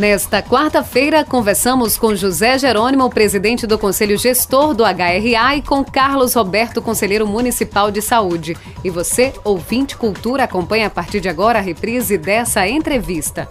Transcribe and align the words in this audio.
Nesta 0.00 0.40
quarta-feira, 0.42 1.26
conversamos 1.26 1.98
com 1.98 2.16
José 2.16 2.56
Jerônimo, 2.56 3.10
presidente 3.10 3.66
do 3.66 3.76
Conselho 3.76 4.16
Gestor 4.16 4.72
do 4.72 4.82
HRA, 4.82 5.56
e 5.56 5.60
com 5.60 5.84
Carlos 5.84 6.32
Roberto, 6.32 6.80
conselheiro 6.80 7.26
municipal 7.26 7.90
de 7.90 8.00
saúde. 8.00 8.56
E 8.82 8.88
você, 8.88 9.30
ouvinte 9.44 9.98
Cultura, 9.98 10.44
acompanha 10.44 10.86
a 10.86 10.90
partir 10.90 11.20
de 11.20 11.28
agora 11.28 11.58
a 11.58 11.62
reprise 11.62 12.16
dessa 12.16 12.66
entrevista. 12.66 13.46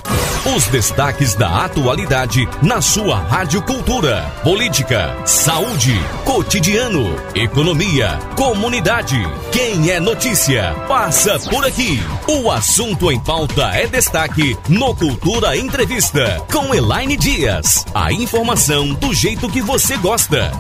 Os 0.56 0.66
destaques 0.70 1.36
da 1.36 1.66
atualidade 1.66 2.50
na 2.64 2.82
sua 2.82 3.18
Rádio 3.18 3.62
Cultura: 3.62 4.24
política, 4.44 5.16
saúde, 5.28 5.94
cotidiano, 6.26 7.16
economia, 7.36 8.18
comunidade. 8.36 9.22
Quem 9.52 9.92
é 9.92 10.00
notícia, 10.00 10.74
passa 10.88 11.38
por 11.48 11.64
aqui. 11.64 12.00
O 12.28 12.50
assunto 12.50 13.12
em 13.12 13.20
pauta 13.20 13.66
é 13.76 13.86
destaque 13.86 14.58
no 14.68 14.96
Cultura 14.96 15.56
Entrevista 15.56 16.39
com 16.52 16.74
Elaine 16.74 17.18
Dias. 17.18 17.86
A 17.94 18.12
informação 18.12 18.94
do 18.94 19.14
jeito 19.14 19.50
que 19.50 19.62
você 19.62 19.98
gosta. 19.98 20.52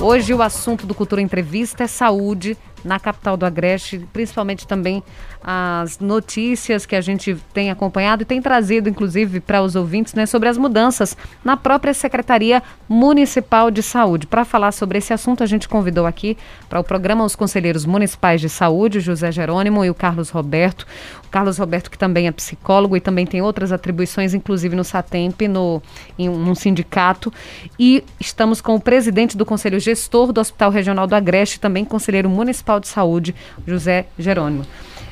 Hoje 0.00 0.32
o 0.32 0.42
assunto 0.42 0.86
do 0.86 0.94
Cultura 0.94 1.20
Entrevista 1.20 1.84
é 1.84 1.86
saúde 1.86 2.56
na 2.84 2.98
capital 2.98 3.36
do 3.36 3.44
Agreste, 3.44 4.06
principalmente 4.12 4.66
também 4.66 5.02
as 5.42 5.98
notícias 5.98 6.84
que 6.84 6.96
a 6.96 7.00
gente 7.00 7.36
tem 7.52 7.70
acompanhado 7.70 8.22
e 8.22 8.24
tem 8.24 8.40
trazido, 8.40 8.88
inclusive, 8.88 9.40
para 9.40 9.62
os 9.62 9.76
ouvintes, 9.76 10.14
né, 10.14 10.26
sobre 10.26 10.48
as 10.48 10.58
mudanças 10.58 11.16
na 11.44 11.56
própria 11.56 11.94
Secretaria 11.94 12.62
Municipal 12.88 13.70
de 13.70 13.82
Saúde. 13.82 14.26
Para 14.26 14.44
falar 14.44 14.72
sobre 14.72 14.98
esse 14.98 15.12
assunto, 15.12 15.42
a 15.42 15.46
gente 15.46 15.68
convidou 15.68 16.06
aqui 16.06 16.36
para 16.68 16.80
o 16.80 16.84
programa 16.84 17.24
os 17.24 17.36
conselheiros 17.36 17.84
municipais 17.84 18.40
de 18.40 18.48
saúde, 18.48 19.00
José 19.00 19.30
Jerônimo 19.30 19.84
e 19.84 19.90
o 19.90 19.94
Carlos 19.94 20.30
Roberto. 20.30 20.86
Carlos 21.30 21.58
Roberto, 21.58 21.90
que 21.90 21.98
também 21.98 22.26
é 22.26 22.32
psicólogo 22.32 22.96
e 22.96 23.00
também 23.00 23.26
tem 23.26 23.42
outras 23.42 23.72
atribuições, 23.72 24.34
inclusive 24.34 24.74
no 24.74 24.84
SATEMP, 24.84 25.48
no, 25.48 25.82
em 26.18 26.28
um 26.28 26.54
sindicato. 26.54 27.32
E 27.78 28.04
estamos 28.20 28.60
com 28.60 28.74
o 28.74 28.80
presidente 28.80 29.36
do 29.36 29.46
Conselho 29.46 29.78
Gestor 29.80 30.32
do 30.32 30.40
Hospital 30.40 30.70
Regional 30.70 31.06
do 31.06 31.14
Agreste, 31.14 31.60
também 31.60 31.84
conselheiro 31.84 32.28
municipal 32.28 32.80
de 32.80 32.88
saúde, 32.88 33.34
José 33.66 34.06
Jerônimo. 34.18 34.64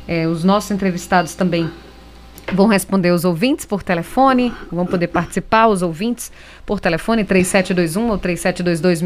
É, 0.09 0.27
os 0.27 0.44
nossos 0.44 0.70
entrevistados 0.70 1.34
também 1.34 1.70
vão 2.52 2.66
responder 2.66 3.11
os 3.11 3.25
ouvintes 3.25 3.64
por 3.64 3.83
telefone, 3.83 4.52
vão 4.70 4.86
poder 4.86 5.08
participar 5.08 5.66
os 5.66 5.83
ouvintes 5.83 6.30
por 6.64 6.78
telefone 6.80 7.25
3721 7.25 8.11
ou 8.11 8.19
3722 8.19 9.03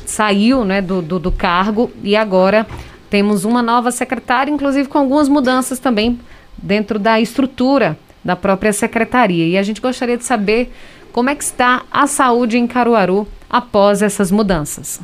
saiu 0.07 0.65
né, 0.65 0.81
do, 0.81 1.03
do, 1.03 1.19
do 1.19 1.31
cargo 1.31 1.91
e 2.03 2.17
agora 2.17 2.67
temos 3.11 3.45
uma 3.45 3.61
nova 3.63 3.91
secretária, 3.91 4.51
inclusive 4.51 4.89
com 4.89 4.97
algumas 4.97 5.29
mudanças 5.29 5.79
também 5.79 6.19
dentro 6.57 6.99
da 6.99 7.21
estrutura 7.21 7.95
da 8.25 8.35
própria 8.35 8.73
secretaria. 8.73 9.47
E 9.47 9.59
a 9.59 9.63
gente 9.63 9.83
gostaria 9.83 10.17
de 10.17 10.25
saber 10.25 10.73
como 11.13 11.29
é 11.29 11.35
que 11.35 11.45
está 11.45 11.83
a 11.91 12.07
saúde 12.07 12.57
em 12.57 12.67
Caruaru 12.67 13.29
após 13.51 14.01
essas 14.01 14.31
mudanças. 14.31 14.99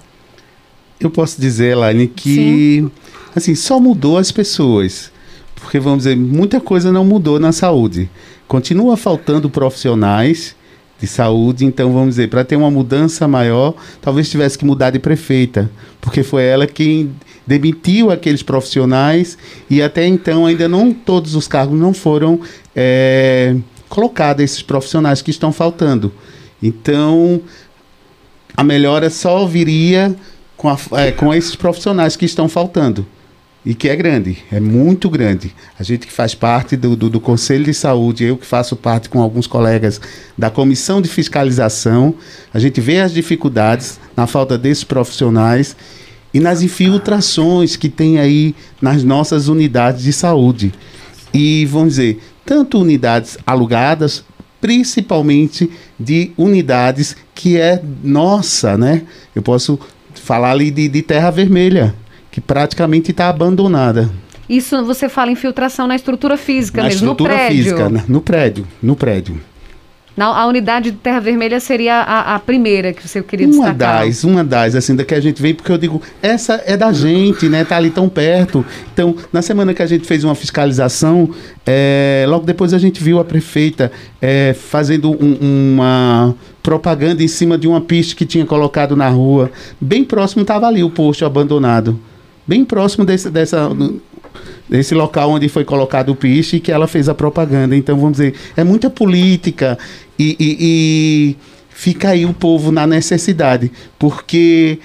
Eu 0.99 1.11
posso 1.11 1.39
dizer, 1.39 1.73
Elaine, 1.73 2.09
que 2.09 2.35
Sim. 2.35 2.91
assim, 3.35 3.55
só 3.55 3.79
mudou 3.79 4.17
as 4.17 4.33
pessoas 4.33 5.15
porque 5.57 5.81
vamos 5.81 6.05
dizer, 6.05 6.17
muita 6.17 6.61
coisa 6.61 6.93
não 6.93 7.05
mudou 7.05 7.41
na 7.41 7.51
saúde. 7.51 8.09
Continua 8.47 8.97
faltando 8.97 9.51
profissionais 9.51 10.55
de 11.01 11.07
saúde, 11.07 11.65
então 11.65 11.93
vamos 11.93 12.11
dizer, 12.11 12.31
para 12.31 12.45
ter 12.45 12.57
uma 12.57 12.71
mudança 12.71 13.27
maior, 13.29 13.75
talvez 14.01 14.31
tivesse 14.31 14.57
que 14.57 14.65
mudar 14.65 14.91
de 14.91 14.99
prefeita, 14.99 15.71
porque 16.01 16.23
foi 16.23 16.45
ela 16.45 16.67
quem 16.67 17.13
demitiu 17.47 18.11
aqueles 18.11 18.43
profissionais 18.43 19.37
e 19.69 19.83
até 19.83 20.07
então 20.07 20.47
ainda 20.47 20.69
não 20.69 20.93
todos 20.93 21.35
os 21.35 21.47
cargos 21.47 21.79
não 21.79 21.93
foram 21.93 22.41
é, 22.75 23.57
colocados 23.89 24.43
esses 24.43 24.63
profissionais 24.63 25.21
que 25.21 25.31
estão 25.31 25.53
faltando. 25.53 26.13
Então 26.63 27.43
a 28.57 28.65
melhora 28.65 29.11
só 29.11 29.45
viria 29.47 30.17
com, 30.57 30.69
a, 30.69 30.79
é, 30.93 31.13
com 31.13 31.33
esses 31.35 31.55
profissionais 31.55 32.17
que 32.17 32.25
estão 32.25 32.49
faltando. 32.49 33.07
E 33.67 33.75
que 33.75 33.89
é 33.89 33.97
grande, 33.97 34.39
é 34.53 34.61
muito 34.61 35.11
grande. 35.11 35.53
A 35.77 35.83
gente 35.83 36.07
que 36.07 36.13
faz 36.13 36.37
parte 36.37 36.77
do, 36.77 36.95
do, 36.95 37.11
do, 37.11 37.21
Conselho 37.21 37.65
de 37.65 37.75
Saúde, 37.75 38.23
eu 38.23 38.37
que 38.37 38.47
faço 38.47 38.77
parte 38.77 39.09
com 39.09 39.21
alguns 39.21 39.49
colegas 39.49 40.01
da 40.39 40.49
Comissão 40.49 41.03
de 41.03 41.09
Fiscalização, 41.09 42.15
a 42.55 42.61
gente 42.61 42.81
vê 42.81 43.01
as 43.01 43.13
dificuldades 43.13 43.99
na 44.17 44.29
falta 44.29 44.57
desses 44.57 44.85
profissionais 44.85 45.77
e 46.33 46.39
nas 46.39 46.63
infiltrações 46.63 47.75
que 47.75 47.89
tem 47.89 48.21
aí 48.21 48.55
nas 48.81 49.03
nossas 49.03 49.49
unidades 49.49 50.05
de 50.05 50.13
saúde. 50.13 50.73
E 51.35 51.67
vamos 51.67 51.95
dizer, 51.95 52.21
tanto 52.45 52.81
unidades 52.81 53.37
alugadas, 53.45 54.25
principalmente 54.61 55.69
de 55.99 56.31
unidades 56.37 57.17
que 57.35 57.57
é 57.57 57.83
nossa, 58.05 58.79
né? 58.79 59.03
Eu 59.35 59.43
posso 59.43 59.77
falar 60.15 60.53
ali 60.53 60.71
de, 60.71 60.89
de 60.89 61.03
terra 61.03 61.31
vermelha, 61.31 61.93
que 62.37 62.41
praticamente 62.43 63.13
está 63.13 63.31
abandonada. 63.31 64.11
Isso 64.47 64.85
você 64.85 65.09
fala 65.09 65.31
infiltração 65.31 65.87
na 65.87 65.97
estrutura 65.97 66.37
física 66.37 66.83
na 66.83 66.89
mesmo, 66.89 67.07
estrutura 67.07 67.33
no 67.33 67.39
prédio. 67.39 67.57
física, 67.57 68.05
no 68.07 68.21
prédio, 68.21 68.67
no 68.83 68.95
prédio. 68.95 69.41
Na, 70.15 70.27
a 70.27 70.47
unidade 70.47 70.91
de 70.91 70.99
Terra 70.99 71.19
Vermelha 71.19 71.59
seria 71.61 71.95
a, 71.95 72.35
a 72.35 72.39
primeira 72.39 72.93
que 72.93 73.09
você 73.09 73.23
queria 73.23 73.47
uma 73.47 73.73
destacar? 73.73 74.03
Uma 74.03 74.05
das, 74.05 74.25
uma 74.25 74.45
das, 74.45 74.75
assim, 74.75 74.95
da 74.95 75.03
que 75.03 75.15
a 75.15 75.21
gente 75.21 75.41
vem, 75.41 75.55
porque 75.55 75.73
eu 75.73 75.79
digo, 75.79 76.03
essa 76.21 76.63
é 76.67 76.77
da 76.77 76.93
gente, 76.93 77.49
né? 77.49 77.65
Tá 77.65 77.79
ali 77.79 77.89
tão 77.89 78.07
perto. 78.07 78.63
Então, 78.93 79.17
na 79.33 79.41
semana 79.41 79.73
que 79.73 79.81
a 79.81 79.87
gente 79.87 80.07
fez 80.07 80.23
uma 80.23 80.35
fiscalização, 80.35 81.31
é, 81.65 82.27
logo 82.29 82.45
depois 82.45 82.75
a 82.75 82.79
gente 82.79 83.03
viu 83.03 83.19
a 83.19 83.25
prefeita 83.25 83.91
é, 84.21 84.55
fazendo 84.55 85.11
um, 85.11 85.73
uma 85.73 86.35
propaganda 86.63 87.23
em 87.23 87.29
cima 87.29 87.57
de 87.57 87.67
uma 87.67 87.81
pista 87.81 88.15
que 88.15 88.27
tinha 88.27 88.45
colocado 88.45 88.95
na 88.95 89.09
rua. 89.09 89.51
Bem 89.81 90.05
próximo 90.05 90.43
estava 90.43 90.67
ali 90.67 90.85
o 90.85 90.91
posto 90.91 91.25
abandonado. 91.25 91.99
Bem 92.47 92.65
próximo 92.65 93.05
desse, 93.05 93.29
dessa 93.31 93.69
desse 94.69 94.95
local 94.95 95.31
onde 95.31 95.49
foi 95.49 95.65
colocado 95.65 96.11
o 96.11 96.17
piche 96.17 96.57
e 96.57 96.61
que 96.61 96.73
ela 96.73 96.87
fez 96.87 97.09
a 97.09 97.15
propaganda. 97.15 97.77
Então, 97.77 97.97
vamos 97.97 98.13
dizer, 98.13 98.35
é 98.57 98.65
muita 98.65 98.91
política 98.91 99.79
e, 100.19 100.37
e, 100.39 100.57
e 100.61 101.37
fica 101.71 102.11
aí 102.11 102.27
o 102.27 102.35
povo 102.35 102.73
na 102.73 102.87
necessidade, 102.87 103.71
porque 103.99 104.79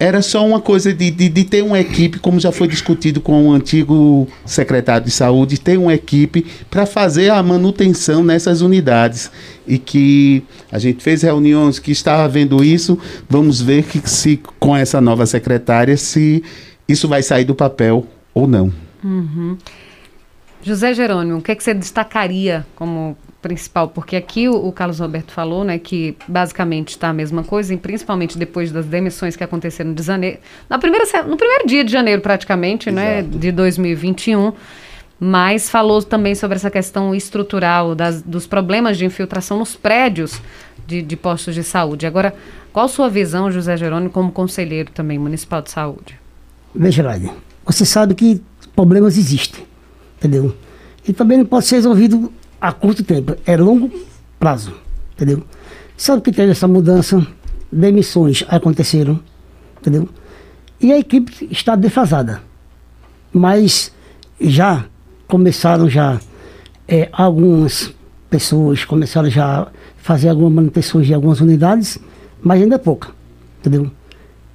era 0.00 0.22
só 0.22 0.46
uma 0.46 0.60
coisa 0.60 0.94
de, 0.94 1.10
de, 1.10 1.28
de, 1.28 1.44
ter 1.44 1.62
uma 1.62 1.80
equipe, 1.80 2.20
como 2.20 2.38
já 2.38 2.52
foi 2.52 2.68
discutido 2.68 3.20
com 3.20 3.48
o 3.48 3.52
antigo 3.52 4.28
secretário 4.46 5.04
de 5.04 5.10
saúde, 5.10 5.58
ter 5.58 5.76
uma 5.76 5.92
equipe 5.92 6.46
para 6.70 6.86
fazer 6.86 7.30
a 7.30 7.42
manutenção 7.42 8.22
nessas 8.22 8.60
unidades. 8.60 9.28
E 9.66 9.76
que 9.76 10.44
a 10.70 10.78
gente 10.78 11.02
fez 11.02 11.22
reuniões 11.22 11.80
que 11.80 11.90
estava 11.90 12.28
vendo 12.28 12.62
isso, 12.62 12.96
vamos 13.28 13.60
ver 13.60 13.82
que 13.82 14.08
se 14.08 14.40
com 14.60 14.76
essa 14.76 15.00
nova 15.00 15.26
secretária, 15.26 15.96
se 15.96 16.44
isso 16.88 17.06
vai 17.06 17.22
sair 17.22 17.44
do 17.44 17.54
papel 17.54 18.06
ou 18.32 18.46
não. 18.46 18.72
Uhum. 19.04 19.56
José 20.62 20.92
Jerônimo, 20.92 21.38
o 21.38 21.42
que, 21.42 21.52
é 21.52 21.54
que 21.54 21.62
você 21.62 21.72
destacaria 21.72 22.66
como 22.74 23.16
principal? 23.40 23.88
Porque 23.88 24.16
aqui 24.16 24.48
o, 24.48 24.54
o, 24.54 24.72
Carlos 24.72 24.98
Roberto 24.98 25.32
falou, 25.32 25.64
né, 25.64 25.78
que 25.78 26.16
basicamente 26.26 26.90
está 26.90 27.08
a 27.08 27.12
mesma 27.12 27.44
coisa, 27.44 27.72
e 27.72 27.76
principalmente 27.76 28.36
depois 28.36 28.72
das 28.72 28.86
demissões 28.86 29.36
que 29.36 29.44
aconteceram 29.44 29.94
de 29.94 30.02
janeiro, 30.02 30.38
na 30.68 30.78
primeira, 30.78 31.04
no 31.24 31.36
primeiro 31.36 31.66
dia 31.66 31.84
de 31.84 31.92
janeiro 31.92 32.20
praticamente, 32.20 32.90
né, 32.90 33.22
de 33.22 33.52
2021, 33.52 34.52
mas 35.20 35.70
falou 35.70 36.02
também 36.02 36.34
sobre 36.34 36.56
essa 36.56 36.70
questão 36.70 37.14
estrutural 37.14 37.94
das, 37.94 38.20
dos 38.22 38.46
problemas 38.46 38.98
de 38.98 39.04
infiltração 39.04 39.58
nos 39.58 39.76
prédios 39.76 40.40
de, 40.86 41.02
de 41.02 41.16
postos 41.16 41.54
de 41.54 41.62
saúde. 41.62 42.06
Agora, 42.06 42.34
qual 42.72 42.86
a 42.86 42.88
sua 42.88 43.08
visão, 43.08 43.50
José 43.50 43.76
Jerônimo, 43.76 44.10
como 44.10 44.32
conselheiro 44.32 44.90
também 44.92 45.18
municipal 45.18 45.62
de 45.62 45.70
saúde? 45.70 46.17
Veja, 46.74 47.02
Ládia, 47.02 47.32
você 47.64 47.84
sabe 47.84 48.14
que 48.14 48.42
problemas 48.74 49.16
existem, 49.16 49.64
entendeu? 50.16 50.54
E 51.06 51.12
também 51.12 51.38
não 51.38 51.46
pode 51.46 51.66
ser 51.66 51.76
resolvido 51.76 52.32
a 52.60 52.72
curto 52.72 53.02
tempo, 53.02 53.36
é 53.46 53.56
longo 53.56 53.90
prazo, 54.38 54.74
entendeu? 55.14 55.42
Sabe 55.96 56.22
que 56.22 56.32
teve 56.32 56.52
essa 56.52 56.68
mudança, 56.68 57.26
demissões 57.70 58.44
aconteceram, 58.48 59.18
entendeu? 59.80 60.08
E 60.80 60.92
a 60.92 60.98
equipe 60.98 61.48
está 61.50 61.74
defasada, 61.74 62.40
mas 63.32 63.92
já 64.40 64.84
começaram 65.26 65.88
já 65.88 66.20
é, 66.86 67.08
algumas 67.12 67.92
pessoas 68.30 68.84
começaram 68.84 69.28
já 69.28 69.62
a 69.62 69.68
fazer 69.96 70.28
algumas 70.28 70.52
manutenções 70.52 71.06
de 71.06 71.14
algumas 71.14 71.40
unidades, 71.40 71.98
mas 72.42 72.62
ainda 72.62 72.76
é 72.76 72.78
pouca, 72.78 73.10
entendeu? 73.60 73.90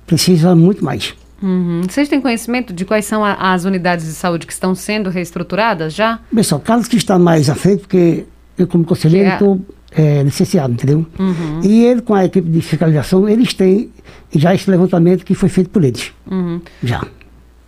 Precisa 0.05 0.55
muito 0.55 0.83
mais. 0.83 1.13
Uhum. 1.43 1.81
Vocês 1.87 2.07
têm 2.07 2.21
conhecimento 2.21 2.73
de 2.73 2.85
quais 2.85 3.05
são 3.05 3.23
a, 3.23 3.33
as 3.53 3.65
unidades 3.65 4.05
de 4.05 4.13
saúde 4.13 4.47
que 4.47 4.53
estão 4.53 4.73
sendo 4.73 5.09
reestruturadas 5.09 5.93
já? 5.93 6.19
Pessoal, 6.33 6.61
Carlos 6.61 6.87
que 6.87 6.95
está 6.95 7.19
mais 7.19 7.49
à 7.49 7.55
frente, 7.55 7.81
porque 7.81 8.23
eu 8.57 8.65
como 8.65 8.85
conselheiro 8.85 9.29
estou 9.29 9.61
é... 9.91 10.19
é, 10.19 10.23
licenciado, 10.23 10.73
entendeu? 10.73 11.05
Uhum. 11.19 11.59
E 11.61 11.83
ele 11.83 12.01
com 12.01 12.13
a 12.13 12.23
equipe 12.23 12.49
de 12.49 12.61
fiscalização, 12.61 13.27
eles 13.27 13.53
têm 13.53 13.91
já 14.33 14.55
esse 14.55 14.69
levantamento 14.71 15.25
que 15.25 15.35
foi 15.35 15.49
feito 15.49 15.69
por 15.69 15.83
eles. 15.83 16.13
Uhum. 16.31 16.61
Já 16.81 17.05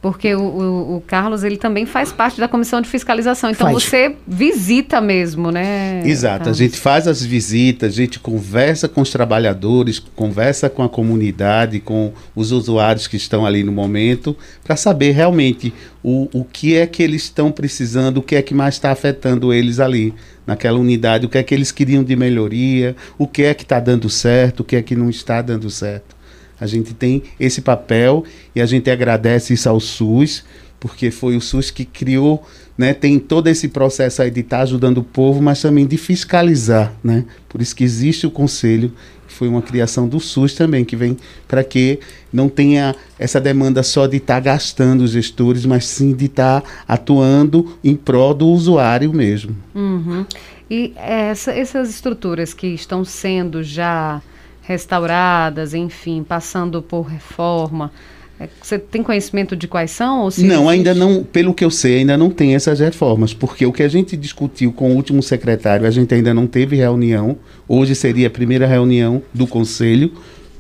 porque 0.06 0.36
o, 0.36 0.40
o, 0.40 0.96
o, 0.98 1.02
Carlos 1.02 1.44
ele 1.44 1.58
também 1.58 1.84
faz 1.84 2.12
parte 2.12 2.40
da 2.40 2.48
comissão 2.48 2.80
de 2.80 2.88
fiscalização. 2.88 3.50
Então 3.50 3.72
faz. 3.72 3.84
você 3.84 4.16
visita 4.28 5.02
mesmo, 5.02 5.50
né? 5.50 6.04
Exato. 6.06 6.44
Carlos? 6.44 6.60
A 6.60 6.64
gente 6.64 6.78
faz 6.78 7.08
as 7.08 7.24
visitas, 7.24 7.92
a 7.92 7.96
gente 7.96 8.20
conversa 8.20 8.88
com 8.88 9.02
os 9.02 9.10
trabalhadores, 9.10 9.98
conversa 9.98 10.70
com 10.70 10.84
a 10.84 10.90
comunidade, 10.90 11.80
com 11.80 12.14
os 12.36 12.52
usuários 12.52 13.08
que 13.08 13.18
estão 13.18 13.48
ali 13.48 13.64
no 13.64 13.72
momento, 13.72 14.38
para 14.64 14.76
saber 14.76 15.10
realmente 15.10 15.74
o, 16.04 16.30
o 16.32 16.46
que 16.46 16.76
é 16.76 16.86
que 16.86 17.02
eles 17.02 17.24
estão 17.24 17.52
precisando, 17.52 18.18
o 18.18 18.22
que 18.22 18.36
é 18.36 18.44
que 18.44 18.54
mais 18.54 18.76
está 18.76 18.92
afetando 18.92 19.52
eles 19.52 19.80
ali 19.80 20.14
naquela 20.46 20.78
unidade, 20.78 21.26
o 21.26 21.30
que 21.30 21.40
é 21.40 21.42
que 21.42 21.56
eles 21.56 21.72
queriam 21.72 22.04
de 22.04 22.16
melhoria, 22.16 22.96
o 23.18 23.28
que 23.28 23.42
é 23.42 23.56
que 23.56 23.64
está 23.64 23.80
dando 23.80 24.08
certo, 24.08 24.60
o 24.60 24.64
que 24.64 24.76
é 24.76 24.84
que 24.84 24.96
não 24.96 25.10
está 25.10 25.42
dando 25.42 25.68
certo. 25.68 26.15
A 26.60 26.66
gente 26.66 26.94
tem 26.94 27.24
esse 27.40 27.62
papel 27.62 28.24
e 28.56 28.62
a 28.62 28.66
gente 28.66 28.90
agradece 28.90 29.54
isso 29.54 29.70
ao 29.70 29.80
SUS, 29.80 30.44
porque 30.80 31.12
foi 31.12 31.36
o 31.36 31.42
SUS 31.42 31.72
que 31.72 31.86
criou, 31.86 32.46
né, 32.78 32.94
tem 32.94 33.18
todo 33.18 33.48
esse 33.48 33.68
processo 33.70 34.22
aí 34.22 34.30
de 34.30 34.42
estar 34.42 34.58
tá 34.58 34.64
ajudando 34.64 35.00
o 35.00 35.04
povo, 35.04 35.42
mas 35.42 35.62
também 35.62 35.86
de 35.86 35.98
fiscalizar, 35.98 36.94
né? 37.04 37.26
Por 37.48 37.62
isso 37.62 37.76
que 37.76 37.84
existe 37.84 38.28
o 38.28 38.32
conselho, 38.32 38.92
que 39.28 39.34
foi 39.34 39.48
uma 39.48 39.62
criação 39.62 40.08
do 40.08 40.20
SUS 40.20 40.54
também, 40.54 40.84
que 40.84 40.96
vem 40.96 41.18
para 41.48 41.64
que 41.64 42.00
não 42.32 42.50
tenha 42.50 42.96
essa 43.18 43.40
demanda 43.40 43.82
só 43.82 44.08
de 44.08 44.18
estar 44.18 44.36
tá 44.36 44.40
gastando 44.42 45.02
os 45.02 45.12
gestores, 45.12 45.66
mas 45.66 45.86
sim 45.86 46.14
de 46.14 46.26
estar 46.26 46.62
tá 46.62 46.70
atuando 46.88 47.78
em 47.84 47.96
prol 47.96 48.34
do 48.34 48.48
usuário 48.48 49.12
mesmo. 49.14 49.56
Uhum. 49.74 50.26
E 50.70 50.94
essa, 50.96 51.52
essas 51.52 51.90
estruturas 51.90 52.54
que 52.54 52.68
estão 52.68 53.06
sendo 53.06 53.64
já 53.64 54.22
restauradas, 54.66 55.74
enfim, 55.74 56.24
passando 56.24 56.82
por 56.82 57.04
reforma. 57.04 57.92
É, 58.40 58.50
você 58.62 58.78
tem 58.78 59.02
conhecimento 59.02 59.56
de 59.56 59.68
quais 59.68 59.92
são? 59.92 60.28
não, 60.40 60.68
ainda 60.68 60.94
não, 60.94 61.24
pelo 61.24 61.54
que 61.54 61.64
eu 61.64 61.72
sei, 61.72 62.00
ainda 62.00 62.18
não 62.18 62.30
tem 62.30 62.54
essas 62.54 62.80
reformas, 62.80 63.34
porque 63.34 63.66
o 63.66 63.72
que 63.72 63.84
a 63.84 63.88
gente 63.88 64.18
discutiu 64.18 64.74
com 64.74 64.92
o 64.92 64.96
último 64.96 65.24
secretário, 65.24 65.88
a 65.88 65.92
gente 65.92 66.14
ainda 66.14 66.34
não 66.34 66.48
teve 66.48 66.76
reunião. 66.76 67.38
Hoje 67.68 67.96
seria 67.96 68.28
a 68.28 68.30
primeira 68.30 68.68
reunião 68.68 69.22
do 69.34 69.48
conselho 69.48 70.12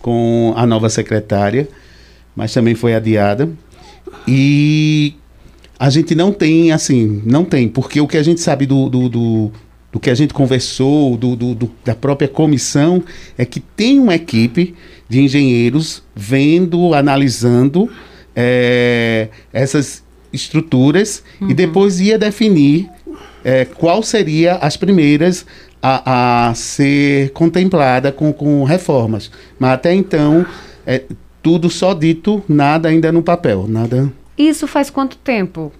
com 0.01 0.53
a 0.55 0.65
nova 0.65 0.89
secretária, 0.89 1.67
mas 2.35 2.53
também 2.53 2.75
foi 2.75 2.93
adiada. 2.93 3.49
E 4.27 5.15
a 5.77 5.89
gente 5.89 6.15
não 6.15 6.31
tem, 6.31 6.71
assim, 6.71 7.21
não 7.25 7.43
tem, 7.43 7.67
porque 7.67 7.99
o 7.99 8.07
que 8.07 8.17
a 8.17 8.23
gente 8.23 8.39
sabe 8.39 8.65
do, 8.65 8.87
do, 8.87 9.09
do 9.09 9.51
do 9.95 9.99
que 10.01 10.09
a 10.09 10.13
gente 10.13 10.33
conversou, 10.33 11.15
do, 11.15 11.37
do, 11.37 11.55
do, 11.55 11.71
da 11.85 11.95
própria 11.95 12.27
comissão, 12.27 13.01
é 13.37 13.45
que 13.45 13.61
tem 13.61 13.97
uma 13.97 14.13
equipe 14.13 14.75
de 15.07 15.21
engenheiros 15.21 16.03
vendo, 16.13 16.93
analisando 16.93 17.89
é, 18.35 19.29
essas 19.53 20.03
estruturas 20.33 21.23
uhum. 21.39 21.49
e 21.49 21.53
depois 21.53 22.01
ia 22.01 22.19
definir 22.19 22.89
é, 23.41 23.63
qual 23.63 24.03
seria 24.03 24.55
as 24.55 24.75
primeiras 24.75 25.45
a, 25.81 26.49
a 26.49 26.53
ser 26.55 27.29
contemplada 27.29 28.11
com, 28.11 28.33
com 28.33 28.65
reformas. 28.65 29.31
Mas 29.57 29.71
até 29.71 29.93
então, 29.95 30.45
é, 30.85 31.03
tudo 31.41 31.69
só 31.69 31.93
dito, 31.93 32.43
nada 32.49 32.89
ainda 32.89 33.13
no 33.13 33.23
papel, 33.23 33.65
nada. 33.65 34.11
Isso 34.37 34.67
faz 34.67 34.89
quanto 34.89 35.15
tempo? 35.15 35.71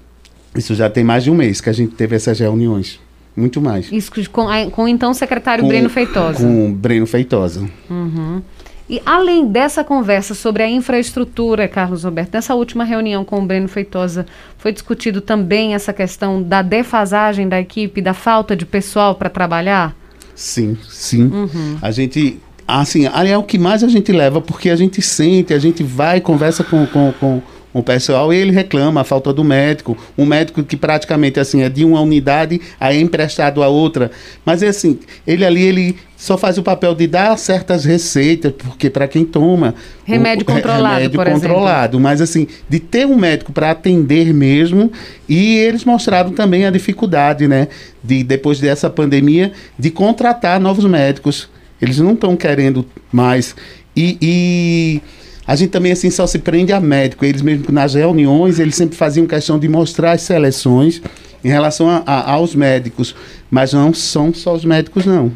Isso 0.56 0.74
já 0.74 0.90
tem 0.90 1.04
mais 1.04 1.26
de 1.26 1.30
um 1.30 1.36
mês 1.36 1.60
que 1.60 1.70
a 1.70 1.74
gente 1.74 1.96
teve 1.96 2.16
essas 2.16 2.40
reuniões. 2.40 3.04
Muito 3.36 3.62
mais. 3.62 3.92
Isso 3.92 4.12
com, 4.32 4.48
com 4.72 4.88
então 4.88 5.12
o 5.12 5.14
secretário 5.14 5.64
com, 5.64 5.68
Breno 5.68 5.90
Feitosa. 5.90 6.40
Com 6.40 6.70
o 6.70 6.72
Breno 6.74 7.06
Feitosa. 7.06 7.70
Uhum. 7.90 8.42
E 8.88 9.02
além 9.04 9.48
dessa 9.48 9.84
conversa 9.84 10.36
sobre 10.36 10.62
a 10.62 10.70
infraestrutura, 10.70 11.68
Carlos 11.68 12.04
Roberto, 12.04 12.36
nessa 12.36 12.54
última 12.54 12.84
reunião 12.84 13.26
com 13.26 13.40
o 13.40 13.46
Breno 13.46 13.68
Feitosa, 13.68 14.28
foi 14.58 14.72
discutido 14.72 15.22
também 15.22 15.74
essa 15.74 15.92
questão 15.92 16.42
da 16.42 16.62
defasagem 16.62 17.50
da 17.50 17.60
equipe, 17.60 18.00
da 18.00 18.14
falta 18.14 18.56
de 18.56 18.66
pessoal 18.66 19.16
para 19.16 19.30
trabalhar? 19.30 19.96
Sim, 20.36 20.78
sim. 20.88 21.24
Uhum. 21.24 21.78
A 21.82 21.90
gente, 21.90 22.40
assim, 22.68 23.08
ali 23.08 23.32
é 23.32 23.38
o 23.38 23.44
que 23.44 23.58
mais 23.58 23.84
a 23.84 23.88
gente 23.88 24.12
leva, 24.12 24.40
porque 24.40 24.70
a 24.70 24.76
gente 24.76 25.02
sente, 25.02 25.52
a 25.54 25.60
gente 25.60 25.82
vai, 25.82 26.22
conversa 26.22 26.64
com, 26.64 26.86
com, 26.86 27.12
com 27.20 27.42
o 27.76 27.84
pessoal 27.84 28.34
e 28.34 28.38
ele 28.38 28.52
reclama 28.54 29.02
a 29.02 29.04
falta 29.04 29.34
do 29.34 29.44
médico. 29.44 29.98
Um 30.18 30.26
médico 30.26 30.64
que 30.64 30.78
praticamente 30.78 31.42
assim 31.42 31.62
é 31.62 31.68
de 31.68 31.84
uma 31.84 32.00
unidade, 32.00 32.62
aí 32.80 32.96
é 32.96 33.02
emprestado 33.02 33.62
a 33.62 33.68
outra. 33.68 34.12
Mas 34.46 34.64
é 34.64 34.70
assim, 34.70 34.98
ele 35.28 35.44
ali 35.44 35.62
ele 35.62 35.98
só 36.16 36.38
faz 36.38 36.58
o 36.58 36.64
papel 36.64 36.96
de 36.96 37.06
dar 37.06 37.38
certas 37.38 37.84
receitas, 37.84 38.54
porque 38.58 38.90
para 38.90 39.10
quem 39.10 39.26
toma 39.26 39.76
remédio 40.06 40.44
o, 40.44 40.46
controlado, 40.46 40.96
remédio 40.96 41.20
por 41.20 41.30
controlado, 41.30 41.98
exemplo. 41.98 42.00
mas 42.00 42.22
assim, 42.22 42.48
de 42.70 42.80
ter 42.80 43.06
um 43.06 43.18
médico 43.18 43.52
para 43.52 43.72
atender 43.72 44.34
mesmo, 44.34 44.90
e 45.28 45.58
eles 45.58 45.84
mostraram 45.84 46.32
também 46.32 46.66
a 46.66 46.72
dificuldade, 46.72 47.46
né, 47.46 47.68
de 48.02 48.24
depois 48.24 48.58
dessa 48.58 48.90
pandemia 48.90 49.52
de 49.78 49.92
contratar 49.92 50.62
novos 50.62 50.86
médicos. 50.86 51.50
Eles 51.82 51.98
não 52.00 52.14
estão 52.14 52.38
querendo 52.38 52.86
mais 53.12 53.54
e, 53.94 54.18
e 54.22 55.02
a 55.48 55.56
gente 55.56 55.70
também 55.70 55.92
assim 55.92 56.10
só 56.10 56.26
se 56.26 56.40
prende 56.40 56.74
a 56.74 56.80
médico. 56.80 57.24
Eles 57.24 57.42
mesmo 57.42 57.66
nas 57.72 57.94
reuniões, 57.94 58.60
eles 58.60 58.76
sempre 58.76 58.96
faziam 58.96 59.28
questão 59.28 59.60
de 59.60 59.68
mostrar 59.68 60.14
as 60.14 60.22
seleções 60.22 61.02
em 61.44 61.50
relação 61.50 61.88
a, 61.88 62.04
a, 62.06 62.32
aos 62.32 62.56
médicos, 62.56 63.16
mas 63.52 63.74
não 63.74 63.94
são 63.94 64.34
só 64.34 64.54
os 64.54 64.66
médicos 64.66 65.06
não. 65.06 65.32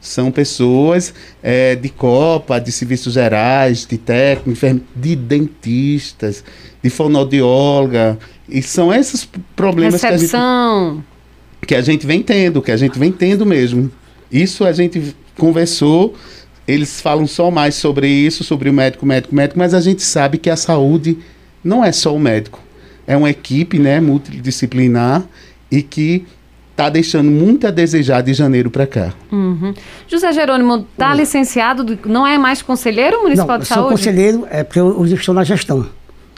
São 0.00 0.30
pessoas 0.30 1.14
é, 1.42 1.74
de 1.74 1.88
copa, 1.88 2.58
de 2.60 2.70
serviços 2.70 3.14
gerais, 3.14 3.86
de 3.86 3.98
técnico, 3.98 4.80
de 4.94 5.16
dentistas, 5.16 6.44
de 6.82 6.90
fonoaudióloga. 6.90 8.18
E 8.48 8.62
são 8.62 8.92
esses 8.92 9.28
problemas 9.54 10.02
Recepção. 10.02 11.02
que 11.66 11.74
a, 11.74 11.80
gente, 11.80 11.96
que 11.96 12.00
a 12.00 12.06
gente 12.06 12.06
vem 12.06 12.22
tendo, 12.22 12.62
que 12.62 12.70
a 12.70 12.76
gente 12.76 12.98
vem 12.98 13.10
tendo 13.10 13.44
mesmo. 13.44 13.90
Isso 14.30 14.64
a 14.64 14.72
gente 14.72 15.14
conversou, 15.36 16.14
eles 16.66 17.00
falam 17.00 17.26
só 17.26 17.50
mais 17.50 17.74
sobre 17.74 18.08
isso, 18.08 18.42
sobre 18.42 18.68
o 18.68 18.72
médico, 18.72 19.06
médico, 19.06 19.34
médico, 19.34 19.58
mas 19.58 19.72
a 19.72 19.80
gente 19.80 20.02
sabe 20.02 20.38
que 20.38 20.50
a 20.50 20.56
saúde 20.56 21.18
não 21.62 21.84
é 21.84 21.92
só 21.92 22.14
o 22.14 22.18
médico. 22.18 22.60
É 23.06 23.16
uma 23.16 23.30
equipe 23.30 23.78
né, 23.78 24.00
multidisciplinar 24.00 25.24
e 25.70 25.82
que 25.82 26.26
está 26.72 26.90
deixando 26.90 27.30
muito 27.30 27.66
a 27.66 27.70
desejar 27.70 28.20
de 28.20 28.34
janeiro 28.34 28.70
para 28.70 28.86
cá. 28.86 29.14
Uhum. 29.32 29.72
José 30.06 30.30
Jerônimo 30.32 30.86
está 30.92 31.14
licenciado, 31.14 31.98
não 32.04 32.26
é 32.26 32.36
mais 32.36 32.60
conselheiro 32.60 33.22
municipal 33.22 33.56
não, 33.56 33.58
de 33.60 33.66
sou 33.66 33.76
saúde? 33.76 33.90
conselheiro, 33.92 34.46
é 34.50 34.62
porque 34.62 34.80
eu, 34.80 34.88
eu 34.88 35.06
estou 35.06 35.34
na 35.34 35.44
gestão. 35.44 35.86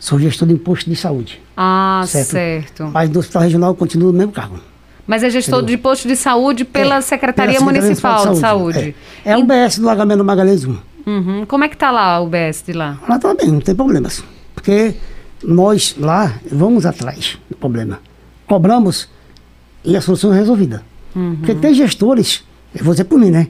Sou 0.00 0.18
gestor 0.20 0.46
de 0.46 0.54
imposto 0.54 0.88
de 0.88 0.94
saúde. 0.94 1.40
Ah, 1.56 2.04
certo. 2.06 2.28
certo. 2.28 2.90
Mas 2.92 3.10
no 3.10 3.18
hospital 3.18 3.42
regional 3.42 3.70
eu 3.70 3.74
continuo 3.74 4.12
no 4.12 4.18
mesmo 4.18 4.32
cargo. 4.32 4.60
Mas 5.08 5.24
é 5.24 5.30
gestor 5.30 5.60
Entendeu? 5.60 5.76
de 5.76 5.82
posto 5.82 6.06
de 6.06 6.14
saúde 6.14 6.66
pela 6.66 6.96
é, 6.96 7.00
Secretaria 7.00 7.58
pela 7.58 7.64
Municipal 7.64 8.34
de 8.34 8.38
Saúde. 8.38 8.78
De 8.78 8.84
saúde. 8.84 8.96
É, 9.24 9.32
é 9.32 9.36
o 9.38 9.42
BS 9.42 9.78
do 9.78 9.86
Lagamento 9.86 10.22
Magalhães 10.22 10.66
1. 10.66 10.76
Uhum. 11.06 11.46
Como 11.46 11.64
é 11.64 11.68
que 11.68 11.74
está 11.74 11.90
lá 11.90 12.20
o 12.20 12.26
BS 12.28 12.62
de 12.66 12.74
lá? 12.74 13.00
Lá 13.08 13.16
está 13.16 13.34
bem, 13.34 13.48
não 13.50 13.60
tem 13.60 13.74
problemas. 13.74 14.22
Porque 14.54 14.94
nós 15.42 15.96
lá 15.98 16.34
vamos 16.52 16.84
atrás 16.84 17.38
do 17.48 17.56
problema. 17.56 18.00
Cobramos 18.46 19.08
e 19.82 19.96
a 19.96 20.00
solução 20.02 20.30
é 20.34 20.36
resolvida. 20.36 20.82
Uhum. 21.16 21.36
Porque 21.36 21.54
tem 21.54 21.72
gestores, 21.72 22.44
eu 22.74 22.84
vou 22.84 22.92
dizer 22.92 23.04
por 23.04 23.18
mim, 23.18 23.30
né? 23.30 23.48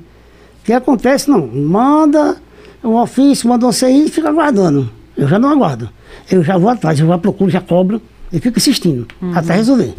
Que 0.63 0.73
acontece, 0.73 1.29
não, 1.29 1.45
manda 1.45 2.37
um 2.85 2.95
ofício, 2.95 3.49
manda 3.49 3.67
um 3.67 3.73
CI 3.73 4.05
e 4.07 4.09
fica 4.09 4.29
aguardando. 4.29 4.89
Eu 5.17 5.27
já 5.27 5.41
não 5.41 5.51
aguardo. 5.51 5.91
Eu 6.31 6.45
já 6.45 6.57
vou 6.57 6.71
atrás, 6.71 7.01
eu 7.01 7.09
já 7.09 7.19
procuro, 7.19 7.51
já 7.51 7.61
cobro 7.61 8.01
e 8.33 8.39
fico 8.39 8.59
insistindo 8.59 9.09
uhum. 9.21 9.37
até 9.37 9.57
resolver. 9.57 9.93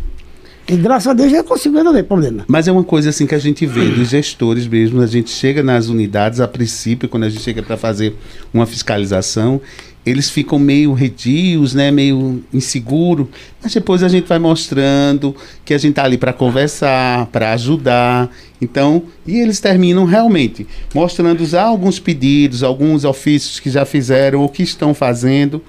E 0.68 0.75
graças 0.75 1.08
a 1.08 1.13
Deus 1.13 1.32
já 1.32 1.44
consigo 1.44 1.75
resolver 1.75 2.04
problema. 2.04 2.46
Mas 2.48 2.68
é 2.68 2.72
uma 2.72 2.84
coisa 2.84 3.10
assim 3.10 3.25
que 3.25 3.34
a 3.34 3.39
gente 3.39 3.66
vê 3.66 3.89
dos 3.89 4.10
gestores 4.10 4.68
mesmo. 4.68 5.01
A 5.01 5.08
gente 5.08 5.32
chega 5.32 5.63
nas 5.63 5.88
unidades, 5.88 6.39
a 6.39 6.48
princípio, 6.48 7.10
quando 7.10 7.24
a 7.24 7.30
gente 7.30 7.42
chega 7.42 7.63
para 7.63 7.75
fazer 7.75 8.16
uma 8.54 8.66
fiscalização, 8.68 9.60
eles 10.06 10.30
ficam 10.30 10.58
meio 10.58 10.94
redios, 10.94 11.74
né, 11.74 11.92
meio 11.92 12.44
inseguro, 12.54 13.30
mas 13.62 13.74
depois 13.74 14.01
a 14.01 14.08
gente 14.08 14.28
vai 14.28 14.39
mostrando 14.39 15.36
que 15.66 15.74
a 15.74 15.78
gente 15.78 15.96
tá 15.96 16.04
ali 16.04 16.18
para 16.18 16.34
conversar, 16.34 17.28
para 17.28 17.54
ajudar. 17.54 18.30
Então, 18.62 19.04
e 19.28 19.38
eles 19.39 19.60
terminam 19.60 20.06
realmente 20.06 20.66
mostrando 20.94 21.46
já 21.46 21.63
alguns 21.63 22.00
pedidos, 22.00 22.63
alguns 22.63 23.06
ofícios 23.06 23.60
que 23.60 23.70
já 23.70 23.86
fizeram 23.86 24.42
ou 24.42 24.50
que 24.50 24.63
estão 24.63 24.94
fazendo 24.94 25.62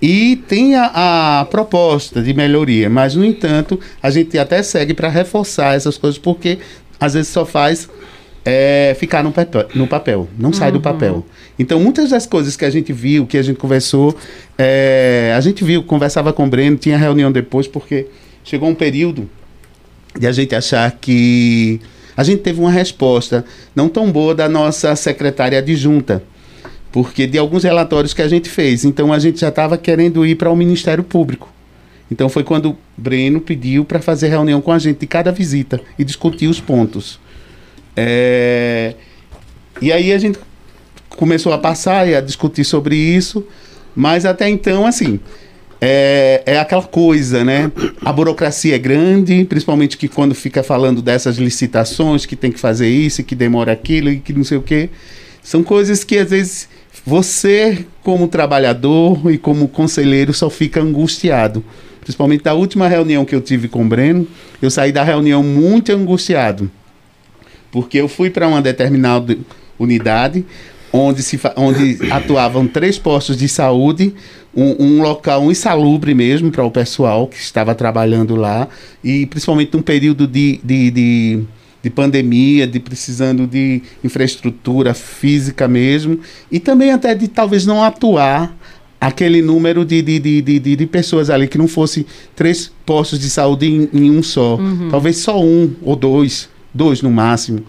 e 0.00 0.36
tem 0.48 0.74
a, 0.74 1.40
a, 1.40 1.44
proposta 1.46 2.22
de 2.22 2.34
melhoria, 2.34 2.90
mas, 2.90 3.14
no 3.14 3.24
entanto, 3.24 3.80
a 4.02 4.10
gente 4.10 4.38
até 4.38 4.62
segue 4.62 4.92
para 4.92 5.08
reforçar 5.08 5.74
essas 5.74 5.96
coisas, 5.96 6.18
porque 6.18 6.58
às 7.00 7.14
vezes 7.14 7.28
só 7.28 7.46
faz 7.46 7.88
é, 8.44 8.94
ficar 8.98 9.24
no 9.24 9.32
papel, 9.32 9.66
no 9.74 9.86
papel 9.86 10.28
não 10.38 10.52
sai 10.52 10.70
do 10.70 10.76
uhum. 10.76 10.82
papel. 10.82 11.26
Então, 11.58 11.80
muitas 11.80 12.10
das 12.10 12.26
coisas 12.26 12.56
que 12.56 12.64
a 12.64 12.70
gente 12.70 12.92
viu, 12.92 13.26
que 13.26 13.38
a 13.38 13.42
gente 13.42 13.56
conversou, 13.56 14.14
é, 14.58 15.32
a 15.36 15.40
gente 15.40 15.64
viu, 15.64 15.82
conversava 15.82 16.32
com 16.32 16.44
o 16.44 16.48
Breno, 16.48 16.76
tinha 16.76 16.98
reunião 16.98 17.32
depois, 17.32 17.66
porque 17.66 18.06
chegou 18.44 18.68
um 18.68 18.74
período 18.74 19.28
de 20.18 20.26
a 20.26 20.32
gente 20.32 20.54
achar 20.54 20.90
que 20.92 21.80
a 22.16 22.22
gente 22.22 22.42
teve 22.42 22.60
uma 22.60 22.70
resposta 22.70 23.44
não 23.74 23.88
tão 23.88 24.10
boa 24.10 24.34
da 24.34 24.48
nossa 24.48 24.94
secretária 24.94 25.58
adjunta 25.58 26.22
porque 26.96 27.26
de 27.26 27.36
alguns 27.36 27.62
relatórios 27.62 28.14
que 28.14 28.22
a 28.22 28.28
gente 28.28 28.48
fez. 28.48 28.82
Então 28.82 29.12
a 29.12 29.18
gente 29.18 29.40
já 29.40 29.50
estava 29.50 29.76
querendo 29.76 30.24
ir 30.24 30.34
para 30.34 30.50
o 30.50 30.56
Ministério 30.56 31.04
Público. 31.04 31.52
Então 32.10 32.26
foi 32.30 32.42
quando 32.42 32.70
o 32.70 32.76
Breno 32.96 33.38
pediu 33.38 33.84
para 33.84 34.00
fazer 34.00 34.28
reunião 34.28 34.62
com 34.62 34.72
a 34.72 34.78
gente 34.78 35.00
de 35.00 35.06
cada 35.06 35.30
visita 35.30 35.78
e 35.98 36.04
discutir 36.04 36.46
os 36.46 36.58
pontos. 36.58 37.20
É... 37.94 38.94
E 39.82 39.92
aí 39.92 40.10
a 40.10 40.16
gente 40.16 40.38
começou 41.10 41.52
a 41.52 41.58
passar 41.58 42.08
e 42.08 42.14
a 42.14 42.22
discutir 42.22 42.64
sobre 42.64 42.96
isso, 42.96 43.46
mas 43.94 44.24
até 44.24 44.48
então, 44.48 44.86
assim, 44.86 45.20
é, 45.78 46.42
é 46.46 46.58
aquela 46.58 46.82
coisa, 46.82 47.44
né? 47.44 47.70
A 48.02 48.10
burocracia 48.10 48.74
é 48.74 48.78
grande, 48.78 49.44
principalmente 49.44 49.98
que 49.98 50.08
quando 50.08 50.34
fica 50.34 50.62
falando 50.62 51.02
dessas 51.02 51.36
licitações, 51.36 52.24
que 52.24 52.36
tem 52.36 52.50
que 52.50 52.58
fazer 52.58 52.88
isso, 52.88 53.22
que 53.22 53.34
demora 53.34 53.72
aquilo 53.72 54.08
e 54.08 54.18
que 54.18 54.32
não 54.32 54.44
sei 54.44 54.56
o 54.56 54.62
quê. 54.62 54.88
São 55.42 55.62
coisas 55.62 56.02
que 56.02 56.16
às 56.16 56.30
vezes 56.30 56.68
você, 57.06 57.86
como 58.02 58.26
trabalhador 58.26 59.30
e 59.30 59.38
como 59.38 59.68
conselheiro, 59.68 60.34
só 60.34 60.50
fica 60.50 60.80
angustiado. 60.80 61.64
Principalmente 62.00 62.42
da 62.42 62.52
última 62.52 62.88
reunião 62.88 63.24
que 63.24 63.34
eu 63.34 63.40
tive 63.40 63.68
com 63.68 63.84
o 63.84 63.88
Breno, 63.88 64.26
eu 64.60 64.70
saí 64.72 64.90
da 64.90 65.04
reunião 65.04 65.40
muito 65.40 65.92
angustiado. 65.92 66.68
Porque 67.70 67.98
eu 67.98 68.08
fui 68.08 68.28
para 68.28 68.48
uma 68.48 68.60
determinada 68.60 69.38
unidade 69.78 70.44
onde, 70.92 71.22
se, 71.22 71.38
onde 71.56 71.98
atuavam 72.10 72.66
três 72.66 72.98
postos 72.98 73.36
de 73.36 73.48
saúde, 73.48 74.12
um, 74.54 74.84
um 74.84 75.02
local 75.02 75.48
insalubre 75.50 76.12
mesmo 76.12 76.50
para 76.50 76.64
o 76.64 76.70
pessoal 76.72 77.28
que 77.28 77.36
estava 77.36 77.72
trabalhando 77.74 78.34
lá, 78.34 78.66
e 79.04 79.26
principalmente 79.26 79.76
um 79.76 79.82
período 79.82 80.26
de, 80.26 80.60
de, 80.64 80.90
de 80.90 81.42
de 81.86 81.90
pandemia, 81.90 82.66
de 82.66 82.80
precisando 82.80 83.46
de 83.46 83.80
infraestrutura 84.02 84.92
física 84.92 85.68
mesmo, 85.68 86.18
e 86.50 86.58
também 86.58 86.90
até 86.90 87.14
de 87.14 87.28
talvez 87.28 87.64
não 87.64 87.80
atuar 87.80 88.52
aquele 89.00 89.40
número 89.40 89.84
de, 89.84 90.02
de, 90.02 90.18
de, 90.18 90.42
de, 90.42 90.74
de 90.74 90.86
pessoas 90.86 91.30
ali, 91.30 91.46
que 91.46 91.56
não 91.56 91.68
fosse 91.68 92.04
três 92.34 92.72
postos 92.84 93.20
de 93.20 93.30
saúde 93.30 93.66
em, 93.68 93.88
em 93.92 94.10
um 94.10 94.20
só. 94.20 94.56
Uhum. 94.56 94.88
Talvez 94.90 95.18
só 95.18 95.40
um 95.40 95.70
ou 95.80 95.94
dois, 95.94 96.48
dois 96.74 97.02
no 97.02 97.10
máximo. 97.10 97.60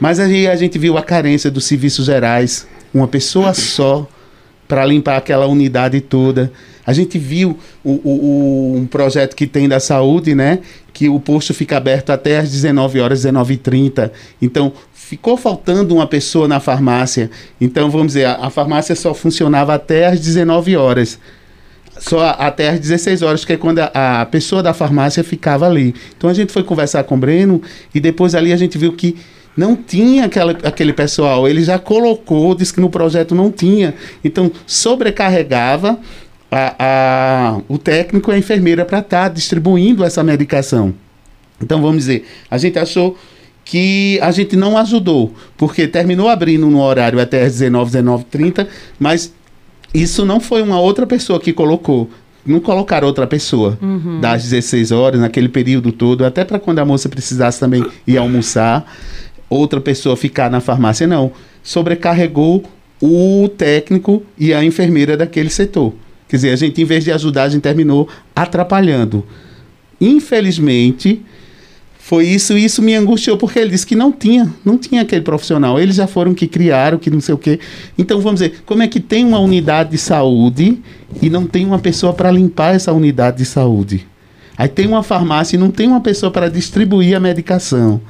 Mas 0.00 0.18
aí 0.18 0.46
a 0.46 0.56
gente 0.56 0.78
viu 0.78 0.96
a 0.96 1.02
carência 1.02 1.50
dos 1.50 1.66
serviços 1.66 2.06
gerais, 2.06 2.66
uma 2.94 3.06
pessoa 3.06 3.52
só 3.52 4.08
para 4.66 4.86
limpar 4.86 5.18
aquela 5.18 5.46
unidade 5.46 6.00
toda. 6.00 6.50
A 6.86 6.94
gente 6.94 7.18
viu 7.18 7.58
o, 7.84 7.90
o, 8.02 8.76
um 8.78 8.86
projeto 8.86 9.36
que 9.36 9.46
tem 9.46 9.68
da 9.68 9.78
saúde, 9.78 10.34
né? 10.34 10.60
Que 10.98 11.08
o 11.08 11.20
posto 11.20 11.54
fica 11.54 11.76
aberto 11.76 12.10
até 12.10 12.38
às 12.38 12.50
19 12.50 12.98
horas, 12.98 13.24
19h30. 13.24 14.10
Então, 14.42 14.72
ficou 14.92 15.36
faltando 15.36 15.94
uma 15.94 16.08
pessoa 16.08 16.48
na 16.48 16.58
farmácia. 16.58 17.30
Então, 17.60 17.88
vamos 17.88 18.08
dizer, 18.08 18.24
a, 18.24 18.46
a 18.46 18.50
farmácia 18.50 18.96
só 18.96 19.14
funcionava 19.14 19.72
até 19.74 20.06
às 20.06 20.18
19 20.18 20.76
horas 20.76 21.20
só 22.00 22.36
até 22.38 22.68
às 22.70 22.78
16 22.78 23.22
horas, 23.22 23.44
que 23.44 23.52
é 23.52 23.56
quando 23.56 23.80
a, 23.80 24.20
a, 24.20 24.26
pessoa 24.26 24.62
da 24.62 24.72
farmácia 24.72 25.24
ficava 25.24 25.66
ali. 25.66 25.92
Então 26.16 26.30
a 26.30 26.34
gente 26.34 26.52
foi 26.52 26.62
conversar 26.62 27.02
com 27.02 27.16
o 27.16 27.18
Breno 27.18 27.60
e 27.92 27.98
depois 27.98 28.36
ali 28.36 28.52
a 28.52 28.56
gente 28.56 28.78
viu 28.78 28.92
que 28.92 29.16
não 29.56 29.74
tinha 29.74 30.26
aquela, 30.26 30.52
aquele 30.62 30.92
pessoal. 30.92 31.48
Ele 31.48 31.64
já 31.64 31.76
colocou, 31.76 32.54
disse 32.54 32.72
que 32.72 32.80
no 32.80 32.88
projeto 32.88 33.34
não 33.34 33.50
tinha. 33.50 33.92
Então, 34.22 34.52
sobrecarregava 34.64 35.98
a, 36.50 36.74
a, 36.78 37.60
o 37.68 37.78
técnico 37.78 38.30
e 38.30 38.34
a 38.34 38.38
enfermeira 38.38 38.84
para 38.84 39.00
estar 39.00 39.24
tá 39.24 39.28
distribuindo 39.28 40.04
essa 40.04 40.22
medicação. 40.22 40.94
Então, 41.60 41.80
vamos 41.82 41.98
dizer, 41.98 42.26
a 42.50 42.56
gente 42.56 42.78
achou 42.78 43.16
que 43.64 44.18
a 44.22 44.30
gente 44.30 44.56
não 44.56 44.78
ajudou, 44.78 45.34
porque 45.56 45.86
terminou 45.86 46.28
abrindo 46.28 46.70
no 46.70 46.80
horário 46.80 47.20
até 47.20 47.44
as 47.44 47.58
19, 47.58 47.90
19 47.90 48.24
30, 48.24 48.68
mas 48.98 49.32
isso 49.92 50.24
não 50.24 50.40
foi 50.40 50.62
uma 50.62 50.80
outra 50.80 51.06
pessoa 51.06 51.38
que 51.38 51.52
colocou. 51.52 52.08
Não 52.46 52.60
colocaram 52.60 53.06
outra 53.06 53.26
pessoa 53.26 53.76
uhum. 53.82 54.20
das 54.20 54.44
16 54.44 54.90
horas, 54.90 55.20
naquele 55.20 55.50
período 55.50 55.92
todo, 55.92 56.24
até 56.24 56.44
para 56.44 56.58
quando 56.58 56.78
a 56.78 56.84
moça 56.84 57.08
precisasse 57.08 57.60
também 57.60 57.84
ir 58.06 58.16
almoçar 58.16 58.90
outra 59.50 59.80
pessoa 59.80 60.16
ficar 60.16 60.50
na 60.50 60.60
farmácia, 60.60 61.06
não. 61.06 61.32
Sobrecarregou 61.62 62.64
o 63.02 63.48
técnico 63.48 64.22
e 64.38 64.54
a 64.54 64.64
enfermeira 64.64 65.16
daquele 65.16 65.50
setor. 65.50 65.92
Quer 66.28 66.36
dizer, 66.36 66.50
a 66.50 66.56
gente, 66.56 66.80
em 66.80 66.84
vez 66.84 67.04
de 67.04 67.10
ajudar, 67.10 67.44
a 67.44 67.48
gente 67.48 67.62
terminou 67.62 68.08
atrapalhando. 68.36 69.24
Infelizmente, 70.00 71.22
foi 72.08 72.26
isso 72.26 72.56
e 72.56 72.64
isso 72.64 72.80
me 72.80 72.94
angustiou, 72.94 73.36
porque 73.36 73.58
ele 73.58 73.70
disse 73.70 73.86
que 73.86 73.94
não 73.94 74.10
tinha, 74.10 74.50
não 74.64 74.78
tinha 74.78 75.02
aquele 75.02 75.20
profissional. 75.20 75.78
Eles 75.78 75.96
já 75.96 76.06
foram 76.06 76.32
que 76.32 76.46
criaram, 76.46 76.98
que 76.98 77.10
não 77.10 77.20
sei 77.20 77.34
o 77.34 77.38
quê. 77.38 77.60
Então, 77.98 78.20
vamos 78.20 78.40
dizer, 78.40 78.62
como 78.64 78.82
é 78.82 78.88
que 78.88 78.98
tem 78.98 79.26
uma 79.26 79.38
unidade 79.38 79.90
de 79.90 79.98
saúde 79.98 80.80
e 81.20 81.28
não 81.28 81.46
tem 81.46 81.66
uma 81.66 81.78
pessoa 81.78 82.12
para 82.12 82.30
limpar 82.30 82.74
essa 82.74 82.92
unidade 82.92 83.36
de 83.36 83.44
saúde? 83.44 84.06
Aí 84.56 84.68
tem 84.68 84.86
uma 84.86 85.02
farmácia 85.02 85.56
e 85.56 85.58
não 85.58 85.70
tem 85.70 85.86
uma 85.86 86.00
pessoa 86.00 86.32
para 86.32 86.48
distribuir 86.48 87.14
a 87.14 87.20
medicação. 87.20 88.00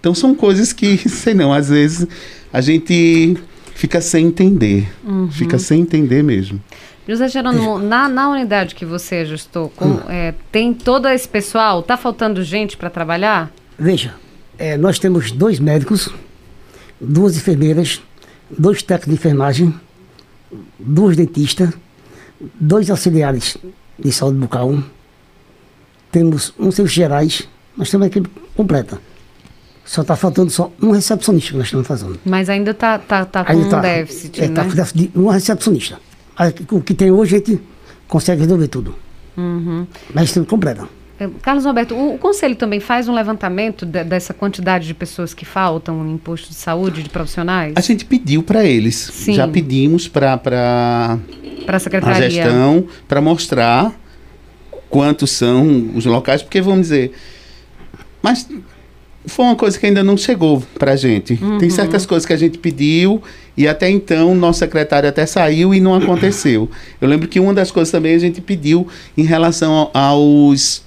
Então, 0.00 0.14
são 0.14 0.34
coisas 0.34 0.72
que, 0.72 0.98
sei 1.08 1.34
não, 1.34 1.52
às 1.52 1.68
vezes 1.68 2.08
a 2.52 2.60
gente 2.60 3.36
fica 3.74 4.00
sem 4.00 4.26
entender. 4.26 4.88
Uhum. 5.04 5.30
Fica 5.30 5.58
sem 5.58 5.80
entender 5.80 6.22
mesmo. 6.22 6.60
José 7.06 7.28
Jerônimo, 7.28 7.78
na, 7.78 8.08
na 8.08 8.30
unidade 8.30 8.74
que 8.74 8.84
você 8.84 9.16
ajustou, 9.16 9.68
com, 9.76 9.84
hum. 9.84 10.00
é, 10.08 10.32
tem 10.50 10.72
todo 10.72 11.06
esse 11.08 11.28
pessoal? 11.28 11.80
Está 11.80 11.96
faltando 11.96 12.42
gente 12.42 12.76
para 12.76 12.88
trabalhar? 12.88 13.52
Veja, 13.78 14.14
é, 14.58 14.76
nós 14.76 14.98
temos 14.98 15.30
dois 15.30 15.60
médicos, 15.60 16.08
duas 16.98 17.36
enfermeiras, 17.36 18.00
dois 18.50 18.82
técnicos 18.82 19.08
de 19.08 19.14
enfermagem, 19.14 19.74
duas 20.78 21.14
dentistas, 21.14 21.70
dois 22.58 22.88
auxiliares 22.88 23.58
de 23.98 24.10
saúde 24.10 24.38
bucal, 24.38 24.78
temos 26.10 26.54
um 26.58 26.70
serviço 26.70 26.94
gerais, 26.94 27.48
nós 27.76 27.90
temos 27.90 28.06
uma 28.06 28.08
equipe 28.08 28.30
completa. 28.56 28.98
Só 29.84 30.00
está 30.00 30.16
faltando 30.16 30.48
só 30.50 30.72
um 30.80 30.92
recepcionista 30.92 31.50
que 31.50 31.58
nós 31.58 31.66
estamos 31.66 31.86
fazendo. 31.86 32.18
Mas 32.24 32.48
ainda 32.48 32.70
está 32.70 32.98
tá, 32.98 33.26
tá 33.26 33.44
com 33.44 33.52
ainda 33.52 33.66
um 33.66 33.68
tá, 33.68 33.80
déficit, 33.80 34.40
é, 34.40 34.44
tá 34.44 34.46
né? 34.46 34.48
Está 34.48 34.64
com 34.64 34.76
déficit 34.76 35.12
de 35.12 35.18
uma 35.18 35.34
recepcionista 35.34 35.98
o 36.70 36.80
que 36.80 36.94
tem 36.94 37.10
hoje 37.10 37.36
a 37.36 37.38
gente 37.38 37.60
consegue 38.08 38.42
resolver 38.42 38.68
tudo. 38.68 38.94
Uhum. 39.36 39.86
Mas 40.12 40.32
tudo 40.32 40.46
completo. 40.46 40.88
É, 41.18 41.28
Carlos 41.42 41.64
Roberto, 41.64 41.94
o, 41.94 42.14
o, 42.14 42.18
Conselho 42.18 42.56
também 42.56 42.80
faz 42.80 43.08
um 43.08 43.14
levantamento 43.14 43.86
de, 43.86 44.02
dessa 44.02 44.34
quantidade 44.34 44.86
de 44.86 44.94
pessoas 44.94 45.32
que 45.32 45.44
faltam 45.44 46.02
no 46.02 46.12
imposto 46.12 46.48
de 46.48 46.54
saúde, 46.54 47.02
de 47.02 47.08
profissionais? 47.08 47.74
A 47.76 47.80
gente 47.80 48.04
pediu 48.04 48.42
para 48.42 48.64
eles. 48.64 48.96
Sim. 48.96 49.34
Já 49.34 49.46
pedimos 49.46 50.08
para 50.08 51.18
a 51.68 51.78
Secretaria. 51.78 52.26
A 52.26 52.28
gestão 52.28 52.86
para 53.06 53.20
mostrar 53.20 53.94
quantos 54.90 55.30
são 55.30 55.90
os 55.94 56.04
locais, 56.04 56.42
porque 56.42 56.60
vamos 56.60 56.82
dizer. 56.82 57.12
Mas 58.20 58.48
foi 59.26 59.44
uma 59.44 59.56
coisa 59.56 59.78
que 59.78 59.86
ainda 59.86 60.02
não 60.02 60.16
chegou 60.16 60.62
para 60.78 60.92
a 60.92 60.96
gente. 60.96 61.38
Uhum. 61.40 61.58
Tem 61.58 61.70
certas 61.70 62.04
coisas 62.04 62.26
que 62.26 62.32
a 62.32 62.36
gente 62.36 62.58
pediu 62.58 63.22
e 63.56 63.68
até 63.68 63.88
então 63.88 64.34
nosso 64.34 64.58
secretário 64.58 65.08
até 65.08 65.26
saiu 65.26 65.74
e 65.74 65.80
não 65.80 65.94
aconteceu. 65.94 66.68
Eu 67.00 67.08
lembro 67.08 67.28
que 67.28 67.38
uma 67.38 67.54
das 67.54 67.70
coisas 67.70 67.90
também 67.90 68.14
a 68.14 68.18
gente 68.18 68.40
pediu 68.40 68.86
em 69.16 69.22
relação 69.22 69.90
aos 69.94 70.82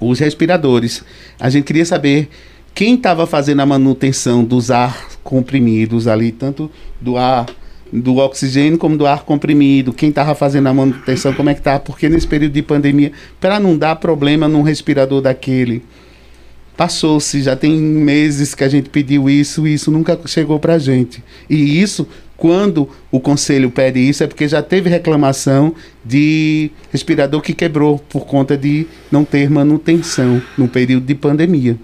os 0.00 0.18
respiradores. 0.18 1.02
A 1.40 1.50
gente 1.50 1.64
queria 1.64 1.84
saber 1.84 2.28
quem 2.74 2.94
estava 2.94 3.26
fazendo 3.26 3.60
a 3.60 3.66
manutenção 3.66 4.44
dos 4.44 4.70
ar 4.70 5.08
comprimidos 5.24 6.06
ali, 6.06 6.30
tanto 6.30 6.70
do 7.00 7.16
ar 7.16 7.46
do 7.92 8.18
oxigênio 8.18 8.78
como 8.78 8.96
do 8.96 9.06
ar 9.06 9.24
comprimido, 9.24 9.92
quem 9.92 10.10
estava 10.10 10.34
fazendo 10.34 10.68
a 10.68 10.74
manutenção, 10.74 11.32
como 11.32 11.48
é 11.48 11.54
que 11.54 11.62
tá, 11.62 11.78
porque 11.78 12.08
nesse 12.08 12.26
período 12.26 12.52
de 12.52 12.62
pandemia, 12.62 13.12
para 13.40 13.58
não 13.58 13.76
dar 13.76 13.96
problema 13.96 14.46
num 14.46 14.62
respirador 14.62 15.22
daquele. 15.22 15.82
Passou-se, 16.78 17.42
já 17.42 17.56
tem 17.56 17.72
meses 17.72 18.54
que 18.54 18.62
a 18.62 18.68
gente 18.68 18.88
pediu 18.88 19.28
isso 19.28 19.66
e 19.66 19.74
isso 19.74 19.90
nunca 19.90 20.16
chegou 20.26 20.60
para 20.60 20.74
a 20.74 20.78
gente. 20.78 21.24
E 21.50 21.82
isso, 21.82 22.06
quando 22.36 22.88
o 23.10 23.18
conselho 23.18 23.68
pede 23.68 23.98
isso, 23.98 24.22
é 24.22 24.28
porque 24.28 24.46
já 24.46 24.62
teve 24.62 24.88
reclamação 24.88 25.74
de 26.04 26.70
respirador 26.92 27.40
que 27.40 27.52
quebrou 27.52 27.98
por 27.98 28.26
conta 28.26 28.56
de 28.56 28.86
não 29.10 29.24
ter 29.24 29.50
manutenção 29.50 30.40
no 30.56 30.68
período 30.68 31.04
de 31.04 31.16
pandemia. 31.16 31.76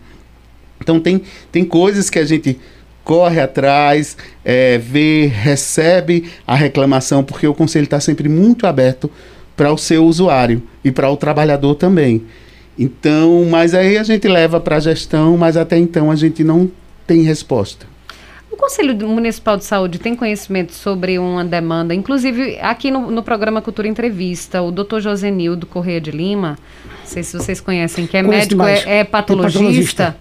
Então 0.80 1.00
tem, 1.00 1.22
tem 1.50 1.64
coisas 1.64 2.08
que 2.08 2.20
a 2.20 2.24
gente 2.24 2.56
corre 3.02 3.40
atrás, 3.40 4.16
é, 4.44 4.78
vê, 4.78 5.26
recebe 5.26 6.30
a 6.46 6.54
reclamação, 6.54 7.24
porque 7.24 7.48
o 7.48 7.52
conselho 7.52 7.82
está 7.82 7.98
sempre 7.98 8.28
muito 8.28 8.64
aberto 8.64 9.10
para 9.56 9.72
o 9.72 9.76
seu 9.76 10.04
usuário 10.06 10.62
e 10.84 10.92
para 10.92 11.10
o 11.10 11.16
trabalhador 11.16 11.74
também. 11.74 12.22
Então, 12.78 13.46
mas 13.48 13.74
aí 13.74 13.96
a 13.96 14.02
gente 14.02 14.26
leva 14.26 14.58
para 14.58 14.76
a 14.76 14.80
gestão, 14.80 15.36
mas 15.36 15.56
até 15.56 15.78
então 15.78 16.10
a 16.10 16.16
gente 16.16 16.42
não 16.42 16.70
tem 17.06 17.22
resposta. 17.22 17.86
O 18.50 18.56
Conselho 18.56 18.94
Municipal 19.08 19.56
de 19.56 19.64
Saúde 19.64 19.98
tem 19.98 20.14
conhecimento 20.14 20.72
sobre 20.72 21.18
uma 21.18 21.44
demanda, 21.44 21.92
inclusive 21.92 22.58
aqui 22.60 22.90
no, 22.90 23.10
no 23.10 23.22
programa 23.22 23.60
Cultura 23.60 23.88
Entrevista, 23.88 24.62
o 24.62 24.70
doutor 24.70 25.00
Josenildo 25.00 25.66
Correia 25.66 26.00
de 26.00 26.10
Lima, 26.10 26.58
não 27.00 27.06
sei 27.06 27.22
se 27.22 27.36
vocês 27.36 27.60
conhecem, 27.60 28.06
que 28.06 28.16
é 28.16 28.22
médico, 28.22 28.62
é, 28.62 29.00
é, 29.00 29.04
patologista, 29.04 29.52
é, 29.52 30.06
patologista. 30.06 30.16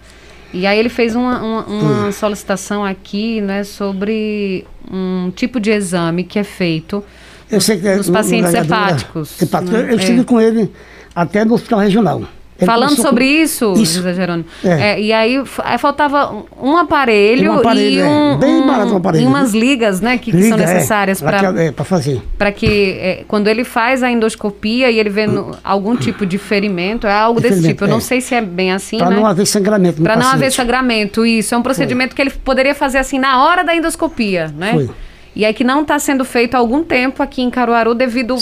E 0.52 0.66
aí 0.66 0.78
ele 0.78 0.88
fez 0.88 1.16
uma, 1.16 1.42
uma, 1.42 1.66
uma 1.66 2.08
hum. 2.08 2.12
solicitação 2.12 2.84
aqui, 2.84 3.40
né, 3.40 3.64
sobre 3.64 4.64
um 4.90 5.32
tipo 5.34 5.58
de 5.58 5.70
exame 5.70 6.24
que 6.24 6.38
é 6.38 6.44
feito 6.44 7.04
eu 7.50 7.60
sei 7.60 7.78
que 7.78 7.86
é, 7.86 7.96
nos 7.96 8.10
pacientes 8.10 8.52
hepáticos. 8.52 9.40
hepáticos. 9.40 9.72
Né? 9.72 9.92
Eu 9.92 9.96
estive 9.96 10.20
é. 10.20 10.24
com 10.24 10.40
ele 10.40 10.70
até 11.14 11.44
no 11.44 11.54
hospital 11.54 11.78
regional. 11.78 12.22
Ele 12.56 12.66
Falando 12.66 12.96
sobre 12.96 13.24
com... 13.24 13.42
isso, 13.42 13.72
isso, 13.76 13.94
José 13.96 14.14
Jerônimo, 14.14 14.46
é. 14.64 14.92
É, 14.92 15.00
e 15.00 15.12
aí, 15.12 15.42
aí, 15.64 15.78
faltava 15.78 16.44
um 16.60 16.76
aparelho, 16.76 17.52
um 17.52 17.58
aparelho 17.58 17.96
e 17.96 17.98
é. 17.98 18.06
um, 18.06 18.38
bem 18.38 18.64
barato 18.64 18.92
um 18.92 18.96
aparelho, 18.96 19.24
e 19.24 19.26
umas 19.26 19.52
ligas, 19.52 20.00
né, 20.00 20.18
que, 20.18 20.30
Liga, 20.30 20.42
que 20.42 20.48
são 20.50 20.58
é. 20.58 20.60
necessárias 20.60 21.20
para 21.20 21.62
é, 21.62 21.72
para 21.72 21.84
fazer. 21.84 22.22
Para 22.38 22.52
que 22.52 23.24
quando 23.26 23.48
ele 23.48 23.64
faz 23.64 24.04
a 24.04 24.10
endoscopia 24.10 24.88
e 24.88 25.00
ele 25.00 25.10
vê 25.10 25.26
no, 25.26 25.56
algum 25.64 25.96
tipo 25.96 26.24
de 26.24 26.38
ferimento, 26.38 27.08
é 27.08 27.12
algo 27.12 27.40
desse 27.40 27.60
tipo. 27.60 27.84
Eu 27.84 27.88
não 27.88 28.00
sei 28.00 28.20
se 28.20 28.34
é 28.34 28.40
bem 28.40 28.72
assim, 28.72 28.98
Para 28.98 29.10
né? 29.10 29.16
não 29.16 29.26
haver 29.26 29.46
sangramento. 29.46 30.00
Para 30.00 30.16
não 30.16 30.28
haver 30.28 30.52
sangramento, 30.52 31.26
isso 31.26 31.54
é 31.54 31.58
um 31.58 31.62
procedimento 31.62 32.10
Foi. 32.10 32.16
que 32.16 32.22
ele 32.22 32.30
poderia 32.30 32.74
fazer 32.74 32.98
assim 32.98 33.18
na 33.18 33.44
hora 33.44 33.64
da 33.64 33.74
endoscopia, 33.74 34.54
né? 34.56 34.72
Foi. 34.72 34.90
E 35.34 35.44
é 35.44 35.52
que 35.52 35.64
não 35.64 35.82
está 35.82 35.98
sendo 35.98 36.24
feito 36.24 36.54
há 36.54 36.58
algum 36.58 36.84
tempo 36.84 37.22
aqui 37.22 37.42
em 37.42 37.50
Caruaru 37.50 37.94
devido 37.94 38.36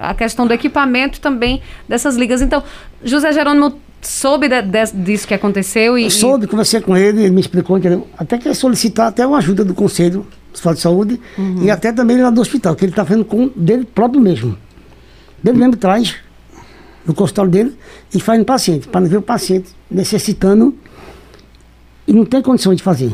à 0.00 0.12
questão 0.14 0.46
do 0.46 0.52
equipamento 0.52 1.20
também 1.20 1.62
dessas 1.88 2.16
ligas. 2.16 2.42
Então, 2.42 2.62
José 3.02 3.32
Jerônimo 3.32 3.80
soube 4.02 4.48
de, 4.48 4.60
de, 4.60 4.92
disso 4.92 5.26
que 5.26 5.34
aconteceu 5.34 5.98
e... 5.98 6.04
Eu 6.04 6.10
soube, 6.10 6.46
conversei 6.46 6.80
com 6.80 6.96
ele, 6.96 7.22
ele 7.22 7.30
me 7.30 7.40
explicou, 7.40 7.78
entendeu? 7.78 8.06
Até 8.18 8.36
que 8.36 8.52
solicitar 8.54 9.08
até 9.08 9.26
uma 9.26 9.38
ajuda 9.38 9.64
do 9.64 9.72
Conselho 9.72 10.26
de 10.52 10.80
Saúde 10.80 11.20
uhum. 11.36 11.62
e 11.62 11.70
até 11.70 11.92
também 11.92 12.18
lá 12.18 12.30
do 12.30 12.40
hospital, 12.40 12.76
que 12.76 12.84
ele 12.84 12.92
está 12.92 13.04
fazendo 13.04 13.24
com 13.24 13.48
dele 13.56 13.84
próprio 13.84 14.20
mesmo. 14.20 14.56
Ele 15.44 15.58
mesmo 15.58 15.76
traz 15.76 16.16
no 17.04 17.14
consultório 17.14 17.50
dele 17.50 17.76
e 18.14 18.20
faz 18.20 18.38
no 18.38 18.44
paciente, 18.44 18.86
para 18.88 19.00
não 19.00 19.08
ver 19.08 19.16
o 19.16 19.22
paciente 19.22 19.70
necessitando 19.90 20.74
e 22.06 22.12
não 22.12 22.24
tem 22.24 22.40
condições 22.40 22.76
de 22.76 22.82
fazer. 22.82 23.12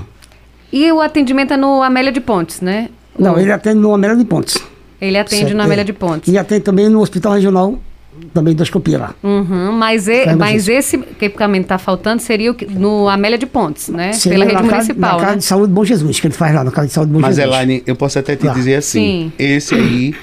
E 0.73 0.91
o 0.93 1.01
atendimento 1.01 1.53
é 1.53 1.57
no 1.57 1.83
Amélia 1.83 2.13
de 2.13 2.21
Pontes, 2.21 2.61
né? 2.61 2.89
Não, 3.19 3.39
ele 3.39 3.53
atende 3.53 3.79
no 3.79 3.93
Amélia 3.93 4.17
de 4.17 4.25
Pontes. 4.25 4.59
Ele 5.01 5.19
atende 5.19 5.43
certo, 5.43 5.57
no 5.57 5.63
Amélia 5.63 5.83
é. 5.83 5.85
de 5.85 5.93
Pontes. 5.93 6.33
E 6.33 6.39
atende 6.39 6.61
também 6.61 6.89
no 6.89 7.01
Hospital 7.01 7.35
Regional 7.35 7.79
também 8.35 8.53
endoscopia 8.53 8.99
lá. 8.99 9.15
Uhum, 9.23 9.73
mas, 9.73 10.09
e, 10.09 10.35
mas 10.37 10.69
esse 10.69 10.97
equipamento 10.97 11.63
está 11.63 11.79
faltando 11.79 12.21
seria 12.21 12.53
o, 12.53 12.57
no 12.71 13.09
Amélia 13.09 13.39
de 13.39 13.47
Pontes, 13.47 13.89
né? 13.89 14.13
Seria 14.13 14.47
Pela 14.47 14.59
rede 14.59 14.71
municipal. 14.71 15.13
Na 15.13 15.21
Casa 15.21 15.33
né? 15.33 15.39
de 15.39 15.45
Saúde 15.45 15.73
Bom 15.73 15.85
Jesus, 15.85 16.21
que 16.21 16.27
ele 16.27 16.35
faz 16.35 16.55
lá, 16.55 16.65
na 16.65 16.71
Casa 16.71 16.89
de 16.89 16.93
Saúde 16.93 17.13
Bom 17.13 17.21
mas, 17.21 17.37
Jesus. 17.37 17.51
Mas, 17.51 17.63
Elaine, 17.63 17.83
eu 17.87 17.97
posso 17.97 18.19
até 18.19 18.37
te 18.37 18.47
lá. 18.47 18.53
dizer 18.53 18.75
assim: 18.77 19.01
Sim. 19.01 19.33
esse 19.39 19.75
aí 19.75 20.15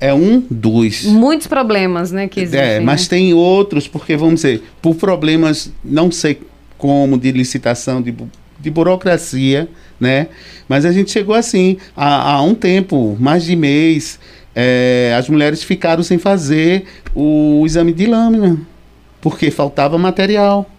é 0.00 0.14
um 0.14 0.42
dos. 0.50 1.04
Muitos 1.04 1.46
problemas, 1.46 2.12
né? 2.12 2.28
Que 2.28 2.40
existem. 2.40 2.60
É, 2.60 2.80
mas 2.80 3.02
né? 3.02 3.08
tem 3.10 3.34
outros, 3.34 3.88
porque 3.88 4.16
vamos 4.16 4.36
dizer, 4.36 4.62
por 4.80 4.94
problemas, 4.94 5.72
não 5.84 6.10
sei 6.10 6.40
como, 6.78 7.18
de 7.18 7.32
licitação, 7.32 8.00
de, 8.00 8.14
de 8.60 8.70
burocracia 8.70 9.68
né? 9.98 10.28
Mas 10.68 10.84
a 10.84 10.92
gente 10.92 11.10
chegou 11.10 11.34
assim, 11.34 11.76
há, 11.96 12.32
há 12.32 12.42
um 12.42 12.54
tempo, 12.54 13.16
mais 13.20 13.44
de 13.44 13.56
mês, 13.56 14.18
é, 14.54 15.14
as 15.18 15.28
mulheres 15.28 15.62
ficaram 15.62 16.02
sem 16.02 16.18
fazer 16.18 16.84
o 17.14 17.62
exame 17.66 17.92
de 17.92 18.06
lâmina, 18.06 18.58
porque 19.20 19.50
faltava 19.50 19.98
material. 19.98 20.70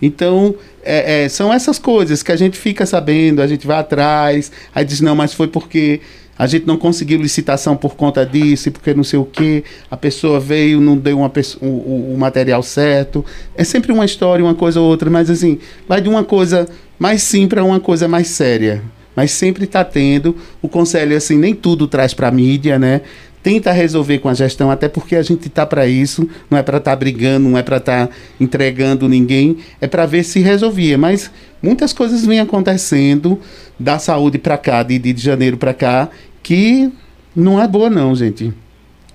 Então, 0.00 0.54
é, 0.82 1.24
é, 1.24 1.28
são 1.28 1.52
essas 1.52 1.78
coisas 1.78 2.22
que 2.22 2.32
a 2.32 2.36
gente 2.36 2.58
fica 2.58 2.84
sabendo, 2.84 3.40
a 3.40 3.46
gente 3.46 3.66
vai 3.66 3.78
atrás, 3.78 4.52
aí 4.74 4.84
diz, 4.84 5.00
não, 5.00 5.14
mas 5.14 5.32
foi 5.32 5.48
porque 5.48 6.00
a 6.42 6.46
gente 6.48 6.66
não 6.66 6.76
conseguiu 6.76 7.22
licitação 7.22 7.76
por 7.76 7.94
conta 7.94 8.26
disso, 8.26 8.68
porque 8.72 8.92
não 8.92 9.04
sei 9.04 9.16
o 9.16 9.24
que, 9.24 9.62
a 9.88 9.96
pessoa 9.96 10.40
veio, 10.40 10.80
não 10.80 10.96
deu 10.96 11.18
uma 11.18 11.30
o, 11.60 11.66
o, 11.66 12.14
o, 12.14 12.18
material 12.18 12.64
certo. 12.64 13.24
É 13.54 13.62
sempre 13.62 13.92
uma 13.92 14.04
história, 14.04 14.44
uma 14.44 14.52
coisa 14.52 14.80
ou 14.80 14.88
outra, 14.88 15.08
mas 15.08 15.30
assim, 15.30 15.60
vai 15.86 16.00
de 16.00 16.08
uma 16.08 16.24
coisa 16.24 16.68
mais 16.98 17.22
simples 17.22 17.50
para 17.50 17.62
uma 17.62 17.78
coisa 17.78 18.08
mais 18.08 18.26
séria. 18.26 18.82
Mas 19.14 19.30
sempre 19.30 19.66
está 19.66 19.84
tendo. 19.84 20.34
O 20.60 20.68
conselho, 20.68 21.16
assim, 21.16 21.38
nem 21.38 21.54
tudo 21.54 21.86
traz 21.86 22.12
para 22.12 22.26
a 22.26 22.32
mídia, 22.32 22.76
né? 22.76 23.02
Tenta 23.40 23.70
resolver 23.70 24.18
com 24.18 24.28
a 24.28 24.34
gestão, 24.34 24.68
até 24.68 24.88
porque 24.88 25.14
a 25.14 25.22
gente 25.22 25.46
está 25.46 25.64
para 25.64 25.86
isso, 25.86 26.28
não 26.50 26.58
é 26.58 26.62
para 26.62 26.78
estar 26.78 26.90
tá 26.92 26.96
brigando, 26.96 27.48
não 27.48 27.58
é 27.58 27.62
para 27.62 27.76
estar 27.76 28.08
tá 28.08 28.14
entregando 28.40 29.08
ninguém, 29.08 29.58
é 29.80 29.86
para 29.86 30.06
ver 30.06 30.24
se 30.24 30.40
resolvia. 30.40 30.98
Mas 30.98 31.30
muitas 31.62 31.92
coisas 31.92 32.24
vêm 32.24 32.40
acontecendo 32.40 33.38
da 33.78 33.98
saúde 33.98 34.38
para 34.38 34.56
cá, 34.56 34.82
de, 34.82 34.98
de 34.98 35.20
janeiro 35.20 35.56
para 35.56 35.74
cá, 35.74 36.08
que 36.42 36.90
não 37.34 37.60
é 37.60 37.66
boa 37.66 37.88
não, 37.88 38.14
gente. 38.14 38.52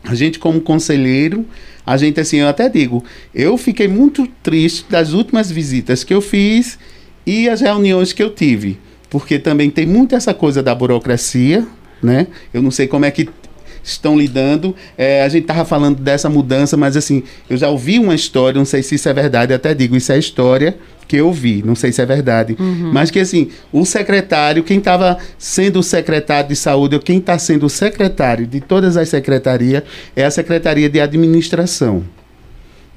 A 0.03 0.15
gente, 0.15 0.39
como 0.39 0.61
conselheiro, 0.61 1.45
a 1.85 1.97
gente, 1.97 2.19
assim, 2.19 2.37
eu 2.37 2.47
até 2.47 2.69
digo, 2.69 3.03
eu 3.33 3.57
fiquei 3.57 3.87
muito 3.87 4.27
triste 4.41 4.85
das 4.89 5.13
últimas 5.13 5.51
visitas 5.51 6.03
que 6.03 6.13
eu 6.13 6.21
fiz 6.21 6.77
e 7.25 7.49
as 7.49 7.61
reuniões 7.61 8.13
que 8.13 8.23
eu 8.23 8.29
tive, 8.29 8.79
porque 9.09 9.37
também 9.37 9.69
tem 9.69 9.85
muito 9.85 10.15
essa 10.15 10.33
coisa 10.33 10.63
da 10.63 10.73
burocracia, 10.73 11.67
né? 12.01 12.27
Eu 12.53 12.61
não 12.61 12.71
sei 12.71 12.87
como 12.87 13.05
é 13.05 13.11
que 13.11 13.29
estão 13.89 14.17
lidando. 14.17 14.75
É, 14.97 15.23
a 15.23 15.29
gente 15.29 15.43
estava 15.43 15.65
falando 15.65 16.01
dessa 16.01 16.29
mudança, 16.29 16.75
mas 16.77 16.97
assim, 16.97 17.23
eu 17.49 17.57
já 17.57 17.69
ouvi 17.69 17.99
uma 17.99 18.15
história, 18.15 18.57
não 18.57 18.65
sei 18.65 18.83
se 18.83 18.95
isso 18.95 19.07
é 19.09 19.13
verdade, 19.13 19.53
até 19.53 19.73
digo, 19.73 19.95
isso 19.95 20.11
é 20.11 20.17
história 20.17 20.77
que 21.07 21.15
eu 21.15 21.31
vi, 21.31 21.63
não 21.65 21.73
sei 21.73 21.91
se 21.93 22.01
é 22.01 22.05
verdade, 22.05 22.57
uhum. 22.59 22.91
mas 22.91 23.09
que 23.09 23.19
assim, 23.19 23.49
o 23.71 23.85
secretário, 23.85 24.61
quem 24.61 24.77
estava 24.77 25.17
sendo 25.37 25.79
o 25.79 25.83
secretário 25.83 26.49
de 26.49 26.55
saúde, 26.55 26.95
ou 26.95 27.01
quem 27.01 27.19
está 27.19 27.39
sendo 27.39 27.65
o 27.65 27.69
secretário 27.69 28.45
de 28.45 28.59
todas 28.59 28.97
as 28.97 29.07
secretarias, 29.07 29.83
é 30.15 30.25
a 30.25 30.31
Secretaria 30.31 30.89
de 30.89 30.99
Administração. 30.99 32.03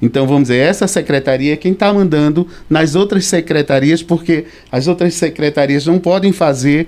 Então, 0.01 0.25
vamos 0.25 0.43
dizer, 0.43 0.57
essa 0.57 0.87
secretaria 0.87 1.53
é 1.53 1.55
quem 1.55 1.73
está 1.73 1.93
mandando 1.93 2.47
nas 2.67 2.95
outras 2.95 3.25
secretarias, 3.25 4.01
porque 4.01 4.45
as 4.71 4.87
outras 4.87 5.13
secretarias 5.13 5.85
não 5.85 5.99
podem 5.99 6.31
fazer 6.31 6.87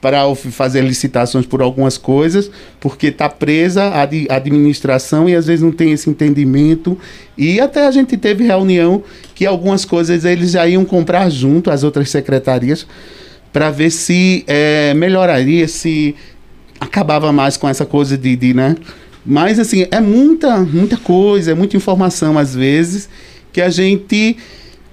para 0.00 0.22
fazer 0.34 0.82
licitações 0.82 1.46
por 1.46 1.60
algumas 1.60 1.98
coisas, 1.98 2.50
porque 2.80 3.08
está 3.08 3.28
presa 3.28 3.84
a 3.84 4.02
administração 4.34 5.28
e 5.28 5.34
às 5.34 5.46
vezes 5.46 5.62
não 5.62 5.72
tem 5.72 5.92
esse 5.92 6.08
entendimento. 6.08 6.98
E 7.36 7.60
até 7.60 7.86
a 7.86 7.90
gente 7.90 8.16
teve 8.16 8.44
reunião 8.44 9.02
que 9.34 9.44
algumas 9.44 9.84
coisas 9.84 10.24
eles 10.24 10.52
já 10.52 10.66
iam 10.66 10.84
comprar 10.84 11.28
junto 11.30 11.70
às 11.70 11.82
outras 11.82 12.10
secretarias 12.10 12.86
para 13.52 13.70
ver 13.70 13.90
se 13.90 14.44
é, 14.46 14.94
melhoraria, 14.94 15.66
se 15.66 16.14
acabava 16.80 17.32
mais 17.32 17.56
com 17.56 17.68
essa 17.68 17.86
coisa 17.86 18.16
de, 18.16 18.36
de, 18.36 18.54
né? 18.54 18.76
Mas 19.24 19.58
assim, 19.58 19.86
é 19.90 20.00
muita, 20.00 20.58
muita 20.58 20.96
coisa, 20.96 21.50
é 21.50 21.54
muita 21.54 21.76
informação 21.76 22.38
às 22.38 22.54
vezes 22.54 23.08
que 23.52 23.60
a 23.60 23.70
gente 23.70 24.36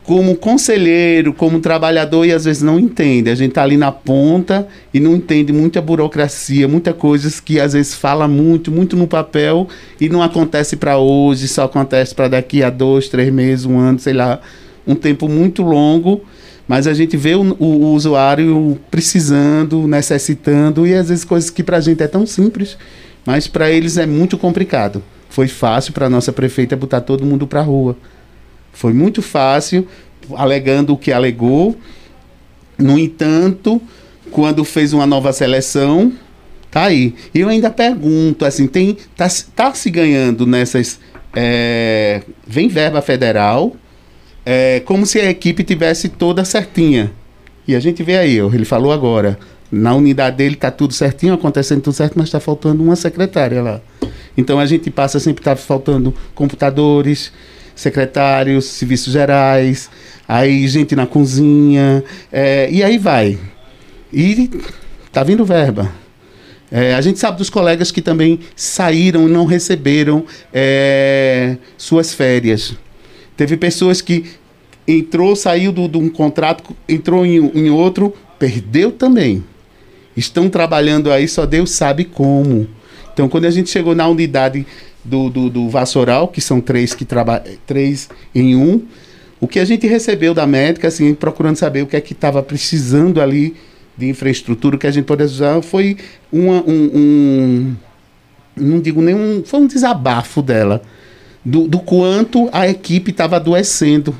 como 0.03 0.35
conselheiro, 0.35 1.33
como 1.33 1.59
trabalhador, 1.59 2.25
e 2.25 2.31
às 2.33 2.43
vezes 2.43 2.61
não 2.61 2.77
entende. 2.77 3.29
A 3.29 3.35
gente 3.35 3.49
está 3.49 3.63
ali 3.63 3.77
na 3.77 3.91
ponta 3.91 4.67
e 4.93 4.99
não 4.99 5.15
entende 5.15 5.53
muita 5.53 5.81
burocracia, 5.81 6.67
muitas 6.67 6.95
coisas 6.95 7.39
que 7.39 7.59
às 7.59 7.73
vezes 7.73 7.93
fala 7.93 8.27
muito, 8.27 8.69
muito 8.69 8.97
no 8.97 9.07
papel 9.07 9.67
e 9.99 10.09
não 10.09 10.21
acontece 10.21 10.75
para 10.75 10.97
hoje, 10.97 11.47
só 11.47 11.63
acontece 11.63 12.13
para 12.13 12.27
daqui 12.27 12.61
a 12.61 12.69
dois, 12.69 13.07
três 13.07 13.31
meses, 13.33 13.65
um 13.65 13.79
ano, 13.79 13.97
sei 13.97 14.13
lá, 14.13 14.41
um 14.85 14.93
tempo 14.93 15.29
muito 15.29 15.63
longo. 15.63 16.21
Mas 16.67 16.85
a 16.87 16.93
gente 16.93 17.15
vê 17.17 17.35
o, 17.35 17.55
o, 17.59 17.93
usuário 17.93 18.79
precisando, 18.89 19.85
necessitando, 19.87 20.87
e 20.87 20.93
às 20.93 21.09
vezes 21.09 21.25
coisas 21.25 21.49
que 21.49 21.63
para 21.63 21.77
a 21.77 21.81
gente 21.81 22.01
é 22.01 22.07
tão 22.07 22.25
simples, 22.25 22.77
mas 23.25 23.47
para 23.47 23.69
eles 23.69 23.97
é 23.97 24.05
muito 24.05 24.37
complicado. 24.37 25.03
Foi 25.29 25.47
fácil 25.47 25.93
para 25.93 26.09
nossa 26.09 26.31
prefeita 26.31 26.75
botar 26.75 27.01
todo 27.01 27.25
mundo 27.25 27.47
para 27.47 27.61
rua 27.61 27.97
foi 28.73 28.91
muito 28.91 29.21
fácil, 29.21 29.87
alegando 30.35 30.93
o 30.93 30.97
que 30.97 31.11
alegou. 31.11 31.77
No 32.77 32.97
entanto, 32.99 33.81
quando 34.31 34.65
fez 34.65 34.91
uma 34.91 35.05
nova 35.05 35.31
seleção, 35.31 36.11
tá 36.69 36.85
aí. 36.85 37.13
E 37.33 37.39
eu 37.39 37.49
ainda 37.49 37.69
pergunto, 37.69 38.43
assim, 38.43 38.67
tem 38.67 38.97
tá, 39.15 39.27
tá 39.55 39.73
se 39.73 39.89
ganhando 39.89 40.45
nessas 40.45 40.99
é, 41.35 42.21
vem 42.45 42.67
verba 42.67 43.01
federal, 43.01 43.75
é, 44.45 44.81
como 44.81 45.05
se 45.05 45.19
a 45.19 45.29
equipe 45.29 45.63
tivesse 45.63 46.09
toda 46.09 46.43
certinha. 46.43 47.11
E 47.67 47.75
a 47.75 47.79
gente 47.79 48.03
vê 48.03 48.17
aí, 48.17 48.37
ele 48.37 48.65
falou 48.65 48.91
agora, 48.91 49.39
na 49.71 49.95
unidade 49.95 50.37
dele 50.37 50.55
tá 50.55 50.69
tudo 50.69 50.93
certinho, 50.93 51.33
acontecendo 51.33 51.81
tudo 51.81 51.93
certo, 51.93 52.13
mas 52.15 52.27
está 52.27 52.39
faltando 52.39 52.83
uma 52.83 52.95
secretária 52.95 53.61
lá. 53.61 53.81
Então 54.37 54.59
a 54.59 54.65
gente 54.65 54.89
passa 54.91 55.19
sempre 55.19 55.43
tá 55.43 55.55
faltando 55.55 56.13
computadores, 56.35 57.31
secretários, 57.75 58.65
serviços 58.65 59.13
gerais, 59.13 59.89
aí 60.27 60.67
gente 60.67 60.95
na 60.95 61.05
cozinha, 61.05 62.03
é, 62.31 62.69
e 62.71 62.83
aí 62.83 62.97
vai. 62.97 63.37
E 64.11 64.49
tá 65.11 65.23
vindo 65.23 65.45
verba. 65.45 65.91
É, 66.71 66.95
a 66.95 67.01
gente 67.01 67.19
sabe 67.19 67.37
dos 67.37 67.49
colegas 67.49 67.91
que 67.91 68.01
também 68.01 68.39
saíram 68.55 69.27
e 69.27 69.31
não 69.31 69.45
receberam 69.45 70.25
é, 70.51 71.57
suas 71.77 72.13
férias. 72.13 72.73
Teve 73.37 73.57
pessoas 73.57 74.01
que 74.01 74.25
entrou, 74.87 75.35
saiu 75.35 75.71
de 75.71 75.97
um 75.97 76.09
contrato, 76.09 76.75
entrou 76.89 77.25
em, 77.25 77.51
em 77.53 77.69
outro, 77.69 78.13
perdeu 78.39 78.91
também. 78.91 79.43
Estão 80.17 80.49
trabalhando 80.49 81.11
aí, 81.11 81.27
só 81.27 81.45
Deus 81.45 81.71
sabe 81.71 82.05
como. 82.05 82.67
Então, 83.13 83.29
quando 83.29 83.45
a 83.45 83.51
gente 83.51 83.69
chegou 83.69 83.93
na 83.95 84.07
unidade 84.07 84.65
do, 85.03 85.29
do, 85.29 85.49
do 85.49 85.69
Vassoural, 85.69 86.27
que 86.27 86.39
são 86.41 86.61
três 86.61 86.93
que 86.93 87.05
trabalham, 87.05 87.45
três 87.65 88.09
em 88.33 88.55
um. 88.55 88.81
O 89.39 89.47
que 89.47 89.59
a 89.59 89.65
gente 89.65 89.85
recebeu 89.87 90.33
da 90.33 90.47
médica, 90.47 90.87
assim, 90.87 91.13
procurando 91.13 91.57
saber 91.57 91.81
o 91.81 91.87
que 91.87 91.97
é 91.97 92.01
que 92.01 92.13
estava 92.13 92.41
precisando 92.41 93.21
ali 93.21 93.55
de 93.97 94.07
infraestrutura, 94.09 94.77
que 94.77 94.87
a 94.87 94.91
gente 94.91 95.05
pode 95.05 95.23
usar, 95.23 95.61
foi 95.61 95.97
uma, 96.31 96.63
um, 96.63 96.91
um, 96.95 97.75
não 98.55 98.79
digo 98.79 99.01
nenhum, 99.01 99.43
foi 99.45 99.59
um 99.59 99.67
desabafo 99.67 100.41
dela, 100.41 100.81
do, 101.43 101.67
do 101.67 101.79
quanto 101.79 102.49
a 102.51 102.67
equipe 102.67 103.11
estava 103.11 103.35
adoecendo, 103.35 104.15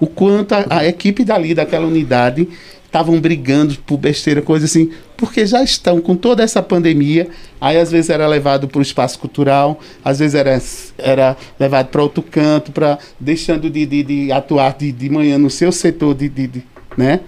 o 0.00 0.06
quanto 0.06 0.52
a, 0.54 0.64
a 0.70 0.86
equipe 0.86 1.24
dali, 1.24 1.54
daquela 1.54 1.86
unidade, 1.86 2.48
estavam 2.86 3.20
brigando 3.20 3.76
por 3.86 3.98
besteira, 3.98 4.40
coisa 4.40 4.64
assim, 4.64 4.90
porque 5.16 5.44
já 5.44 5.62
estão 5.62 6.00
com 6.00 6.16
toda 6.16 6.42
essa 6.42 6.62
pandemia. 6.62 7.28
Aí 7.60 7.76
às 7.76 7.90
vezes 7.90 8.10
era 8.10 8.26
levado 8.26 8.68
para 8.68 8.78
o 8.78 8.82
espaço 8.82 9.18
cultural, 9.18 9.78
às 10.04 10.18
vezes 10.18 10.34
era, 10.34 10.60
era 10.96 11.36
levado 11.60 11.88
para 11.88 12.02
outro 12.02 12.22
canto, 12.22 12.72
para 12.72 12.98
deixando 13.20 13.68
de, 13.68 13.84
de, 13.84 14.02
de 14.02 14.32
atuar 14.32 14.76
de, 14.76 14.90
de 14.92 15.10
manhã 15.10 15.36
no 15.36 15.50
seu 15.50 15.70
setor 15.70 16.14
de, 16.14 16.28
de, 16.28 16.46
de 16.46 16.64
né, 16.96 17.20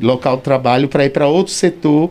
local 0.00 0.36
de 0.36 0.42
trabalho 0.42 0.88
para 0.88 1.04
ir 1.04 1.10
para 1.10 1.26
outro 1.26 1.52
setor 1.52 2.10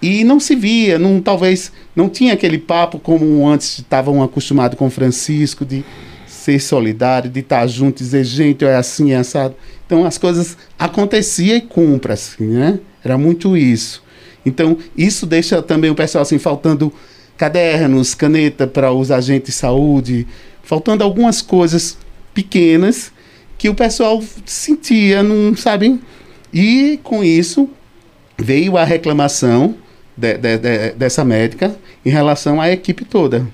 e 0.00 0.22
não 0.22 0.38
se 0.38 0.54
via, 0.54 0.98
não 0.98 1.20
talvez 1.20 1.72
não 1.96 2.10
tinha 2.10 2.34
aquele 2.34 2.58
papo 2.58 2.98
como 2.98 3.48
antes 3.48 3.78
estavam 3.78 4.22
acostumados 4.22 4.78
com 4.78 4.90
Francisco 4.90 5.64
de 5.64 5.84
ser 6.26 6.60
solidário, 6.60 7.30
de 7.30 7.40
estar 7.40 7.66
junto, 7.66 7.98
dizer 7.98 8.22
gente, 8.22 8.66
é 8.66 8.76
assim, 8.76 9.12
é 9.12 9.16
assado. 9.16 9.54
Então 9.86 10.04
as 10.04 10.18
coisas 10.18 10.56
aconteciam 10.78 11.56
e 11.56 11.60
cumpra 11.60 12.14
assim, 12.14 12.46
né? 12.46 12.78
Era 13.04 13.18
muito 13.18 13.56
isso. 13.56 14.02
Então 14.44 14.78
isso 14.96 15.26
deixa 15.26 15.62
também 15.62 15.90
o 15.90 15.94
pessoal 15.94 16.22
assim 16.22 16.38
faltando 16.38 16.92
cadernos, 17.36 18.14
caneta 18.14 18.66
para 18.66 18.92
os 18.92 19.10
agentes 19.10 19.54
de 19.54 19.60
saúde, 19.60 20.26
faltando 20.62 21.04
algumas 21.04 21.42
coisas 21.42 21.98
pequenas 22.32 23.12
que 23.58 23.68
o 23.68 23.74
pessoal 23.74 24.22
sentia, 24.44 25.22
não 25.22 25.56
sabem. 25.56 26.00
E 26.52 26.98
com 27.02 27.22
isso 27.24 27.68
veio 28.38 28.76
a 28.76 28.84
reclamação 28.84 29.74
de, 30.16 30.36
de, 30.38 30.58
de, 30.58 30.90
dessa 30.92 31.24
médica 31.24 31.74
em 32.04 32.10
relação 32.10 32.60
à 32.60 32.70
equipe 32.70 33.04
toda. 33.04 33.46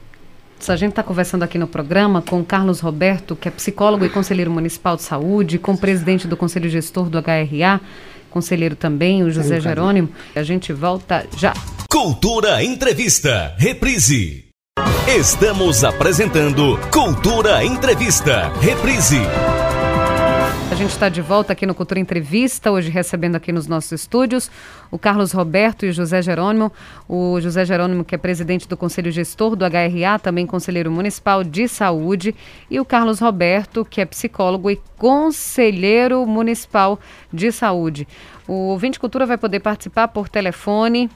A 0.68 0.76
gente 0.76 0.90
está 0.90 1.02
conversando 1.02 1.42
aqui 1.42 1.58
no 1.58 1.66
programa 1.66 2.22
com 2.22 2.44
Carlos 2.44 2.80
Roberto, 2.80 3.34
que 3.34 3.48
é 3.48 3.50
psicólogo 3.50 4.04
e 4.04 4.10
conselheiro 4.10 4.50
municipal 4.50 4.96
de 4.96 5.02
saúde, 5.02 5.58
com 5.58 5.72
o 5.72 5.78
presidente 5.78 6.28
do 6.28 6.36
Conselho 6.36 6.68
Gestor 6.68 7.08
do 7.08 7.18
HRA, 7.18 7.80
conselheiro 8.28 8.76
também, 8.76 9.22
o 9.22 9.30
José 9.30 9.60
Jerônimo. 9.60 10.10
A 10.34 10.42
gente 10.42 10.72
volta 10.72 11.26
já. 11.36 11.54
Cultura 11.90 12.62
Entrevista, 12.62 13.54
reprise. 13.56 14.44
Estamos 15.08 15.82
apresentando 15.82 16.78
Cultura 16.90 17.64
Entrevista, 17.64 18.52
reprise 18.60 19.18
gente 20.76 20.90
está 20.92 21.08
de 21.08 21.20
volta 21.20 21.52
aqui 21.52 21.66
no 21.66 21.74
Cultura 21.74 21.98
Entrevista, 21.98 22.70
hoje 22.70 22.90
recebendo 22.90 23.34
aqui 23.34 23.50
nos 23.50 23.66
nossos 23.66 23.90
estúdios 23.90 24.48
o 24.88 24.98
Carlos 24.98 25.32
Roberto 25.32 25.84
e 25.84 25.88
o 25.88 25.92
José 25.92 26.22
Jerônimo. 26.22 26.72
O 27.08 27.40
José 27.40 27.64
Jerônimo, 27.64 28.04
que 28.04 28.14
é 28.14 28.18
presidente 28.18 28.68
do 28.68 28.76
Conselho 28.76 29.10
Gestor 29.10 29.56
do 29.56 29.64
HRA, 29.64 30.18
também 30.22 30.46
conselheiro 30.46 30.88
municipal 30.88 31.42
de 31.42 31.66
saúde, 31.66 32.36
e 32.70 32.78
o 32.78 32.84
Carlos 32.84 33.18
Roberto, 33.18 33.84
que 33.84 34.00
é 34.00 34.04
psicólogo 34.04 34.70
e 34.70 34.80
conselheiro 34.96 36.24
municipal 36.24 37.00
de 37.32 37.50
saúde. 37.50 38.06
O 38.46 38.68
ouvinte 38.68 39.00
cultura 39.00 39.26
vai 39.26 39.36
poder 39.36 39.58
participar 39.58 40.06
por 40.08 40.28
telefone 40.28 41.10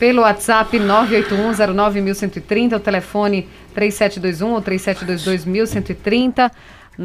pelo 0.00 0.22
WhatsApp 0.22 0.78
981091130, 0.78 2.76
o 2.76 2.80
telefone 2.80 3.48
3721 3.72 4.52
ou 4.52 4.60
3722 4.60 5.44
1130 5.44 6.50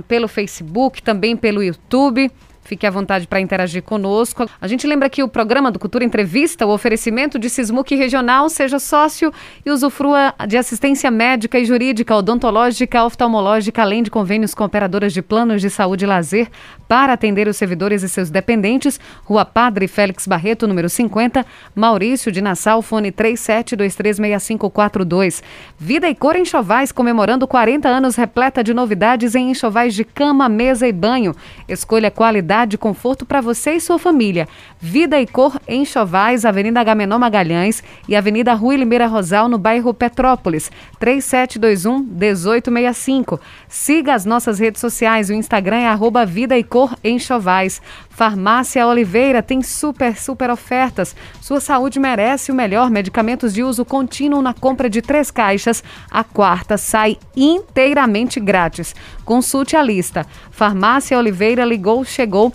pelo 0.04 0.28
Facebook, 0.28 1.02
também 1.02 1.36
pelo 1.36 1.64
YouTube. 1.64 2.32
Fique 2.66 2.86
à 2.88 2.90
vontade 2.90 3.28
para 3.28 3.40
interagir 3.40 3.84
conosco. 3.84 4.50
A 4.60 4.68
gente 4.68 4.88
lembra 4.88 5.08
que 5.08 5.22
o 5.22 5.28
programa 5.28 5.70
do 5.70 5.78
Cultura 5.78 6.04
Entrevista, 6.04 6.66
o 6.66 6.72
oferecimento 6.72 7.38
de 7.38 7.48
Sismuc 7.48 7.94
Regional, 7.94 8.50
seja 8.50 8.80
sócio 8.80 9.32
e 9.64 9.70
usufrua 9.70 10.34
de 10.48 10.58
assistência 10.58 11.12
médica 11.12 11.60
e 11.60 11.66
jurídica, 11.66 12.16
odontológica, 12.16 13.06
oftalmológica, 13.06 13.84
além 13.84 14.02
de 14.02 14.10
convênios 14.10 14.56
com 14.56 14.64
operadoras 14.64 15.14
de 15.14 15.22
planos 15.22 15.62
de 15.62 15.70
saúde 15.70 16.06
e 16.06 16.08
lazer 16.08 16.50
para 16.88 17.14
atender 17.14 17.48
os 17.48 17.56
servidores 17.56 18.02
e 18.02 18.10
seus 18.10 18.32
dependentes. 18.32 19.00
Rua 19.26 19.46
Padre 19.46 19.88
Félix 19.88 20.26
Barreto, 20.26 20.68
número 20.68 20.90
50, 20.90 21.46
Maurício 21.76 22.32
de 22.32 22.42
Nassau, 22.42 22.82
fone 22.82 23.12
37236542. 23.12 25.44
Vida 25.78 26.10
e 26.10 26.16
Cor 26.16 26.36
Enxovais, 26.36 26.92
comemorando 26.92 27.48
40 27.48 27.88
anos 27.88 28.16
repleta 28.16 28.64
de 28.64 28.74
novidades 28.74 29.36
em 29.36 29.52
enxovais 29.52 29.94
de 29.94 30.04
cama, 30.04 30.50
mesa 30.50 30.88
e 30.88 30.92
banho. 30.92 31.36
Escolha 31.70 32.10
qualidade 32.10 32.55
qualidade 32.56 32.76
e 32.76 32.78
conforto 32.78 33.26
para 33.26 33.42
você 33.42 33.72
e 33.72 33.82
sua 33.82 34.00
família. 34.00 34.48
Vida 34.80 35.20
e 35.20 35.28
Cor 35.28 35.60
em 35.68 35.84
Chovais, 35.84 36.46
Avenida 36.46 36.80
Agamenon 36.80 37.20
Magalhães 37.20 37.84
e 38.08 38.16
Avenida 38.16 38.54
Rui 38.54 38.78
Limeira 38.78 39.08
Rosal, 39.08 39.50
no 39.50 39.58
bairro 39.58 39.94
Petrópolis. 39.94 40.72
3721 40.98 42.00
1865. 42.00 43.40
Siga 43.68 44.14
as 44.14 44.26
nossas 44.26 44.58
redes 44.58 44.80
sociais. 44.80 45.30
O 45.30 45.34
Instagram 45.34 45.80
é 45.80 45.88
arroba 45.88 46.26
Vida 46.26 46.58
e 46.58 46.64
Cor 46.64 46.96
em 47.04 47.20
Chovais. 47.20 47.82
Farmácia 48.16 48.88
Oliveira 48.88 49.44
tem 49.44 49.62
super, 49.62 50.18
super 50.18 50.50
ofertas. 50.50 51.14
Sua 51.42 51.60
saúde 51.60 52.00
merece 52.00 52.50
o 52.50 52.56
melhor. 52.56 52.90
Medicamentos 52.90 53.54
de 53.54 53.62
uso 53.62 53.84
contínuo 53.84 54.42
na 54.42 54.54
compra 54.54 54.90
de 54.90 55.02
três 55.02 55.30
caixas. 55.30 55.84
A 56.10 56.24
quarta 56.24 56.78
sai 56.78 57.18
inteiramente 57.36 58.40
grátis. 58.40 58.96
Consulte 59.26 59.76
a 59.76 59.84
lista. 59.84 60.26
Farmácia 60.50 61.18
Oliveira 61.20 61.66
ligou, 61.66 62.06
chegou. 62.06 62.54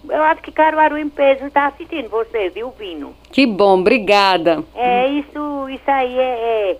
Eu 0.09 0.23
acho 0.23 0.41
que 0.41 0.51
Caruaru 0.51 0.97
em 0.97 1.11
peso 1.11 1.45
está 1.45 1.67
assistindo 1.67 2.09
você, 2.09 2.49
viu, 2.49 2.71
Vino? 2.71 3.15
Que 3.31 3.45
bom, 3.45 3.81
obrigada. 3.81 4.65
É, 4.75 5.09
isso, 5.09 5.69
isso 5.69 5.91
aí 5.91 6.19
é, 6.19 6.71
é, 6.71 6.79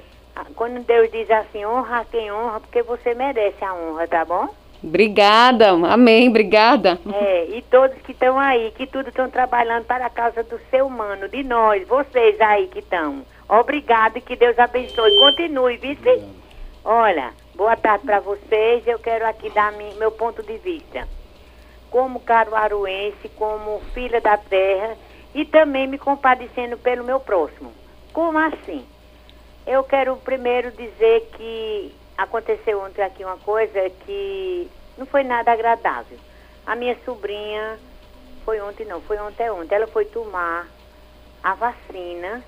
Quando 0.57 0.83
Deus 0.87 1.11
diz 1.13 1.31
assim, 1.31 1.67
honra 1.67 2.07
quem 2.11 2.33
honra, 2.33 2.61
porque 2.61 2.83
você 2.83 3.13
merece 3.13 3.63
a 3.63 3.75
honra, 3.75 4.09
tá 4.09 4.25
bom? 4.25 4.49
Obrigada, 4.83 5.69
amém, 5.69 6.31
obrigada. 6.31 6.99
É, 7.13 7.45
e 7.51 7.61
todos 7.71 8.01
que 8.01 8.13
estão 8.13 8.39
aí, 8.39 8.73
que 8.75 8.87
tudo 8.87 9.11
estão 9.11 9.29
trabalhando 9.29 9.85
para 9.85 10.07
a 10.07 10.11
causa 10.11 10.43
do 10.43 10.59
ser 10.71 10.83
humano, 10.83 11.29
de 11.29 11.43
nós, 11.43 11.87
vocês 11.87 12.41
aí 12.41 12.69
que 12.69 12.79
estão. 12.79 13.23
Obrigado 13.51 14.17
e 14.17 14.21
que 14.21 14.37
Deus 14.37 14.59
abençoe. 14.59 15.19
Continue, 15.19 15.77
vice? 15.77 16.25
Olha, 16.85 17.33
Boa 17.61 17.77
tarde 17.77 18.07
para 18.07 18.21
vocês. 18.21 18.87
Eu 18.87 18.99
quero 18.99 19.27
aqui 19.27 19.51
dar 19.51 19.71
meu 19.73 20.11
ponto 20.11 20.43
de 20.43 20.57
vista. 20.57 21.07
Como 21.91 22.21
caruaruense, 22.21 23.29
como 23.37 23.81
filha 23.93 24.19
da 24.19 24.39
terra 24.39 24.97
e 25.35 25.45
também 25.45 25.87
me 25.87 25.99
compadecendo 25.99 26.79
pelo 26.79 27.05
meu 27.05 27.21
próximo. 27.21 27.71
Como 28.15 28.39
assim? 28.39 28.87
Eu 29.67 29.85
quero 29.85 30.17
primeiro 30.17 30.71
dizer 30.71 31.29
que 31.37 31.95
aconteceu 32.17 32.81
ontem 32.81 33.03
aqui 33.03 33.23
uma 33.23 33.37
coisa 33.37 33.91
que 34.07 34.67
não 34.97 35.05
foi 35.05 35.23
nada 35.23 35.53
agradável. 35.53 36.17
A 36.67 36.75
minha 36.75 36.97
sobrinha, 37.05 37.79
foi 38.43 38.59
ontem 38.63 38.87
não, 38.87 39.03
foi 39.03 39.19
ontem 39.19 39.51
ontem, 39.51 39.75
ela 39.75 39.87
foi 39.87 40.07
tomar 40.07 40.67
a 41.43 41.53
vacina 41.53 42.43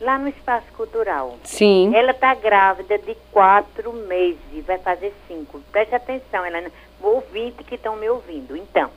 lá 0.00 0.18
no 0.18 0.28
Espaço 0.28 0.66
Cultural. 0.76 1.36
Sim. 1.44 1.94
Ela 1.94 2.12
está 2.12 2.34
grávida 2.34 2.98
de 2.98 3.14
quatro 3.30 3.92
meses, 3.92 4.64
vai 4.66 4.78
fazer 4.78 5.12
cinco. 5.28 5.60
Preste 5.70 5.94
atenção, 5.94 6.44
ela, 6.44 6.70
ouvinte 7.02 7.64
que 7.64 7.74
estão 7.74 7.96
me 7.96 8.08
ouvindo. 8.08 8.56
Então, 8.56 8.90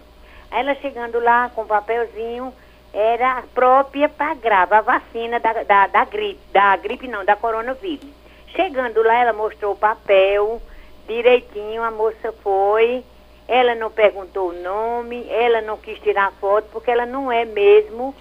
ela 0.49 0.75
chegando 0.75 1.19
lá 1.19 1.49
com 1.53 1.63
o 1.63 1.67
papelzinho, 1.67 2.53
era 2.93 3.43
própria 3.53 4.07
para 4.07 4.35
grávida, 4.35 4.77
a 4.77 4.81
vacina 4.81 5.39
da, 5.39 5.63
da, 5.63 5.87
da 5.87 6.05
gripe, 6.05 6.39
da 6.51 6.75
gripe 6.77 7.07
não, 7.07 7.25
da 7.25 7.35
coronavírus. 7.35 8.07
Chegando 8.55 9.01
lá, 9.01 9.15
ela 9.15 9.33
mostrou 9.33 9.73
o 9.73 9.77
papel 9.77 10.61
direitinho, 11.07 11.81
a 11.81 11.89
moça 11.89 12.31
foi, 12.43 13.03
ela 13.47 13.75
não 13.75 13.89
perguntou 13.89 14.49
o 14.49 14.53
nome, 14.53 15.27
ela 15.29 15.59
não 15.61 15.75
quis 15.77 15.99
tirar 15.99 16.31
foto, 16.33 16.67
porque 16.71 16.91
ela 16.91 17.05
não 17.05 17.31
é 17.31 17.45
mesmo 17.45 18.15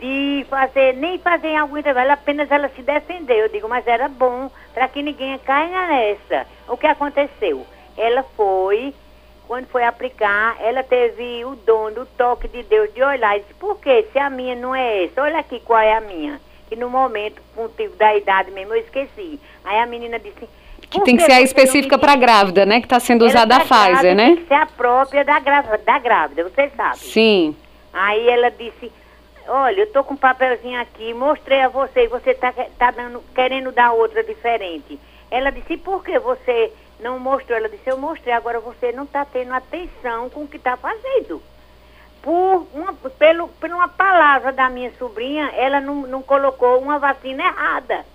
de 0.00 0.46
fazer, 0.48 0.94
nem 0.94 1.18
fazer 1.18 1.54
algum 1.56 1.76
intervalo, 1.76 2.10
apenas 2.10 2.50
ela 2.50 2.68
se 2.70 2.82
defendeu. 2.82 3.36
Eu 3.36 3.48
digo, 3.48 3.68
mas 3.68 3.86
era 3.86 4.08
bom 4.08 4.50
para 4.72 4.88
que 4.88 5.02
ninguém 5.02 5.38
caia 5.38 5.86
nessa. 5.86 6.46
O 6.66 6.76
que 6.76 6.86
aconteceu? 6.86 7.66
Ela 7.96 8.22
foi, 8.36 8.94
quando 9.46 9.66
foi 9.66 9.84
aplicar, 9.84 10.56
ela 10.60 10.82
teve 10.82 11.44
o 11.44 11.54
dom 11.54 11.92
do 11.92 12.06
toque 12.06 12.48
de 12.48 12.62
Deus 12.62 12.92
de 12.94 13.02
olhar 13.02 13.36
e 13.36 13.40
disse, 13.40 13.54
por 13.54 13.78
que 13.78 14.06
se 14.12 14.18
a 14.18 14.30
minha 14.30 14.56
não 14.56 14.74
é 14.74 15.04
essa? 15.04 15.22
Olha 15.22 15.38
aqui 15.38 15.60
qual 15.60 15.80
é 15.80 15.94
a 15.94 16.00
minha. 16.00 16.40
E 16.70 16.76
no 16.76 16.88
momento, 16.88 17.42
com 17.54 17.62
o 17.62 17.64
motivo 17.64 17.94
da 17.96 18.16
idade 18.16 18.50
mesmo, 18.52 18.74
eu 18.74 18.80
esqueci. 18.80 19.38
Aí 19.64 19.78
a 19.78 19.86
menina 19.86 20.18
disse, 20.18 20.48
que 20.88 21.00
tem 21.02 21.16
que 21.16 21.22
ser 21.22 21.32
a 21.32 21.40
específica 21.40 21.96
para 21.98 22.16
grávida, 22.16 22.66
né? 22.66 22.80
Que 22.80 22.86
está 22.86 22.98
sendo 22.98 23.24
usada 23.24 23.56
a 23.56 23.60
tá 23.60 23.64
Pfizer, 23.64 24.14
né? 24.14 24.26
Tem 24.26 24.36
que 24.36 24.46
ser 24.46 24.54
a 24.54 24.66
própria 24.66 25.24
da 25.24 25.38
grávida, 25.38 25.78
da 25.78 25.98
grávida, 25.98 26.44
você 26.44 26.68
sabe. 26.76 26.98
Sim. 26.98 27.56
Aí 27.92 28.28
ela 28.28 28.50
disse, 28.50 28.90
Olha, 29.52 29.80
eu 29.80 29.90
tô 29.90 30.04
com 30.04 30.14
um 30.14 30.16
papelzinho 30.16 30.80
aqui, 30.80 31.12
mostrei 31.12 31.60
a 31.60 31.68
você 31.68 32.04
e 32.04 32.06
você 32.06 32.32
tá, 32.34 32.54
tá 32.78 32.92
dando, 32.92 33.20
querendo 33.34 33.72
dar 33.72 33.90
outra 33.90 34.22
diferente. 34.22 34.96
Ela 35.28 35.50
disse, 35.50 35.76
por 35.76 36.04
que 36.04 36.16
você 36.20 36.72
não 37.00 37.18
mostrou? 37.18 37.58
Ela 37.58 37.68
disse, 37.68 37.90
eu 37.90 37.98
mostrei, 37.98 38.32
agora 38.32 38.60
você 38.60 38.92
não 38.92 39.02
está 39.02 39.24
tendo 39.24 39.52
atenção 39.52 40.30
com 40.30 40.44
o 40.44 40.46
que 40.46 40.56
está 40.56 40.76
fazendo. 40.76 41.42
Por 42.22 42.64
uma, 42.72 42.92
pelo, 43.18 43.48
por 43.48 43.68
uma 43.70 43.88
palavra 43.88 44.52
da 44.52 44.70
minha 44.70 44.92
sobrinha, 44.92 45.50
ela 45.56 45.80
não, 45.80 45.96
não 46.02 46.22
colocou 46.22 46.78
uma 46.78 47.00
vacina 47.00 47.42
errada. 47.42 48.06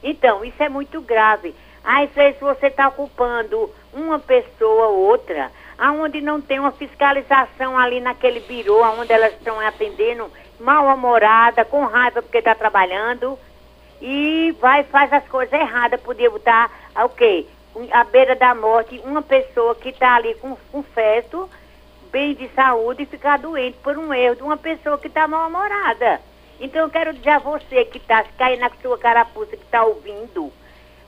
Então, 0.00 0.44
isso 0.44 0.62
é 0.62 0.68
muito 0.68 1.00
grave. 1.00 1.56
Aí, 1.82 2.08
se 2.14 2.38
você 2.38 2.68
está 2.68 2.86
ocupando 2.86 3.68
uma 3.92 4.20
pessoa 4.20 4.86
ou 4.86 4.98
outra, 5.06 5.50
aonde 5.76 6.20
não 6.20 6.40
tem 6.40 6.60
uma 6.60 6.70
fiscalização 6.70 7.76
ali 7.76 7.98
naquele 7.98 8.38
birô, 8.38 8.80
onde 9.00 9.12
elas 9.12 9.32
estão 9.32 9.58
atendendo, 9.58 10.30
mal-humorada, 10.58 11.64
com 11.64 11.84
raiva 11.84 12.22
porque 12.22 12.38
está 12.38 12.54
trabalhando 12.54 13.38
e 14.00 14.54
vai 14.60 14.84
faz 14.84 15.12
as 15.12 15.26
coisas 15.28 15.52
erradas. 15.52 16.00
Podia 16.00 16.30
botar 16.30 16.70
ah, 16.94 17.04
o 17.04 17.08
quê? 17.08 17.46
À 17.92 18.04
beira 18.04 18.34
da 18.34 18.54
morte, 18.54 19.00
uma 19.04 19.22
pessoa 19.22 19.74
que 19.74 19.90
está 19.90 20.16
ali 20.16 20.34
com, 20.34 20.56
com 20.72 20.82
feto, 20.82 21.48
bem 22.10 22.34
de 22.34 22.48
saúde, 22.48 23.02
e 23.02 23.06
ficar 23.06 23.38
doente 23.38 23.78
por 23.78 23.96
um 23.96 24.12
erro 24.12 24.36
de 24.36 24.42
uma 24.42 24.56
pessoa 24.56 24.98
que 24.98 25.06
está 25.06 25.28
mal-humorada. 25.28 26.20
Então 26.60 26.82
eu 26.82 26.90
quero 26.90 27.12
dizer 27.12 27.30
a 27.30 27.38
você 27.38 27.84
que 27.84 27.98
está 27.98 28.24
caindo 28.36 28.60
na 28.60 28.70
sua 28.82 28.98
carapuça, 28.98 29.56
que 29.56 29.62
está 29.62 29.84
ouvindo, 29.84 30.52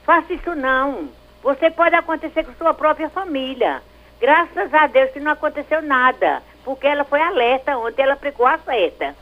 faça 0.04 0.32
isso 0.32 0.54
não. 0.54 1.08
Você 1.42 1.70
pode 1.70 1.94
acontecer 1.96 2.44
com 2.44 2.52
sua 2.54 2.74
própria 2.74 3.08
família. 3.10 3.82
Graças 4.20 4.72
a 4.74 4.86
Deus 4.86 5.10
que 5.10 5.18
não 5.18 5.32
aconteceu 5.32 5.80
nada, 5.80 6.42
porque 6.62 6.86
ela 6.86 7.04
foi 7.04 7.20
alerta 7.20 7.76
ontem, 7.78 8.02
ela 8.02 8.16
pegou 8.16 8.46
a 8.46 8.58
seta. 8.58 9.16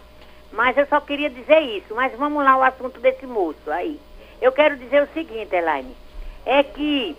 Mas 0.53 0.77
eu 0.77 0.87
só 0.87 1.01
queria 1.01 1.31
dizer 1.31 1.61
isso. 1.61 1.95
Mas 1.95 2.13
vamos 2.17 2.45
lá 2.45 2.57
o 2.57 2.63
assunto 2.63 3.01
desse 3.01 3.27
moço 3.27 3.71
aí. 3.71 4.01
Eu 4.41 4.53
quero 4.53 4.77
dizer 4.77 5.03
o 5.03 5.13
seguinte, 5.13 5.55
Elaine, 5.55 5.95
é 6.47 6.63
que, 6.63 7.17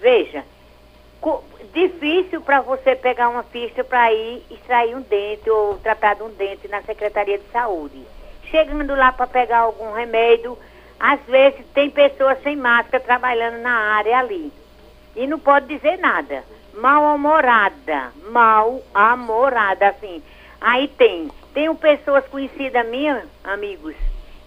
veja, 0.00 0.44
difícil 1.72 2.40
para 2.40 2.60
você 2.60 2.94
pegar 2.94 3.28
uma 3.28 3.42
ficha 3.44 3.82
para 3.84 4.12
ir 4.12 4.44
extrair 4.50 4.94
um 4.94 5.02
dente 5.02 5.48
ou 5.48 5.78
tratar 5.78 6.14
de 6.14 6.22
um 6.22 6.30
dente 6.30 6.68
na 6.68 6.82
Secretaria 6.82 7.38
de 7.38 7.46
Saúde. 7.50 8.02
Chegando 8.50 8.94
lá 8.94 9.12
para 9.12 9.26
pegar 9.26 9.60
algum 9.60 9.92
remédio, 9.92 10.58
às 11.00 11.20
vezes 11.22 11.64
tem 11.74 11.90
pessoas 11.90 12.40
sem 12.42 12.56
máscara 12.56 13.02
trabalhando 13.02 13.58
na 13.62 13.72
área 13.96 14.18
ali. 14.18 14.52
E 15.16 15.26
não 15.26 15.38
pode 15.38 15.66
dizer 15.66 15.98
nada. 15.98 16.44
Mal-humorada. 16.74 18.12
Mal-amorada, 18.30 19.88
assim. 19.88 20.22
Aí 20.60 20.88
tem. 20.88 21.30
Tenho 21.54 21.74
pessoas 21.74 22.26
conhecidas 22.28 22.86
minhas, 22.88 23.24
amigos, 23.44 23.94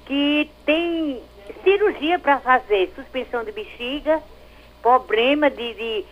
que 0.05 0.49
tem 0.65 1.21
cirurgia 1.63 2.17
para 2.17 2.39
fazer, 2.39 2.91
suspensão 2.95 3.43
de 3.43 3.51
bexiga, 3.51 4.21
problema 4.81 5.49
de, 5.49 5.73
de, 5.73 6.05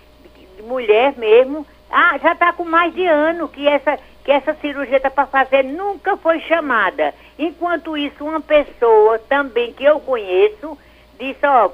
de 0.56 0.62
mulher 0.64 1.14
mesmo. 1.18 1.66
Ah, 1.90 2.18
já 2.18 2.34
está 2.34 2.54
com 2.54 2.64
mais 2.64 2.94
de 2.94 3.06
ano 3.06 3.48
que 3.48 3.68
essa, 3.68 4.00
que 4.24 4.32
essa 4.32 4.54
cirurgia 4.56 4.98
está 4.98 5.10
para 5.10 5.26
fazer, 5.26 5.64
nunca 5.64 6.16
foi 6.18 6.40
chamada. 6.42 7.14
Enquanto 7.38 7.98
isso, 7.98 8.24
uma 8.24 8.42
pessoa 8.42 9.20
também 9.20 9.74
que 9.74 9.84
eu 9.84 10.00
conheço 10.00 10.78
disse, 11.20 11.46
ó, 11.46 11.72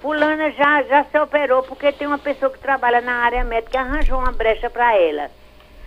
fulana 0.00 0.50
já, 0.52 0.82
já 0.82 1.04
se 1.04 1.18
operou 1.18 1.62
porque 1.62 1.92
tem 1.92 2.06
uma 2.06 2.18
pessoa 2.18 2.50
que 2.50 2.58
trabalha 2.58 3.00
na 3.00 3.16
área 3.16 3.44
médica 3.44 3.80
arranjou 3.80 4.18
uma 4.18 4.32
brecha 4.32 4.70
para 4.70 4.96
ela. 4.96 5.30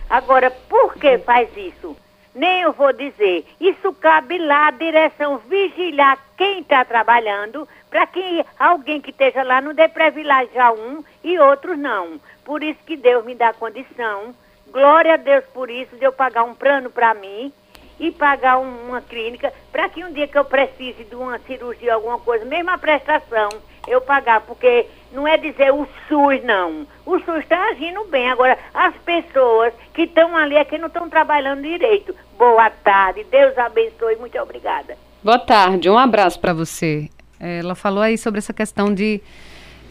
Agora, 0.08 0.50
por 0.50 0.94
que 0.94 1.18
faz 1.18 1.48
isso? 1.56 1.96
Nem 2.34 2.62
eu 2.62 2.72
vou 2.72 2.92
dizer. 2.92 3.46
Isso 3.60 3.92
cabe 3.94 4.38
lá 4.38 4.68
a 4.68 4.70
direção 4.70 5.38
vigiar 5.38 6.18
quem 6.36 6.60
está 6.60 6.84
trabalhando, 6.84 7.68
para 7.90 8.06
que 8.06 8.44
alguém 8.58 9.00
que 9.00 9.10
esteja 9.10 9.42
lá 9.42 9.60
não 9.60 9.74
dê 9.74 9.88
privilegiar 9.88 10.72
um 10.72 11.04
e 11.22 11.38
outros 11.38 11.78
não. 11.78 12.20
Por 12.44 12.62
isso 12.62 12.78
que 12.86 12.96
Deus 12.96 13.24
me 13.24 13.34
dá 13.34 13.52
condição. 13.52 14.34
Glória 14.70 15.14
a 15.14 15.18
Deus 15.18 15.44
por 15.52 15.70
isso, 15.70 15.94
de 15.96 16.04
eu 16.04 16.12
pagar 16.12 16.44
um 16.44 16.54
plano 16.54 16.88
para 16.88 17.12
mim 17.12 17.52
e 18.00 18.10
pagar 18.10 18.58
um, 18.58 18.88
uma 18.88 19.02
clínica, 19.02 19.52
para 19.70 19.88
que 19.88 20.02
um 20.02 20.12
dia 20.12 20.26
que 20.26 20.36
eu 20.36 20.44
precise 20.44 21.04
de 21.04 21.14
uma 21.14 21.38
cirurgia, 21.40 21.94
alguma 21.94 22.18
coisa, 22.18 22.44
mesmo 22.44 22.70
a 22.70 22.78
prestação, 22.78 23.50
eu 23.86 24.00
pagar, 24.00 24.40
porque 24.42 24.86
não 25.12 25.26
é 25.26 25.36
dizer 25.36 25.72
o 25.72 25.86
SUS, 26.08 26.42
não. 26.44 26.86
O 27.04 27.18
SUS 27.20 27.40
está 27.40 27.70
agindo 27.70 28.04
bem. 28.04 28.30
Agora, 28.30 28.58
as 28.72 28.94
pessoas 29.04 29.72
que 29.92 30.02
estão 30.02 30.36
ali 30.36 30.56
é 30.56 30.64
que 30.64 30.78
não 30.78 30.86
estão 30.86 31.08
trabalhando 31.08 31.62
direito. 31.62 32.14
Boa 32.38 32.70
tarde, 32.70 33.24
Deus 33.30 33.56
abençoe, 33.58 34.16
muito 34.16 34.38
obrigada. 34.38 34.96
Boa 35.22 35.38
tarde, 35.38 35.88
um 35.88 35.98
abraço 35.98 36.40
para 36.40 36.52
você. 36.52 37.08
Ela 37.38 37.74
falou 37.74 38.02
aí 38.02 38.16
sobre 38.16 38.38
essa 38.38 38.52
questão 38.52 38.94
de, 38.94 39.20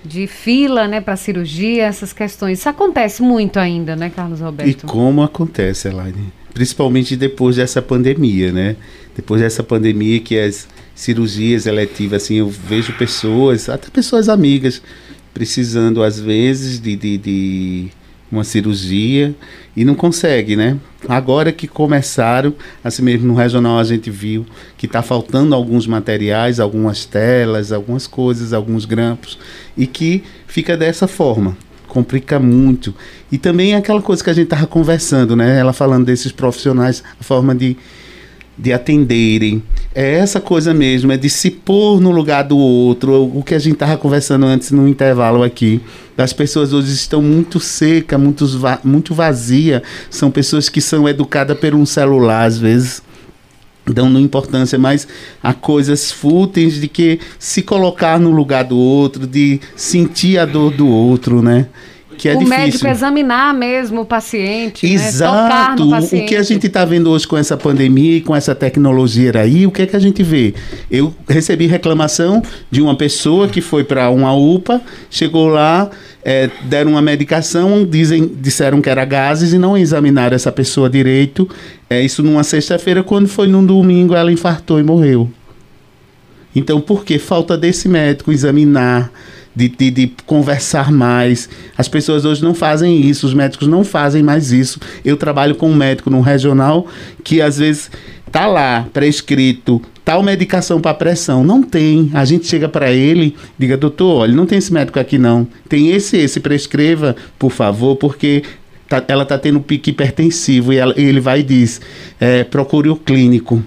de 0.04 0.26
fila, 0.26 0.88
né, 0.88 1.02
para 1.02 1.16
cirurgia, 1.16 1.84
essas 1.84 2.14
questões. 2.14 2.60
Isso 2.60 2.70
acontece 2.70 3.22
muito 3.22 3.60
ainda, 3.60 3.96
né, 3.96 4.10
Carlos 4.10 4.40
Roberto? 4.40 4.70
E 4.70 4.88
como 4.88 5.22
acontece, 5.22 5.88
Elaine? 5.88 6.34
Principalmente 6.54 7.16
depois 7.16 7.56
dessa 7.58 7.82
pandemia, 7.82 8.52
né? 8.52 8.76
Depois 9.16 9.42
dessa 9.42 9.64
pandemia 9.64 10.20
que 10.20 10.38
as 10.38 10.68
cirurgias 11.02 11.66
eletivas, 11.66 12.24
assim, 12.24 12.36
eu 12.36 12.48
vejo 12.48 12.94
pessoas, 12.94 13.68
até 13.68 13.90
pessoas 13.90 14.30
amigas, 14.30 14.84
precisando 15.34 16.04
às 16.04 16.20
vezes 16.20 16.80
de, 16.80 16.96
de, 16.96 17.18
de 17.18 17.88
uma 18.32 18.44
cirurgia 18.44 19.34
e 19.76 19.84
não 19.84 19.96
consegue, 19.96 20.56
né? 20.56 20.78
Agora 21.10 21.52
que 21.52 21.68
começaram, 21.68 22.54
assim 22.84 23.02
mesmo 23.02 23.26
no 23.26 23.34
regional 23.34 23.80
a 23.80 23.84
gente 23.84 24.12
viu 24.12 24.46
que 24.78 24.86
está 24.86 25.02
faltando 25.02 25.56
alguns 25.56 25.88
materiais, 25.88 26.60
algumas 26.60 27.04
telas, 27.04 27.72
algumas 27.72 28.06
coisas, 28.06 28.54
alguns 28.54 28.86
grampos 28.86 29.40
e 29.76 29.88
que 29.88 30.24
fica 30.46 30.78
dessa 30.78 31.08
forma 31.08 31.58
complica 31.88 32.40
muito. 32.40 32.96
E 33.30 33.38
também 33.38 33.76
aquela 33.76 34.02
coisa 34.02 34.24
que 34.24 34.30
a 34.30 34.34
gente 34.34 34.46
estava 34.46 34.66
conversando, 34.66 35.36
né? 35.36 35.60
Ela 35.60 35.74
falando 35.74 36.06
desses 36.06 36.32
profissionais, 36.32 37.04
a 37.20 37.24
forma 37.24 37.54
de 37.54 37.76
de 38.58 38.72
atenderem. 38.72 39.64
É 39.94 40.20
essa 40.20 40.40
coisa 40.40 40.74
mesmo, 40.74 41.12
é 41.12 41.18
de 41.18 41.30
se 41.30 41.52
pôr 41.52 42.00
no 42.00 42.12
lugar 42.12 42.44
do 42.44 42.58
outro. 42.58 43.30
O 43.36 43.44
que 43.44 43.54
a 43.54 43.60
gente 43.60 43.74
estava 43.74 43.98
conversando 43.98 44.46
antes 44.46 44.72
no 44.72 44.88
intervalo 44.88 45.44
aqui. 45.44 45.82
As 46.18 46.32
pessoas 46.32 46.72
hoje 46.72 46.94
estão 46.94 47.22
muito 47.22 47.60
secas, 47.60 48.20
muito, 48.20 48.46
muito 48.86 49.14
vazias. 49.14 49.82
São 50.10 50.32
pessoas 50.32 50.70
que 50.70 50.80
são 50.80 51.10
educadas 51.10 51.58
por 51.58 51.76
um 51.76 51.86
celular, 51.86 52.46
às 52.46 52.58
vezes 52.58 53.02
dando 53.84 54.20
importância 54.20 54.78
mais 54.78 55.08
a 55.42 55.54
coisas 55.54 56.12
fúteis 56.12 56.80
de 56.80 56.88
que 56.88 57.20
se 57.40 57.64
colocar 57.64 58.20
no 58.20 58.30
lugar 58.30 58.64
do 58.64 58.78
outro, 58.78 59.26
de 59.26 59.60
sentir 59.76 60.38
a 60.38 60.46
dor 60.46 60.72
do 60.72 60.88
outro, 60.88 61.42
né? 61.42 61.68
Que 62.22 62.30
é 62.30 62.36
o 62.36 62.38
difícil. 62.38 62.60
médico 62.60 62.88
examinar 62.88 63.52
mesmo 63.52 64.02
o 64.02 64.06
paciente, 64.06 64.86
Exato. 64.86 65.84
Né? 65.84 66.00
Paciente. 66.00 66.24
O 66.26 66.28
que 66.28 66.36
a 66.36 66.44
gente 66.44 66.68
está 66.68 66.86
vendo 66.86 67.10
hoje 67.10 67.28
com 67.28 67.36
essa 67.36 67.58
pandemia 67.58 68.18
e 68.18 68.22
com 68.22 68.36
essa 68.36 68.54
tecnologia 68.54 69.32
aí, 69.40 69.66
o 69.66 69.72
que 69.72 69.82
é 69.82 69.88
que 69.88 69.96
a 69.96 70.00
gente 70.00 70.22
vê? 70.22 70.54
Eu 70.92 71.12
recebi 71.28 71.66
reclamação 71.66 72.44
de 72.70 72.80
uma 72.80 72.96
pessoa 72.96 73.48
que 73.48 73.60
foi 73.60 73.84
para 73.84 74.12
uma 74.12 74.36
UPA, 74.36 74.80
chegou 75.10 75.48
lá, 75.48 75.90
é, 76.24 76.48
deram 76.66 76.92
uma 76.92 77.02
medicação, 77.02 77.84
dizem, 77.84 78.32
disseram 78.40 78.84
que 78.84 78.90
era 78.92 79.04
gases 79.04 79.52
e 79.52 79.58
não 79.58 79.76
examinaram 79.76 80.36
essa 80.36 80.52
pessoa 80.52 80.88
direito. 80.88 81.50
É, 81.90 82.04
isso 82.04 82.22
numa 82.22 82.44
sexta-feira, 82.44 83.02
quando 83.02 83.28
foi 83.28 83.48
num 83.48 83.66
domingo, 83.66 84.14
ela 84.14 84.32
infartou 84.32 84.80
e 84.80 84.84
morreu. 84.84 85.28
Então, 86.56 86.80
por 86.80 87.04
que 87.04 87.18
falta 87.18 87.58
desse 87.58 87.90
médico 87.90 88.32
examinar? 88.32 89.12
De, 89.56 89.68
de, 89.68 89.92
de, 89.92 90.12
conversar 90.26 90.92
mais. 90.92 91.50
As 91.78 91.88
pessoas 91.88 92.26
hoje 92.26 92.44
não 92.44 92.54
fazem 92.54 93.02
isso, 93.02 93.26
os 93.26 93.34
médicos 93.34 93.68
não 93.68 93.84
fazem 93.84 94.24
mais 94.24 94.52
isso. 94.52 94.80
Eu 95.04 95.18
trabalho 95.18 95.56
com 95.56 95.70
um 95.70 95.76
médico 95.76 96.10
no 96.10 96.22
regional 96.22 96.88
que 97.24 97.42
às 97.42 97.58
vezes 97.58 97.92
tá 98.32 98.48
lá 98.48 98.88
prescrito 98.94 99.82
tal 100.04 100.24
medicação 100.24 100.80
para 100.82 100.94
pressão. 100.94 101.44
Não 101.44 101.62
tem. 101.64 102.10
A 102.14 102.26
gente 102.26 102.48
chega 102.48 102.68
para 102.68 102.92
ele, 102.92 103.36
diga, 103.58 103.78
doutor, 103.78 104.22
olha, 104.22 104.34
não 104.34 104.46
tem 104.46 104.58
esse 104.58 104.74
médico 104.74 105.00
aqui 105.00 105.18
não. 105.18 105.48
Tem 105.70 105.92
esse, 105.92 106.18
esse, 106.18 106.40
prescreva, 106.40 107.16
por 107.38 107.52
favor, 107.52 107.96
porque 107.96 108.44
tá, 108.88 109.04
ela 109.08 109.24
está 109.24 109.38
tendo 109.38 109.60
pique 109.60 109.92
hipertensivo. 109.92 110.74
E, 110.74 110.78
ela, 110.78 110.94
e 110.98 111.04
ele 111.04 111.20
vai 111.20 111.42
e 111.42 111.44
diz, 111.44 111.82
é, 112.20 112.44
procure 112.44 112.90
o 112.90 112.96
clínico. 112.96 113.64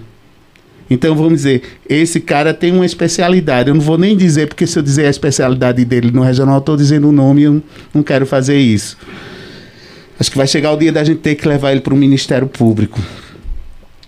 Então, 0.89 1.15
vamos 1.15 1.33
dizer, 1.33 1.63
esse 1.89 2.19
cara 2.19 2.53
tem 2.53 2.71
uma 2.71 2.85
especialidade. 2.85 3.69
Eu 3.69 3.75
não 3.75 3.81
vou 3.81 3.97
nem 3.97 4.15
dizer, 4.15 4.47
porque 4.47 4.67
se 4.67 4.77
eu 4.77 4.83
dizer 4.83 5.07
a 5.07 5.09
especialidade 5.09 5.83
dele 5.83 6.11
no 6.11 6.21
regional, 6.21 6.59
estou 6.59 6.77
dizendo 6.77 7.09
o 7.09 7.11
nome 7.11 7.41
e 7.41 7.43
eu 7.45 7.63
não 7.93 8.03
quero 8.03 8.25
fazer 8.25 8.57
isso. 8.57 8.97
Acho 10.19 10.31
que 10.31 10.37
vai 10.37 10.47
chegar 10.47 10.71
o 10.71 10.77
dia 10.77 10.91
da 10.91 11.03
gente 11.03 11.19
ter 11.19 11.35
que 11.35 11.47
levar 11.47 11.71
ele 11.71 11.81
para 11.81 11.93
o 11.93 11.97
Ministério 11.97 12.47
Público. 12.47 13.01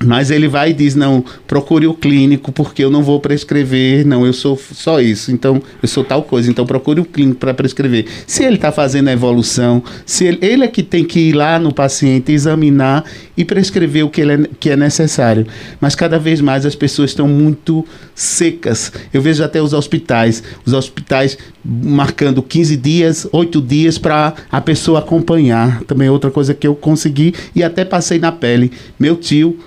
Mas 0.03 0.29
ele 0.29 0.47
vai 0.47 0.69
e 0.69 0.73
diz: 0.73 0.93
não, 0.93 1.23
procure 1.47 1.87
o 1.87 1.93
clínico, 1.93 2.51
porque 2.51 2.83
eu 2.83 2.91
não 2.91 3.01
vou 3.01 3.19
prescrever, 3.19 4.05
não, 4.05 4.25
eu 4.25 4.33
sou 4.33 4.55
só 4.57 5.01
isso, 5.01 5.31
então 5.31 5.61
eu 5.81 5.87
sou 5.87 6.03
tal 6.03 6.21
coisa, 6.21 6.49
então 6.51 6.65
procure 6.67 7.01
o 7.01 7.05
clínico 7.05 7.39
para 7.39 7.53
prescrever. 7.53 8.05
Se 8.27 8.43
ele 8.43 8.57
está 8.57 8.71
fazendo 8.71 9.07
a 9.07 9.11
evolução, 9.11 9.81
se 10.05 10.25
ele, 10.25 10.37
ele, 10.41 10.63
é 10.63 10.67
que 10.67 10.83
tem 10.83 11.03
que 11.03 11.19
ir 11.19 11.33
lá 11.33 11.57
no 11.57 11.73
paciente, 11.73 12.31
examinar 12.31 13.05
e 13.35 13.43
prescrever 13.43 14.05
o 14.05 14.09
que, 14.09 14.21
ele 14.21 14.33
é, 14.33 14.49
que 14.59 14.69
é 14.69 14.75
necessário. 14.75 15.47
Mas 15.81 15.95
cada 15.95 16.19
vez 16.19 16.41
mais 16.41 16.63
as 16.63 16.75
pessoas 16.75 17.09
estão 17.09 17.27
muito 17.27 17.83
secas. 18.13 18.91
Eu 19.11 19.21
vejo 19.21 19.43
até 19.43 19.59
os 19.59 19.73
hospitais, 19.73 20.43
os 20.63 20.73
hospitais 20.73 21.39
marcando 21.65 22.43
15 22.43 22.77
dias, 22.77 23.27
8 23.31 23.61
dias 23.61 23.97
para 23.97 24.35
a 24.51 24.61
pessoa 24.61 24.99
acompanhar. 24.99 25.81
Também 25.85 26.07
outra 26.07 26.29
coisa 26.29 26.53
que 26.53 26.67
eu 26.67 26.75
consegui 26.75 27.33
e 27.55 27.63
até 27.63 27.83
passei 27.83 28.19
na 28.19 28.31
pele. 28.31 28.71
Meu 28.99 29.15
tio 29.15 29.57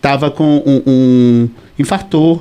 estava 0.00 0.30
com 0.30 0.62
um, 0.66 0.82
um 0.86 1.48
infartor, 1.78 2.40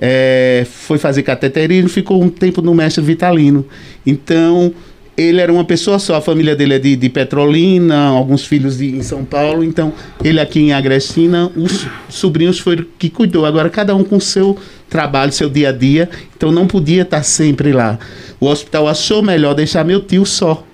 é, 0.00 0.64
foi 0.70 0.96
fazer 0.96 1.24
cateterismo, 1.24 1.88
ficou 1.88 2.22
um 2.22 2.30
tempo 2.30 2.62
no 2.62 2.72
mestre 2.72 3.04
Vitalino. 3.04 3.66
Então, 4.06 4.72
ele 5.16 5.40
era 5.40 5.52
uma 5.52 5.64
pessoa 5.64 5.98
só, 5.98 6.14
a 6.14 6.20
família 6.20 6.54
dele 6.54 6.74
é 6.74 6.78
de, 6.78 6.94
de 6.94 7.08
Petrolina, 7.08 8.06
alguns 8.06 8.46
filhos 8.46 8.78
de, 8.78 8.96
em 8.96 9.02
São 9.02 9.24
Paulo, 9.24 9.64
então 9.64 9.92
ele 10.24 10.40
aqui 10.40 10.60
em 10.60 10.72
Agrestina, 10.72 11.50
os 11.56 11.86
sobrinhos 12.08 12.60
foram 12.60 12.86
que 12.96 13.10
cuidou. 13.10 13.44
Agora, 13.44 13.68
cada 13.68 13.94
um 13.94 14.04
com 14.04 14.20
seu 14.20 14.56
trabalho, 14.88 15.32
seu 15.32 15.50
dia 15.50 15.70
a 15.70 15.72
dia, 15.72 16.08
então 16.34 16.52
não 16.52 16.66
podia 16.66 17.02
estar 17.02 17.24
sempre 17.24 17.72
lá. 17.72 17.98
O 18.38 18.46
hospital 18.46 18.88
achou 18.88 19.20
melhor 19.20 19.54
deixar 19.54 19.84
meu 19.84 20.00
tio 20.00 20.24
só 20.24 20.64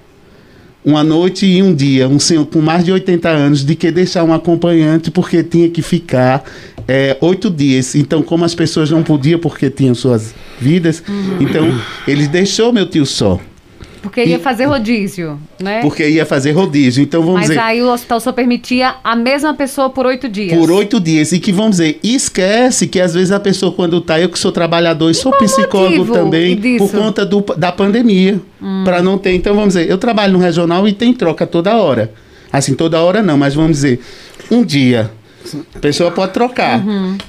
uma 0.86 1.02
noite 1.02 1.44
e 1.44 1.60
um 1.60 1.74
dia, 1.74 2.08
um 2.08 2.20
senhor 2.20 2.46
com 2.46 2.60
mais 2.60 2.84
de 2.84 2.92
80 2.92 3.28
anos, 3.28 3.64
de 3.64 3.74
que 3.74 3.90
deixar 3.90 4.22
um 4.22 4.32
acompanhante 4.32 5.10
porque 5.10 5.42
tinha 5.42 5.68
que 5.68 5.82
ficar 5.82 6.44
é, 6.86 7.16
oito 7.20 7.50
dias. 7.50 7.96
Então, 7.96 8.22
como 8.22 8.44
as 8.44 8.54
pessoas 8.54 8.88
não 8.88 9.02
podiam 9.02 9.40
porque 9.40 9.68
tinham 9.68 9.96
suas 9.96 10.32
vidas, 10.60 11.02
uhum. 11.08 11.38
então 11.40 11.74
ele 12.06 12.28
deixou 12.28 12.72
meu 12.72 12.86
tio 12.86 13.04
só. 13.04 13.40
Porque 14.06 14.24
ia 14.24 14.38
fazer 14.38 14.66
rodízio, 14.66 15.38
né? 15.60 15.80
Porque 15.80 16.08
ia 16.08 16.24
fazer 16.24 16.52
rodízio. 16.52 17.02
Então 17.02 17.22
vamos 17.22 17.40
Mas 17.40 17.48
dizer. 17.48 17.60
aí 17.60 17.82
o 17.82 17.92
hospital 17.92 18.20
só 18.20 18.32
permitia 18.32 18.94
a 19.02 19.16
mesma 19.16 19.52
pessoa 19.52 19.90
por 19.90 20.06
oito 20.06 20.28
dias. 20.28 20.56
Por 20.56 20.70
oito 20.70 21.00
dias. 21.00 21.32
E 21.32 21.40
que 21.40 21.50
vamos 21.50 21.72
dizer, 21.72 21.98
esquece 22.02 22.86
que 22.86 23.00
às 23.00 23.14
vezes 23.14 23.32
a 23.32 23.40
pessoa, 23.40 23.72
quando 23.72 24.00
tá, 24.00 24.20
eu 24.20 24.28
que 24.28 24.38
sou 24.38 24.52
trabalhador 24.52 25.10
e 25.10 25.14
sou 25.14 25.32
psicólogo 25.32 26.12
também, 26.12 26.56
disso? 26.56 26.86
por 26.86 26.96
conta 26.96 27.26
do, 27.26 27.40
da 27.56 27.72
pandemia. 27.72 28.40
Para 28.84 29.02
não 29.02 29.18
ter. 29.18 29.34
Então 29.34 29.54
vamos 29.54 29.74
dizer, 29.74 29.90
eu 29.90 29.98
trabalho 29.98 30.32
no 30.32 30.38
regional 30.38 30.86
e 30.86 30.92
tem 30.92 31.12
troca 31.12 31.46
toda 31.46 31.76
hora. 31.76 32.12
Assim, 32.52 32.74
toda 32.74 33.02
hora 33.02 33.22
não, 33.22 33.36
mas 33.36 33.54
vamos 33.54 33.72
dizer, 33.72 34.00
um 34.50 34.64
dia. 34.64 35.10
A 35.74 35.78
pessoa 35.78 36.10
pode 36.10 36.32
trocar. 36.32 36.82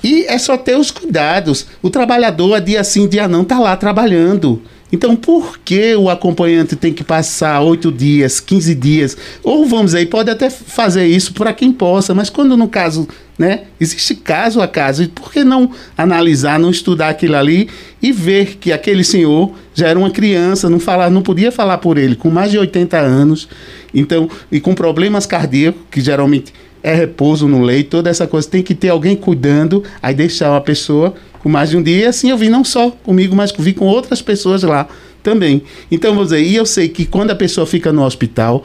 E 0.03 0.25
é 0.25 0.37
só 0.37 0.57
ter 0.57 0.75
os 0.75 0.89
cuidados. 0.89 1.67
O 1.81 1.89
trabalhador, 1.89 2.55
a 2.55 2.59
dia 2.59 2.83
sim, 2.83 3.07
dia 3.07 3.27
não, 3.27 3.43
tá 3.43 3.59
lá 3.59 3.75
trabalhando. 3.75 4.61
Então, 4.91 5.15
por 5.15 5.59
que 5.59 5.95
o 5.95 6.09
acompanhante 6.09 6.75
tem 6.75 6.93
que 6.93 7.03
passar 7.03 7.59
oito 7.61 7.91
dias, 7.91 8.39
15 8.39 8.73
dias? 8.73 9.17
Ou 9.43 9.65
vamos 9.65 9.93
aí, 9.93 10.05
pode 10.05 10.29
até 10.29 10.49
fazer 10.49 11.05
isso 11.05 11.33
para 11.33 11.51
quem 11.53 11.73
possa, 11.73 12.13
mas 12.13 12.29
quando 12.29 12.55
no 12.55 12.69
caso, 12.69 13.05
né, 13.37 13.63
existe 13.79 14.15
caso 14.15 14.61
a 14.61 14.67
caso, 14.67 15.03
e 15.03 15.07
por 15.07 15.31
que 15.31 15.43
não 15.43 15.71
analisar, 15.97 16.57
não 16.57 16.71
estudar 16.71 17.09
aquilo 17.09 17.35
ali 17.35 17.69
e 18.01 18.13
ver 18.13 18.57
que 18.57 18.71
aquele 18.71 19.03
senhor 19.03 19.51
já 19.73 19.87
era 19.89 19.99
uma 19.99 20.09
criança, 20.09 20.69
não 20.69 20.79
falar, 20.79 21.09
não 21.09 21.21
podia 21.21 21.51
falar 21.51 21.79
por 21.79 21.97
ele, 21.97 22.15
com 22.15 22.29
mais 22.29 22.51
de 22.51 22.57
80 22.57 22.97
anos, 22.97 23.49
então, 23.93 24.29
e 24.49 24.61
com 24.61 24.73
problemas 24.73 25.25
cardíacos, 25.25 25.81
que 25.91 25.99
geralmente 25.99 26.53
é 26.81 26.93
repouso 26.93 27.45
no 27.47 27.61
leito, 27.61 27.89
toda 27.89 28.09
essa 28.09 28.25
coisa, 28.25 28.47
tem 28.47 28.63
que 28.63 28.73
ter 28.73 28.89
alguém 28.89 29.17
cuidando, 29.17 29.83
aí 30.01 30.13
deixar 30.13 30.51
uma 30.51 30.61
pessoa 30.61 31.13
mais 31.47 31.69
de 31.69 31.77
um 31.77 31.83
dia, 31.83 31.97
e 31.97 32.05
assim 32.05 32.29
eu 32.29 32.37
vi 32.37 32.49
não 32.49 32.63
só 32.63 32.91
comigo, 32.91 33.35
mas 33.35 33.51
vi 33.57 33.73
com 33.73 33.85
outras 33.85 34.21
pessoas 34.21 34.63
lá 34.63 34.87
também. 35.23 35.63
Então, 35.91 36.15
vou 36.15 36.23
dizer, 36.23 36.41
e 36.41 36.55
eu 36.55 36.65
sei 36.65 36.87
que 36.87 37.05
quando 37.05 37.31
a 37.31 37.35
pessoa 37.35 37.67
fica 37.67 37.91
no 37.91 38.03
hospital, 38.03 38.63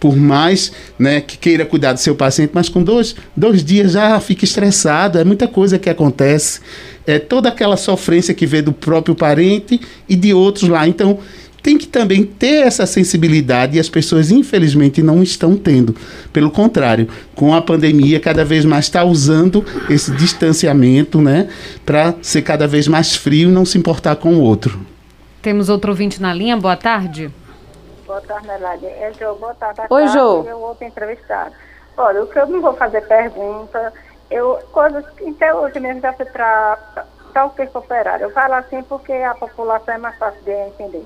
por 0.00 0.16
mais 0.16 0.72
né, 0.98 1.20
que 1.20 1.36
queira 1.36 1.64
cuidar 1.66 1.92
do 1.92 2.00
seu 2.00 2.16
paciente, 2.16 2.50
mas 2.54 2.68
com 2.68 2.82
dois, 2.82 3.14
dois 3.36 3.62
dias 3.62 3.92
já 3.92 4.18
fica 4.18 4.44
estressado, 4.44 5.18
é 5.18 5.24
muita 5.24 5.46
coisa 5.46 5.78
que 5.78 5.90
acontece, 5.90 6.60
é 7.06 7.18
toda 7.18 7.50
aquela 7.50 7.76
sofrência 7.76 8.32
que 8.32 8.46
vê 8.46 8.62
do 8.62 8.72
próprio 8.72 9.14
parente 9.14 9.80
e 10.08 10.16
de 10.16 10.32
outros 10.32 10.68
lá. 10.68 10.88
Então, 10.88 11.18
tem 11.62 11.76
que 11.76 11.86
também 11.86 12.24
ter 12.24 12.66
essa 12.66 12.86
sensibilidade 12.86 13.76
e 13.76 13.80
as 13.80 13.88
pessoas, 13.88 14.30
infelizmente, 14.30 15.02
não 15.02 15.22
estão 15.22 15.56
tendo. 15.56 15.94
Pelo 16.32 16.50
contrário, 16.50 17.08
com 17.34 17.54
a 17.54 17.62
pandemia, 17.62 18.20
cada 18.20 18.44
vez 18.44 18.64
mais 18.64 18.86
está 18.86 19.04
usando 19.04 19.64
esse 19.88 20.10
distanciamento, 20.12 21.20
né, 21.20 21.48
para 21.84 22.14
ser 22.22 22.42
cada 22.42 22.66
vez 22.66 22.88
mais 22.88 23.14
frio 23.14 23.48
e 23.48 23.52
não 23.52 23.64
se 23.64 23.78
importar 23.78 24.16
com 24.16 24.34
o 24.34 24.40
outro. 24.40 24.80
Temos 25.42 25.68
outro 25.68 25.90
ouvinte 25.90 26.20
na 26.20 26.34
linha, 26.34 26.56
boa 26.56 26.76
tarde. 26.76 27.30
Boa 28.06 28.20
tarde, 28.20 28.46
Melade. 28.46 28.86
É 28.86 29.12
Jô, 29.18 29.34
boa 29.36 29.54
tarde. 29.54 29.80
Oi, 29.88 30.02
tarde, 30.02 30.12
Jô. 30.12 30.42
Eu 30.42 30.58
outro 30.58 30.84
entrevistado. 30.84 31.54
Olha, 31.96 32.22
o 32.22 32.26
que 32.26 32.38
eu 32.38 32.46
não 32.46 32.60
vou 32.60 32.74
fazer 32.74 33.02
pergunta, 33.02 33.92
eu, 34.30 34.58
coisas 34.72 35.04
que 35.16 35.28
até 35.28 35.54
hoje 35.54 35.78
mesmo 35.80 36.00
já 36.00 36.12
fui 36.12 36.26
para 36.26 37.06
o 37.44 37.50
que 37.50 37.68
operário. 37.74 38.24
Eu 38.24 38.30
falo 38.30 38.54
assim 38.54 38.82
porque 38.82 39.12
a 39.12 39.34
população 39.34 39.94
é 39.94 39.98
mais 39.98 40.16
fácil 40.18 40.40
de 40.42 40.50
entender. 40.50 41.04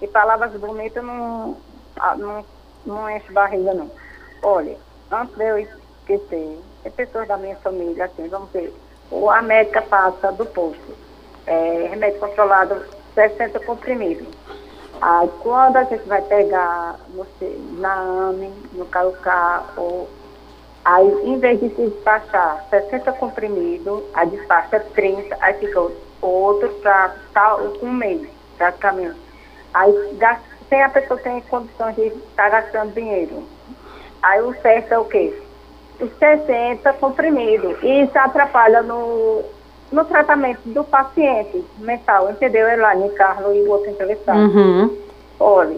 E 0.00 0.06
palavras 0.08 0.52
bonitas 0.52 1.02
não, 1.02 1.56
ah, 1.96 2.16
não, 2.16 2.44
não 2.84 3.10
enche 3.10 3.32
barriga, 3.32 3.72
não. 3.74 3.90
Olha, 4.42 4.76
antes 5.10 5.34
de 5.36 5.44
eu 5.44 5.58
esquecer, 5.58 6.58
tem 6.82 6.92
pessoas 6.92 7.28
da 7.28 7.36
minha 7.36 7.56
família, 7.56 8.04
assim, 8.06 8.28
vamos 8.28 8.50
ver, 8.50 8.74
ou 9.10 9.30
a 9.30 9.40
médica 9.40 9.80
passa 9.82 10.32
do 10.32 10.44
posto, 10.46 10.94
é, 11.46 11.88
remédio 11.90 12.20
controlado, 12.20 12.82
60 13.14 13.60
comprimidos. 13.60 14.26
Aí 15.00 15.28
quando 15.42 15.76
a 15.76 15.84
gente 15.84 16.06
vai 16.08 16.22
pegar 16.22 16.98
no, 17.08 17.24
C- 17.38 17.58
na 17.78 17.94
AME, 17.94 18.48
no 18.72 18.86
Caucá, 18.86 19.64
ou 19.76 20.08
aí 20.84 21.06
em 21.24 21.38
vez 21.38 21.60
de 21.60 21.68
se 21.74 21.86
despachar 21.90 22.64
60 22.70 23.12
comprimidos, 23.14 24.02
a 24.14 24.24
despacha 24.24 24.80
30, 24.94 25.36
aí 25.40 25.54
fica 25.54 25.80
outro 26.22 26.68
para 26.80 27.14
tal 27.32 27.60
um 27.82 27.92
mês, 27.92 28.28
praticamente. 28.56 29.23
Aí 29.74 29.92
sem 30.68 30.82
a 30.82 30.88
pessoa 30.88 31.20
tem 31.20 31.40
condições 31.42 31.96
de 31.96 32.06
estar 32.06 32.48
gastando 32.48 32.94
dinheiro. 32.94 33.42
Aí 34.22 34.40
o 34.40 34.54
certo 34.62 34.92
é 34.92 34.98
o 34.98 35.04
quê? 35.04 35.42
Os 36.00 36.10
60 36.18 36.92
comprimidos. 36.94 37.76
E 37.82 38.02
isso 38.02 38.18
atrapalha 38.18 38.82
no, 38.82 39.42
no 39.92 40.04
tratamento 40.04 40.60
do 40.64 40.82
paciente 40.84 41.64
mental, 41.78 42.30
entendeu? 42.30 42.68
Elaine, 42.68 43.10
Carlos 43.10 43.54
e 43.56 43.60
o 43.60 43.70
outro 43.70 43.90
entrevistado. 43.90 44.38
Uhum. 44.38 44.98
Olha, 45.38 45.76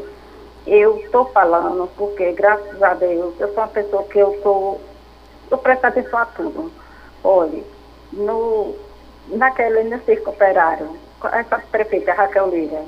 eu 0.66 0.98
estou 0.98 1.24
falando 1.26 1.88
porque, 1.96 2.32
graças 2.32 2.82
a 2.82 2.94
Deus, 2.94 3.34
eu 3.40 3.48
sou 3.48 3.64
uma 3.64 3.68
pessoa 3.68 4.02
que 4.04 4.18
eu 4.18 4.38
sou. 4.42 4.80
Eu 5.50 5.58
presto 5.58 5.84
atenção 5.84 6.18
a 6.18 6.26
tudo. 6.26 6.70
Olha, 7.22 7.62
no, 8.12 8.74
naquele 9.28 9.84
no 9.84 10.00
circo 10.02 10.30
operário, 10.30 10.96
essa 11.32 11.58
prefeita 11.70 12.12
Raquel 12.12 12.48
Lira, 12.48 12.82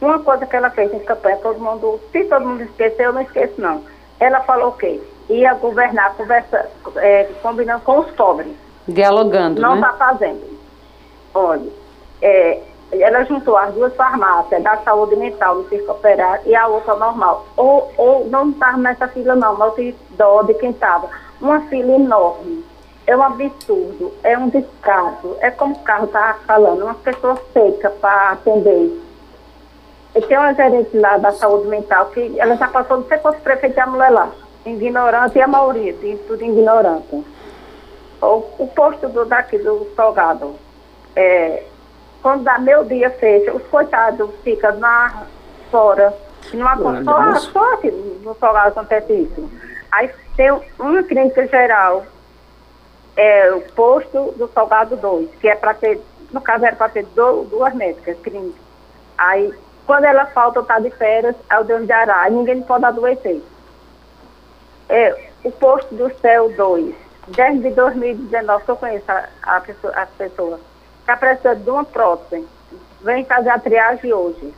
uma 0.00 0.18
coisa 0.20 0.46
que 0.46 0.56
ela 0.56 0.70
fez 0.70 0.92
em 0.92 1.00
campanha, 1.00 1.36
todo 1.38 1.60
mundo, 1.60 2.00
se 2.10 2.24
todo 2.24 2.46
mundo 2.46 2.62
esqueceu, 2.62 3.06
eu 3.06 3.12
não 3.12 3.22
esqueço 3.22 3.60
não. 3.60 3.82
Ela 4.18 4.40
falou 4.40 4.68
o 4.68 4.76
quê? 4.76 5.00
Ia 5.28 5.54
governar, 5.54 6.14
conversa, 6.14 6.68
é, 6.96 7.24
combinando 7.42 7.82
com 7.82 8.00
os 8.00 8.10
pobres 8.12 8.54
Dialogando, 8.88 9.60
não 9.60 9.76
né? 9.76 9.80
está 9.80 9.92
fazendo. 9.92 10.58
Olha, 11.34 11.70
é, 12.20 12.60
ela 12.92 13.24
juntou 13.24 13.56
as 13.56 13.72
duas 13.74 13.94
farmácias, 13.94 14.62
da 14.62 14.76
saúde 14.78 15.14
mental 15.16 15.56
no 15.56 15.68
circo 15.68 15.92
operário 15.92 16.42
e 16.46 16.54
a 16.54 16.66
outra 16.66 16.96
normal. 16.96 17.46
Ou, 17.56 17.92
ou 17.96 18.28
não 18.28 18.50
estava 18.50 18.78
nessa 18.78 19.06
fila 19.08 19.36
não, 19.36 19.56
mas 19.56 19.78
eu 19.78 19.94
dó 20.10 20.42
de 20.42 20.54
quem 20.54 20.70
estava. 20.70 21.08
Uma 21.40 21.60
fila 21.62 21.92
enorme. 21.92 22.64
É 23.06 23.16
um 23.16 23.22
absurdo, 23.22 24.12
é 24.22 24.36
um 24.36 24.48
descaso. 24.48 25.36
É 25.40 25.50
como 25.50 25.74
o 25.74 25.78
carro 25.80 26.06
estava 26.06 26.38
falando, 26.40 26.84
uma 26.84 26.94
pessoa 26.94 27.36
seca 27.52 27.90
para 27.90 28.30
atender. 28.30 29.00
Tem 30.12 30.36
uma 30.38 30.52
gerente 30.54 30.96
lá 30.96 31.16
da 31.18 31.32
saúde 31.32 31.68
mental 31.68 32.06
que 32.06 32.38
ela 32.38 32.56
já 32.56 32.66
passou, 32.68 32.98
não 32.98 33.06
sei 33.06 33.18
quantos 33.18 33.40
prefeitos 33.42 33.78
a 33.78 33.86
mulher 33.86 34.10
lá. 34.10 34.30
Ignorante 34.66 35.38
e 35.38 35.42
a 35.42 35.46
maioria, 35.46 35.92
de 35.94 36.16
tudo 36.28 36.42
ignorante 36.44 37.24
o, 38.22 38.44
o 38.58 38.66
posto 38.74 39.08
do, 39.08 39.24
daqui 39.24 39.56
do 39.58 39.86
Salgado, 39.96 40.54
é, 41.16 41.62
quando 42.22 42.44
dá 42.44 42.58
meu 42.58 42.84
dia 42.84 43.10
fecha, 43.10 43.52
os 43.54 43.62
coitados 43.68 44.30
ficam 44.44 44.76
na 44.78 45.22
fora. 45.70 46.12
Numa, 46.52 46.76
só, 47.04 47.34
só 47.36 47.74
aqui 47.74 47.90
no 47.90 48.34
Salgado 48.34 48.68
acontece 48.68 49.12
isso. 49.12 49.50
Aí 49.90 50.10
tem 50.36 50.50
uma 50.78 51.02
clínica 51.02 51.46
geral, 51.46 52.04
é 53.16 53.50
o 53.52 53.60
posto 53.72 54.32
do 54.36 54.48
Salgado 54.52 54.96
2, 54.96 55.30
que 55.40 55.48
é 55.48 55.54
para 55.54 55.74
ter, 55.74 56.00
no 56.32 56.40
caso 56.40 56.64
era 56.64 56.76
para 56.76 56.88
ter 56.90 57.04
do- 57.06 57.44
duas 57.44 57.74
médicas 57.74 58.18
clínicas. 58.22 58.60
Aí, 59.16 59.52
quando 59.90 60.04
ela 60.04 60.24
falta, 60.26 60.62
tá 60.62 60.78
de 60.78 60.88
férias, 60.90 61.34
é 61.50 61.58
o 61.58 61.64
Deus 61.64 61.84
de 61.84 61.90
Ará, 61.90 62.30
ninguém 62.30 62.62
pode 62.62 62.84
adoecer 62.84 63.42
é, 64.88 65.30
o 65.42 65.50
posto 65.50 65.92
do 65.96 66.08
céu 66.20 66.48
2, 66.56 66.94
desde 67.26 67.70
2019, 67.70 68.64
que 68.64 68.70
eu 68.70 68.76
conheço 68.76 69.10
a, 69.10 69.24
a 69.42 69.60
pessoa, 69.60 69.92
as 69.94 70.08
pessoas, 70.10 70.60
está 71.00 71.16
precisando 71.16 71.64
de 71.64 71.70
uma 71.70 71.84
prótese, 71.84 72.46
vem 73.00 73.24
fazer 73.24 73.50
a 73.50 73.58
triagem 73.58 74.12
hoje. 74.12 74.54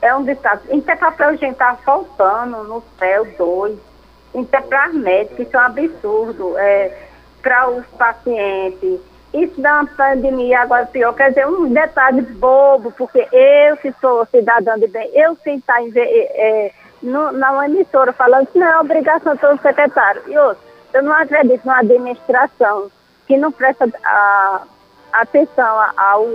É 0.00 0.16
um 0.16 0.24
destaque. 0.24 0.74
Isso 0.74 0.90
é 0.90 0.96
papel, 0.96 1.36
gente, 1.36 1.52
está 1.52 1.74
faltando 1.76 2.64
no 2.64 2.82
céu 2.98 3.26
2. 3.36 3.78
Isso 4.36 4.56
é 4.56 4.60
para 4.62 4.84
as 4.84 4.94
médicas, 4.94 5.46
isso 5.46 5.54
é 5.54 5.60
um 5.60 5.62
absurdo. 5.62 6.58
É, 6.58 7.08
para 7.42 7.68
os 7.68 7.84
pacientes. 7.88 9.00
Isso 9.34 9.60
uma 9.60 9.86
pandemia 9.86 10.60
agora 10.60 10.86
pior. 10.86 11.12
Quer 11.14 11.28
dizer, 11.30 11.46
um 11.46 11.72
detalhe 11.72 12.22
bobo, 12.22 12.90
porque 12.92 13.26
eu 13.32 13.76
que 13.76 13.92
sou 14.00 14.24
cidadã 14.26 14.78
de 14.78 14.86
bem, 14.86 15.10
eu 15.14 15.36
sem 15.42 15.58
estar 15.58 15.82
em, 15.82 15.90
ve- 15.90 16.00
é, 16.00 16.72
no, 17.02 17.32
na 17.32 17.66
emissora 17.66 18.12
falando 18.12 18.46
que 18.46 18.58
não 18.58 18.66
é 18.66 18.80
obrigação 18.80 19.34
do 19.36 19.60
secretário. 19.62 20.22
E 20.26 20.38
outro, 20.38 20.62
eu 20.94 21.02
não 21.02 21.12
acredito 21.12 21.64
numa 21.64 21.80
administração 21.80 22.90
que 23.26 23.36
não 23.36 23.52
presta 23.52 23.88
a, 24.04 24.62
atenção 25.12 25.80
ao, 25.96 26.26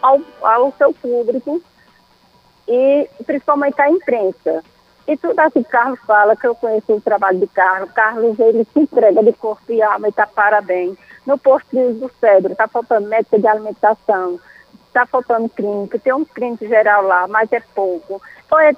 ao, 0.00 0.20
ao 0.42 0.72
seu 0.78 0.94
público 0.94 1.60
e 2.68 3.08
principalmente 3.26 3.80
à 3.80 3.90
imprensa. 3.90 4.62
E 5.06 5.16
tudo 5.16 5.38
assim 5.40 5.62
que 5.62 5.68
Carlos 5.68 5.98
fala, 6.06 6.36
que 6.36 6.46
eu 6.46 6.54
conheço 6.54 6.92
o 6.94 7.00
trabalho 7.00 7.38
de 7.38 7.46
Carlos, 7.48 7.90
Carlos 7.90 8.38
ele 8.38 8.64
se 8.72 8.78
entrega 8.78 9.22
de 9.22 9.32
corpo 9.32 9.70
e 9.72 9.82
alma 9.82 10.06
e 10.06 10.10
está 10.10 10.26
parabéns. 10.26 10.96
No 11.26 11.38
posto 11.38 11.68
de- 11.70 11.92
do 11.94 12.10
cérebro, 12.20 12.52
está 12.52 12.66
faltando 12.66 13.08
médica 13.08 13.38
de 13.38 13.46
alimentação, 13.46 14.40
está 14.86 15.06
faltando 15.06 15.48
clínica, 15.48 15.98
tem 15.98 16.12
um 16.12 16.24
clínico 16.24 16.66
geral 16.66 17.02
lá, 17.02 17.26
mas 17.28 17.52
é 17.52 17.60
pouco. 17.74 18.20
Só, 18.48 18.60
é, 18.60 18.74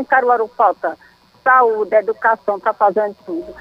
em 0.00 0.04
Caruaru 0.04 0.48
falta 0.48 0.96
saúde, 1.44 1.94
educação, 1.94 2.56
está 2.56 2.72
fazendo 2.72 3.14
tudo. 3.24 3.54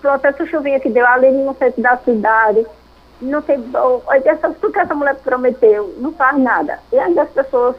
Pronto, 0.00 0.24
essa 0.24 0.46
chuvinha 0.46 0.78
que 0.78 0.90
deu 0.90 1.06
ali 1.06 1.30
no 1.30 1.54
centro 1.54 1.82
da 1.82 1.96
cidade, 1.96 2.66
não 3.20 3.42
tem. 3.42 3.58
Essa, 4.24 4.50
tudo 4.50 4.72
que 4.72 4.78
essa 4.78 4.94
mulher 4.94 5.16
prometeu, 5.16 5.94
não 5.98 6.12
faz 6.12 6.38
nada. 6.38 6.78
E 6.92 6.98
ainda 6.98 7.22
as 7.22 7.30
pessoas 7.30 7.74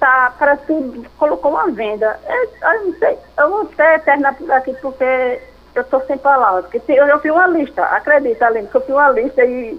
tá, 0.00 0.34
parece 0.38 0.64
que 0.66 1.08
colocou 1.18 1.52
uma 1.52 1.70
venda. 1.70 2.18
É, 2.24 2.44
eu 2.74 2.86
não 2.86 2.98
sei, 2.98 3.18
eu 3.38 3.50
vou 3.50 3.62
até 3.62 3.98
terminar 3.98 4.34
por 4.34 4.50
aqui 4.50 4.74
porque 4.80 5.40
eu 5.74 5.82
estou 5.82 6.00
sem 6.06 6.16
palavras. 6.18 6.66
Porque 6.66 6.80
eu, 6.92 7.06
eu 7.06 7.18
fiz 7.20 7.30
uma 7.32 7.46
lista, 7.46 7.82
acredita, 7.84 8.46
Aline, 8.46 8.68
que 8.68 8.76
eu 8.76 8.80
fiz 8.80 8.90
uma 8.94 9.10
lista 9.10 9.44
e. 9.44 9.78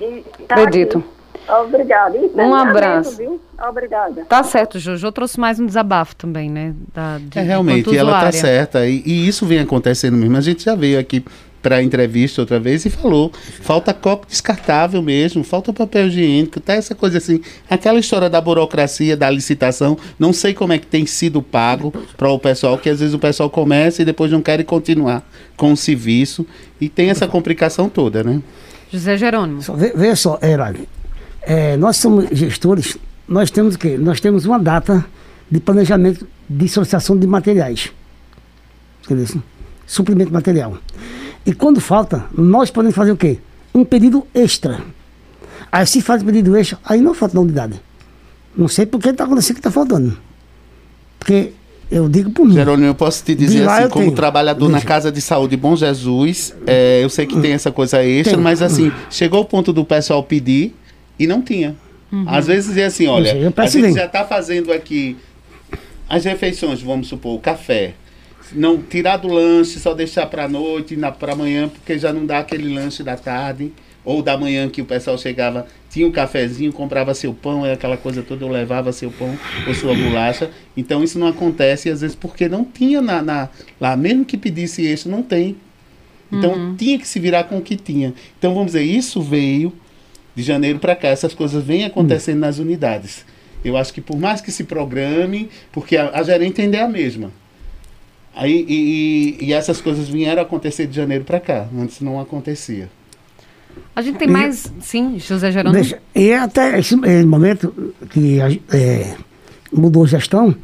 e 0.00 0.24
tá 0.48 0.54
Acredito. 0.56 0.98
aqui. 0.98 1.16
Obrigada. 1.48 2.18
Um 2.34 2.54
abraço. 2.54 3.16
viu? 3.18 3.40
Obrigada. 3.68 4.24
Tá 4.24 4.42
certo, 4.42 4.78
Jojo. 4.78 5.06
Eu 5.06 5.12
trouxe 5.12 5.38
mais 5.38 5.60
um 5.60 5.66
desabafo 5.66 6.16
também, 6.16 6.50
né? 6.50 6.74
Da, 6.92 7.18
de, 7.20 7.38
É, 7.38 7.42
realmente, 7.42 7.96
ela 7.96 8.10
usuária. 8.10 8.32
certa. 8.32 8.86
E, 8.86 9.02
e 9.06 9.28
isso 9.28 9.46
vem 9.46 9.60
acontecendo 9.60 10.16
mesmo. 10.16 10.36
A 10.36 10.40
gente 10.40 10.64
já 10.64 10.74
veio 10.74 10.98
aqui 10.98 11.24
para 11.66 11.82
entrevista 11.82 12.40
outra 12.42 12.60
vez 12.60 12.84
e 12.84 12.90
falou: 12.90 13.32
falta 13.60 13.92
copo 13.92 14.24
descartável 14.28 15.02
mesmo, 15.02 15.42
falta 15.42 15.72
papel 15.72 16.06
higiênico, 16.06 16.60
tá 16.60 16.74
essa 16.74 16.94
coisa 16.94 17.18
assim. 17.18 17.40
Aquela 17.68 17.98
história 17.98 18.30
da 18.30 18.40
burocracia, 18.40 19.16
da 19.16 19.28
licitação, 19.28 19.98
não 20.16 20.32
sei 20.32 20.54
como 20.54 20.72
é 20.72 20.78
que 20.78 20.86
tem 20.86 21.04
sido 21.06 21.42
pago 21.42 21.92
para 22.16 22.28
o 22.30 22.38
pessoal, 22.38 22.78
que 22.78 22.88
às 22.88 23.00
vezes 23.00 23.12
o 23.12 23.18
pessoal 23.18 23.50
começa 23.50 24.00
e 24.00 24.04
depois 24.04 24.30
não 24.30 24.40
quer 24.40 24.62
continuar 24.62 25.28
com 25.56 25.72
o 25.72 25.76
serviço. 25.76 26.46
E 26.80 26.88
tem 26.88 27.10
essa 27.10 27.26
complicação 27.26 27.88
toda, 27.88 28.22
né? 28.22 28.40
José 28.92 29.16
Jerônimo. 29.16 29.60
Só, 29.60 29.72
ve- 29.74 29.92
veja 29.96 30.14
só, 30.14 30.38
Heraldo, 30.40 30.86
é, 31.42 31.76
nós 31.76 31.96
somos 31.96 32.26
gestores, 32.30 32.96
nós 33.26 33.50
temos 33.50 33.74
o 33.74 33.78
quê? 33.78 33.96
Nós 33.98 34.20
temos 34.20 34.44
uma 34.46 34.58
data 34.60 35.04
de 35.50 35.58
planejamento 35.58 36.28
de 36.48 36.68
solicitação 36.68 37.18
de 37.18 37.26
materiais. 37.26 37.90
Entendeu? 39.04 39.42
Suprimento 39.84 40.32
material. 40.32 40.78
E 41.46 41.54
quando 41.54 41.80
falta, 41.80 42.26
nós 42.36 42.70
podemos 42.70 42.96
fazer 42.96 43.12
o 43.12 43.16
quê? 43.16 43.38
Um 43.72 43.84
pedido 43.84 44.26
extra. 44.34 44.80
Aí 45.70 45.86
se 45.86 46.00
faz 46.00 46.22
pedido 46.22 46.56
extra, 46.56 46.78
aí 46.84 47.00
não 47.00 47.14
falta 47.14 47.34
na 47.34 47.40
unidade. 47.40 47.80
Não 48.56 48.68
sei 48.68 48.86
por 48.86 49.00
que 49.00 49.10
está 49.10 49.24
acontecendo 49.24 49.54
que 49.54 49.60
está 49.60 49.70
faltando. 49.70 50.16
Porque 51.18 51.52
eu 51.90 52.08
digo 52.08 52.30
por 52.30 52.46
mim. 52.46 52.54
Jerônimo, 52.54 52.88
eu 52.88 52.94
posso 52.94 53.22
te 53.22 53.34
dizer 53.34 53.68
assim, 53.68 53.88
como 53.88 54.06
tenho. 54.06 54.16
trabalhador 54.16 54.68
na 54.68 54.78
Veja. 54.78 54.88
Casa 54.88 55.12
de 55.12 55.20
Saúde 55.20 55.56
Bom 55.56 55.76
Jesus, 55.76 56.54
é, 56.66 57.00
eu 57.02 57.08
sei 57.08 57.26
que 57.26 57.38
tem 57.40 57.52
essa 57.52 57.70
coisa 57.70 58.02
extra, 58.02 58.34
Tem. 58.34 58.42
mas 58.42 58.60
assim, 58.62 58.90
chegou 59.10 59.40
o 59.42 59.44
ponto 59.44 59.72
do 59.72 59.84
pessoal 59.84 60.22
pedir 60.22 60.74
e 61.18 61.26
não 61.26 61.42
tinha. 61.42 61.76
Às 62.26 62.46
vezes 62.46 62.76
é 62.76 62.86
assim, 62.86 63.06
olha, 63.06 63.32
a 63.56 63.66
gente 63.66 63.82
bem. 63.82 63.92
já 63.92 64.06
está 64.06 64.24
fazendo 64.24 64.72
aqui 64.72 65.16
as 66.08 66.24
refeições, 66.24 66.80
vamos 66.80 67.08
supor, 67.08 67.34
o 67.34 67.38
café. 67.38 67.94
Não 68.52 68.80
tirar 68.80 69.16
do 69.16 69.28
lanche, 69.28 69.78
só 69.78 69.92
deixar 69.94 70.26
para 70.26 70.48
noite, 70.48 70.96
para 71.18 71.32
amanhã, 71.32 71.68
porque 71.68 71.98
já 71.98 72.12
não 72.12 72.24
dá 72.24 72.38
aquele 72.38 72.72
lanche 72.72 73.02
da 73.02 73.16
tarde 73.16 73.72
ou 74.04 74.22
da 74.22 74.38
manhã 74.38 74.68
que 74.68 74.80
o 74.80 74.84
pessoal 74.84 75.18
chegava, 75.18 75.66
tinha 75.90 76.06
um 76.06 76.12
cafezinho, 76.12 76.72
comprava 76.72 77.12
seu 77.12 77.34
pão, 77.34 77.66
é 77.66 77.72
aquela 77.72 77.96
coisa 77.96 78.22
toda, 78.22 78.44
eu 78.44 78.48
levava 78.48 78.92
seu 78.92 79.10
pão 79.10 79.36
ou 79.66 79.74
sua 79.74 79.94
bolacha. 79.94 80.48
Então 80.76 81.02
isso 81.02 81.18
não 81.18 81.26
acontece, 81.26 81.90
às 81.90 82.02
vezes, 82.02 82.14
porque 82.14 82.48
não 82.48 82.64
tinha 82.64 83.02
na, 83.02 83.20
na- 83.20 83.48
lá, 83.80 83.96
mesmo 83.96 84.24
que 84.24 84.36
pedisse 84.36 84.80
isso, 84.82 85.08
não 85.08 85.22
tem. 85.22 85.56
Então 86.30 86.52
tinha 86.76 86.98
que 86.98 87.06
se 87.06 87.18
virar 87.18 87.44
com 87.44 87.58
o 87.58 87.62
que 87.62 87.76
tinha. 87.76 88.14
Então 88.38 88.52
vamos 88.54 88.66
dizer, 88.72 88.82
isso 88.84 89.20
veio 89.20 89.72
de 90.36 90.42
janeiro 90.42 90.78
para 90.78 90.94
cá, 90.94 91.08
essas 91.08 91.34
coisas 91.34 91.64
vêm 91.64 91.84
acontecendo 91.84 92.38
nas 92.40 92.58
unidades. 92.58 93.24
Eu 93.64 93.76
acho 93.76 93.92
que 93.92 94.00
por 94.00 94.16
mais 94.18 94.40
que 94.40 94.52
se 94.52 94.64
programe, 94.64 95.48
porque 95.72 95.96
a, 95.96 96.10
a 96.10 96.22
gerente 96.22 96.60
ainda 96.60 96.76
é 96.76 96.82
a 96.82 96.88
mesma. 96.88 97.32
Aí, 98.36 98.66
e, 98.68 99.38
e- 99.40 99.46
e 99.46 99.52
essas 99.54 99.80
coisas 99.80 100.08
vieram 100.08 100.42
acontecer 100.42 100.86
de 100.86 100.94
janeiro 100.94 101.24
para 101.24 101.40
cá, 101.40 101.66
antes 101.76 102.00
não 102.02 102.20
acontecia. 102.20 102.88
A 103.94 104.02
gente 104.02 104.18
tem 104.18 104.28
mais. 104.28 104.70
Sim, 104.80 105.18
José 105.18 105.50
Jerônimo. 105.50 105.74
Deixa, 105.82 105.98
e 106.14 106.32
até 106.34 106.78
esse 106.78 106.94
eh, 107.02 107.24
momento 107.24 107.94
que 108.10 108.38
eh, 108.72 109.14
mudou 109.72 110.04
a 110.04 110.06
gestão, 110.06 110.54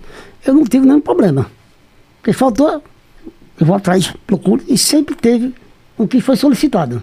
eu 0.47 0.53
não 0.55 0.64
tive 0.64 0.85
nenhum 0.87 1.01
problema. 1.01 1.51
Porque 2.20 2.35
faltou, 2.35 2.83
eu 3.59 3.66
vou 3.66 3.75
atrás, 3.75 4.12
procuro, 4.27 4.62
e 4.68 4.77
sempre 4.77 5.14
teve 5.14 5.55
o 5.97 6.07
que 6.07 6.20
foi 6.20 6.37
solicitado. 6.37 7.03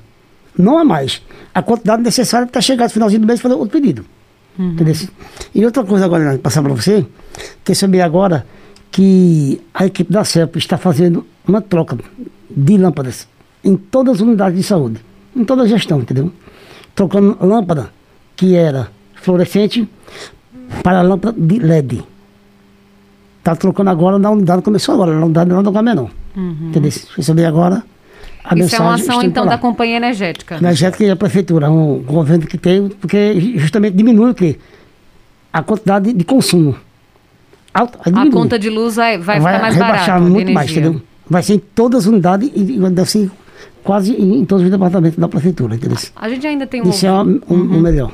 Não 0.57 0.78
há 0.78 0.84
mais. 0.86 1.22
A 1.53 1.63
quantidade 1.63 2.03
necessária 2.03 2.45
para 2.47 2.61
chegar 2.61 2.86
no 2.86 2.89
finalzinho 2.91 3.22
do 3.22 3.28
mês 3.28 3.39
e 3.39 3.41
fazer 3.43 3.55
outro 3.55 3.80
pedido. 3.80 4.05
Entendeu? 4.57 4.93
E 5.55 5.65
outra 5.65 5.84
coisa 5.84 6.05
agora, 6.05 6.38
passar 6.38 6.61
para 6.61 6.74
você, 6.74 7.05
que 7.63 7.74
saber 7.74 8.01
agora 8.01 8.45
que 8.91 9.61
a 9.73 9.85
equipe 9.85 10.11
da 10.11 10.23
CEP 10.23 10.57
está 10.57 10.77
fazendo 10.77 11.25
uma 11.47 11.61
troca 11.61 11.97
de 12.49 12.77
lâmpadas 12.77 13.27
em 13.63 13.75
todas 13.75 14.15
as 14.15 14.21
unidades 14.21 14.57
de 14.57 14.63
saúde, 14.63 14.99
em 15.35 15.43
toda 15.43 15.63
a 15.63 15.67
gestão, 15.67 15.99
entendeu? 15.99 16.31
Trocando 16.95 17.37
lâmpada 17.41 17.91
que 18.35 18.55
era 18.55 18.89
fluorescente 19.15 19.87
para 20.83 21.01
lâmpada 21.01 21.39
de 21.39 21.59
LED. 21.59 22.03
Está 23.39 23.55
trocando 23.55 23.89
agora 23.89 24.17
na 24.17 24.29
unidade, 24.29 24.61
começou 24.61 24.95
agora, 24.95 25.17
na 25.17 25.25
unidade 25.25 25.49
não 25.49 25.63
do 25.63 25.71
menor. 25.83 26.09
Entendeu? 26.35 26.91
Você 26.91 27.23
saber 27.23 27.45
agora 27.45 27.83
a 28.43 28.55
Isso 28.57 28.75
é 28.75 28.79
uma 28.79 28.95
ação, 28.95 29.21
então, 29.21 29.43
lá. 29.43 29.51
da 29.51 29.57
companhia 29.57 29.97
energética. 29.97 30.57
Energética 30.57 31.03
e 31.03 31.09
a 31.09 31.15
prefeitura, 31.15 31.69
um 31.69 32.01
governo 32.01 32.47
que 32.47 32.57
tem, 32.57 32.87
porque 32.87 33.53
justamente 33.57 33.95
diminui 33.95 34.31
o 34.31 34.33
quê? 34.33 34.57
A 35.51 35.61
quantidade 35.61 36.13
de 36.13 36.23
consumo. 36.23 36.75
Alta, 37.74 37.99
A 38.03 38.09
diminui. 38.09 38.32
conta 38.32 38.57
de 38.57 38.70
luz 38.70 38.95
vai, 38.95 39.17
vai, 39.17 39.39
ficar 39.39 39.59
mais 39.59 39.78
barata. 39.78 40.20
muito 40.20 40.51
mais, 40.51 40.72
entendeu? 40.72 41.01
Vai 41.30 41.43
ser 41.43 41.53
em 41.53 41.59
todas 41.59 42.01
as 42.01 42.05
unidades 42.07 42.49
e 42.55 42.61
deve 42.89 43.09
ser 43.09 43.30
quase 43.84 44.13
em, 44.13 44.39
em 44.39 44.45
todos 44.45 44.63
os 44.65 44.72
departamentos 44.72 45.20
da 45.20 45.28
prefeitura, 45.28 45.76
entendeu? 45.76 45.97
A 46.15 46.28
gente 46.30 46.45
ainda 46.45 46.65
tem 46.65 46.82
um, 46.82 46.89
Isso 46.89 47.05
é 47.05 47.11
uma, 47.11 47.24
um, 47.24 47.39
um 47.55 47.80
melhor. 47.80 48.11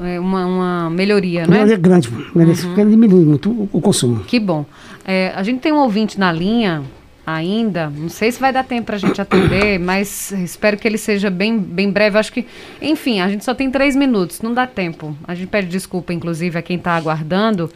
é, 0.00 0.20
uma, 0.20 0.46
uma 0.46 0.90
melhoria, 0.90 1.46
Melhoria 1.46 1.66
né? 1.66 1.74
é 1.74 1.76
grande, 1.76 2.08
entendeu? 2.08 2.54
porque 2.56 2.84
diminui 2.84 3.24
muito 3.24 3.50
o, 3.50 3.68
o 3.72 3.80
consumo. 3.80 4.20
Que 4.20 4.38
bom. 4.38 4.64
É, 5.04 5.32
a 5.34 5.42
gente 5.42 5.60
tem 5.60 5.72
um 5.72 5.78
ouvinte 5.78 6.18
na 6.18 6.30
linha 6.30 6.82
ainda. 7.26 7.90
Não 7.90 8.08
sei 8.08 8.30
se 8.30 8.40
vai 8.40 8.52
dar 8.52 8.64
tempo 8.64 8.86
para 8.86 8.96
a 8.96 8.98
gente 8.98 9.20
atender, 9.20 9.78
mas 9.78 10.30
espero 10.32 10.76
que 10.76 10.86
ele 10.86 10.98
seja 10.98 11.30
bem, 11.30 11.58
bem 11.58 11.90
breve. 11.90 12.18
Acho 12.18 12.32
que, 12.32 12.46
enfim, 12.80 13.20
a 13.20 13.28
gente 13.28 13.44
só 13.44 13.54
tem 13.54 13.70
três 13.70 13.96
minutos, 13.96 14.40
não 14.40 14.54
dá 14.54 14.66
tempo. 14.66 15.16
A 15.24 15.34
gente 15.34 15.48
pede 15.48 15.68
desculpa, 15.68 16.12
inclusive, 16.12 16.58
a 16.58 16.62
quem 16.62 16.76
está 16.76 16.96
aguardando. 16.96 17.70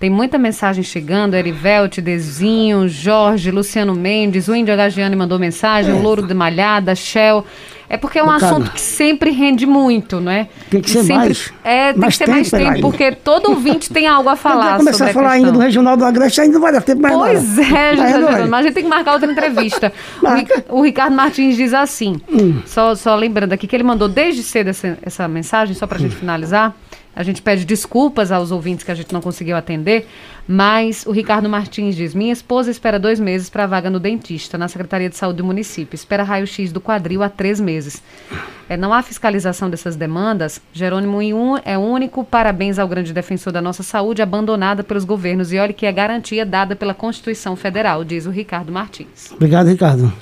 Tem 0.00 0.08
muita 0.08 0.38
mensagem 0.38 0.84
chegando, 0.84 1.34
Erivelte, 1.34 2.00
Dezinho, 2.00 2.88
Jorge, 2.88 3.50
Luciano 3.50 3.94
Mendes, 3.96 4.46
o 4.46 4.54
Índio 4.54 4.72
Agagiani 4.72 5.16
mandou 5.16 5.40
mensagem, 5.40 5.92
o 5.92 6.00
Louro 6.00 6.22
de 6.24 6.32
Malhada, 6.34 6.94
Shell. 6.94 7.44
É 7.90 7.96
porque 7.96 8.18
é 8.18 8.22
um 8.22 8.26
Bacana. 8.26 8.46
assunto 8.52 8.70
que 8.70 8.80
sempre 8.80 9.30
rende 9.30 9.64
muito, 9.66 10.20
não 10.20 10.30
é? 10.30 10.46
Tem 10.70 10.80
que 10.80 10.90
ser 10.90 10.98
sempre- 11.00 11.14
mais. 11.16 11.52
É, 11.64 11.92
tem 11.92 12.00
Mais 12.00 12.16
que 12.18 12.24
ser 12.24 12.30
mais 12.30 12.50
tempo, 12.50 12.80
porque 12.82 13.12
todo 13.12 13.48
ouvinte 13.48 13.90
tem 13.90 14.06
algo 14.06 14.28
a 14.28 14.36
falar 14.36 14.68
Vai 14.72 14.78
começar 14.80 15.06
a 15.06 15.12
falar 15.12 15.28
a 15.30 15.32
ainda 15.32 15.50
do 15.50 15.58
Regional 15.58 15.96
do 15.96 16.04
Agreste, 16.04 16.42
ainda 16.42 16.60
vai 16.60 16.70
dar 16.70 16.82
tempo 16.82 17.00
mais 17.00 17.14
Pois 17.16 17.56
nada. 17.56 17.76
é, 17.78 17.96
José. 17.96 18.08
Jerônimo, 18.12 18.48
mas 18.48 18.60
a 18.60 18.62
gente 18.62 18.74
tem 18.74 18.82
que 18.84 18.90
marcar 18.90 19.14
outra 19.14 19.32
entrevista. 19.32 19.92
O, 20.68 20.80
o 20.80 20.82
Ricardo 20.82 21.16
Martins 21.16 21.56
diz 21.56 21.72
assim, 21.74 22.20
Hum. 22.30 22.60
só, 22.66 22.94
só 22.94 23.16
lembrando 23.16 23.52
aqui 23.54 23.66
que 23.66 23.74
ele 23.74 23.82
mandou 23.84 24.06
desde 24.06 24.42
cedo 24.42 24.68
essa, 24.68 24.98
essa 25.02 25.26
mensagem, 25.26 25.74
só 25.74 25.86
para 25.86 25.96
a 25.96 26.00
gente 26.00 26.14
Hum. 26.14 26.20
finalizar. 26.20 26.74
A 27.14 27.22
gente 27.22 27.42
pede 27.42 27.64
desculpas 27.64 28.30
aos 28.30 28.50
ouvintes 28.50 28.84
que 28.84 28.92
a 28.92 28.94
gente 28.94 29.12
não 29.12 29.20
conseguiu 29.20 29.56
atender, 29.56 30.06
mas 30.46 31.04
o 31.04 31.10
Ricardo 31.10 31.48
Martins 31.48 31.96
diz: 31.96 32.14
Minha 32.14 32.32
esposa 32.32 32.70
espera 32.70 32.98
dois 32.98 33.18
meses 33.18 33.50
para 33.50 33.64
a 33.64 33.66
vaga 33.66 33.90
no 33.90 33.98
dentista, 33.98 34.56
na 34.56 34.68
Secretaria 34.68 35.08
de 35.08 35.16
Saúde 35.16 35.38
do 35.38 35.44
município. 35.44 35.94
Espera 35.94 36.22
raio-x 36.22 36.72
do 36.72 36.80
quadril 36.80 37.22
há 37.22 37.28
três 37.28 37.60
meses. 37.60 38.02
É, 38.68 38.76
não 38.76 38.92
há 38.94 39.02
fiscalização 39.02 39.68
dessas 39.68 39.96
demandas. 39.96 40.60
Jerônimo 40.72 41.18
é 41.64 41.76
único. 41.76 42.22
Parabéns 42.22 42.78
ao 42.78 42.86
grande 42.86 43.12
defensor 43.12 43.52
da 43.52 43.60
nossa 43.60 43.82
saúde, 43.82 44.22
abandonada 44.22 44.84
pelos 44.84 45.04
governos. 45.04 45.52
E 45.52 45.58
olha 45.58 45.72
que 45.72 45.86
é 45.86 45.92
garantia 45.92 46.46
dada 46.46 46.76
pela 46.76 46.94
Constituição 46.94 47.56
Federal, 47.56 48.04
diz 48.04 48.26
o 48.26 48.30
Ricardo 48.30 48.70
Martins. 48.70 49.32
Obrigado, 49.32 49.68
Ricardo. 49.68 50.12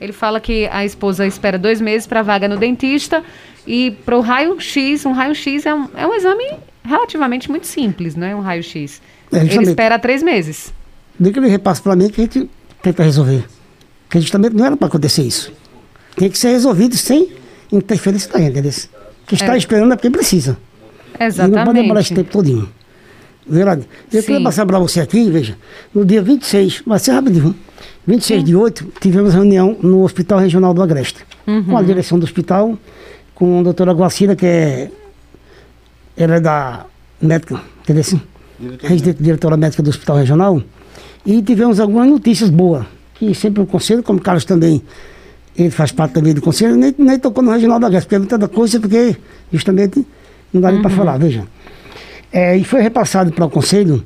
Ele 0.00 0.12
fala 0.12 0.40
que 0.40 0.68
a 0.68 0.84
esposa 0.84 1.26
espera 1.26 1.58
dois 1.58 1.80
meses 1.80 2.06
para 2.06 2.20
a 2.20 2.22
vaga 2.22 2.48
no 2.48 2.56
dentista 2.56 3.22
e 3.68 3.90
para 3.90 4.16
o 4.16 4.20
raio-x, 4.20 5.04
um 5.04 5.12
raio-x 5.12 5.66
é 5.66 5.74
um, 5.74 5.88
é 5.94 6.06
um 6.06 6.14
exame 6.14 6.44
relativamente 6.84 7.50
muito 7.50 7.66
simples, 7.66 8.14
não 8.16 8.26
é? 8.26 8.34
Um 8.34 8.40
raio-x. 8.40 9.00
É, 9.30 9.38
Ele 9.40 9.62
espera 9.64 9.98
três 9.98 10.22
meses. 10.22 10.72
Nem 11.20 11.32
que 11.32 11.38
ele 11.38 11.48
repasse 11.48 11.82
para 11.82 11.94
mim 11.94 12.08
que 12.08 12.20
a 12.20 12.24
gente 12.24 12.48
tenta 12.82 13.02
resolver. 13.02 13.44
Porque 14.08 14.20
justamente 14.20 14.54
não 14.56 14.64
era 14.64 14.76
para 14.76 14.88
acontecer 14.88 15.22
isso. 15.22 15.52
Tem 16.16 16.30
que 16.30 16.38
ser 16.38 16.48
resolvido 16.48 16.96
sem 16.96 17.28
interferência 17.70 18.32
da 18.32 18.40
entendeu? 18.40 18.72
Que 19.26 19.34
está 19.34 19.54
É. 19.54 19.58
esperando 19.58 19.92
é 19.92 19.96
porque 19.96 20.08
precisa. 20.10 20.56
E 21.20 21.48
não 21.48 21.64
pode 21.64 21.74
demorar 21.80 22.00
esse 22.00 22.12
Exatamente. 22.12 22.14
tempo 22.14 22.30
todinho. 22.30 22.68
Verdade? 23.46 23.86
Eu 24.12 24.20
Sim. 24.20 24.26
queria 24.26 24.42
passar 24.44 24.64
para 24.66 24.78
você 24.78 25.00
aqui, 25.00 25.30
veja, 25.30 25.56
no 25.94 26.04
dia 26.04 26.22
26, 26.22 26.82
vai 26.86 26.98
ser 26.98 27.12
rapidinho, 27.12 27.54
26 28.06 28.44
de 28.44 28.54
8, 28.54 28.86
tivemos 29.00 29.32
reunião 29.34 29.76
no 29.82 30.02
Hospital 30.04 30.38
Regional 30.38 30.72
do 30.74 30.82
Agreste, 30.82 31.24
Uhum. 31.46 31.64
com 31.64 31.76
a 31.76 31.82
direção 31.82 32.18
do 32.18 32.24
hospital, 32.24 32.78
com 33.38 33.60
a 33.60 33.62
doutora 33.62 33.92
Guacira, 33.92 34.34
que 34.34 34.44
é, 34.44 34.90
ela 36.16 36.34
é 36.34 36.40
da 36.40 36.86
médica, 37.22 37.60
entendeu 37.82 38.00
assim? 38.00 38.20
Residente 38.80 39.22
diretora 39.22 39.56
médica 39.56 39.80
do 39.80 39.90
Hospital 39.90 40.16
Regional, 40.16 40.60
e 41.24 41.40
tivemos 41.40 41.78
algumas 41.78 42.08
notícias 42.08 42.50
boas, 42.50 42.84
que 43.14 43.32
sempre 43.34 43.62
o 43.62 43.66
conselho, 43.66 44.02
como 44.02 44.18
o 44.18 44.22
Carlos 44.22 44.44
também, 44.44 44.82
ele 45.56 45.70
faz 45.70 45.92
parte 45.92 46.14
também 46.14 46.34
do 46.34 46.42
conselho, 46.42 46.74
nem, 46.74 46.92
nem 46.98 47.16
tocou 47.16 47.44
no 47.44 47.52
Regional 47.52 47.78
Agreste, 47.84 48.06
porque 48.06 48.16
é 48.16 48.18
muita 48.18 48.48
coisa, 48.48 48.80
porque 48.80 49.16
justamente 49.52 50.04
não 50.52 50.60
dá 50.60 50.72
nem 50.72 50.82
para 50.82 50.90
falar, 50.90 51.16
veja. 51.16 51.44
É, 52.32 52.56
e 52.56 52.64
foi 52.64 52.80
repassado 52.82 53.30
para 53.30 53.44
o 53.44 53.50
Conselho 53.50 54.04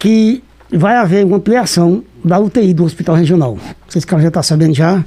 que 0.00 0.42
vai 0.68 0.96
haver 0.96 1.24
uma 1.24 1.36
ampliação 1.36 2.02
da 2.24 2.40
UTI 2.40 2.74
do 2.74 2.84
Hospital 2.84 3.14
Regional. 3.14 3.56
Vocês 3.88 4.04
que 4.04 4.20
já 4.20 4.26
estão 4.26 4.42
sabendo 4.42 4.74
já, 4.74 5.04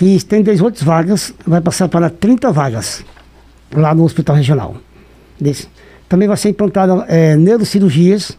que 0.00 0.24
tem 0.24 0.42
18 0.42 0.82
vagas, 0.82 1.34
vai 1.46 1.60
passar 1.60 1.86
para 1.86 2.08
30 2.08 2.50
vagas 2.50 3.04
lá 3.70 3.94
no 3.94 4.02
Hospital 4.02 4.34
Regional. 4.34 4.74
Desse. 5.38 5.68
Também 6.08 6.26
vai 6.26 6.38
ser 6.38 6.48
implantada 6.48 7.04
é, 7.06 7.36
neurocirurgias 7.36 8.34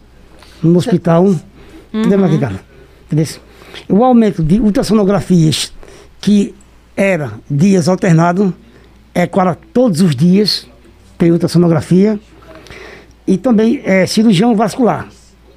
no 0.60 0.76
hospital. 0.76 1.22
Uhum. 1.22 1.38
Desse. 3.08 3.38
O 3.88 4.02
aumento 4.02 4.42
de 4.42 4.58
ultrassonografias, 4.58 5.72
que 6.20 6.52
era 6.96 7.34
dias 7.48 7.88
alternados, 7.88 8.52
é 9.14 9.24
para 9.24 9.54
todos 9.54 10.00
os 10.00 10.16
dias, 10.16 10.66
tem 11.16 11.30
ultrassonografia. 11.30 12.18
E 13.24 13.38
também 13.38 13.80
é, 13.84 14.04
cirurgião 14.04 14.56
vascular, 14.56 15.06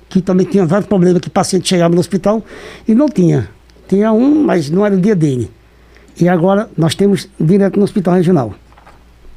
que 0.08 0.22
também 0.22 0.46
tinha 0.46 0.68
vários 0.68 0.88
problemas 0.88 1.20
que 1.20 1.30
o 1.30 1.32
paciente 1.32 1.68
chegava 1.68 1.96
no 1.96 2.00
hospital 2.00 2.44
e 2.88 2.94
não 2.94 3.10
tinha. 3.10 3.50
Tinha 3.88 4.12
um, 4.12 4.44
mas 4.44 4.70
não 4.70 4.86
era 4.86 4.94
o 4.94 5.02
dia 5.02 5.16
dele. 5.16 5.50
E 6.20 6.30
agora 6.30 6.70
nós 6.78 6.96
temos 6.96 7.28
direto 7.40 7.78
no 7.78 7.84
hospital 7.84 8.16
regional. 8.16 8.54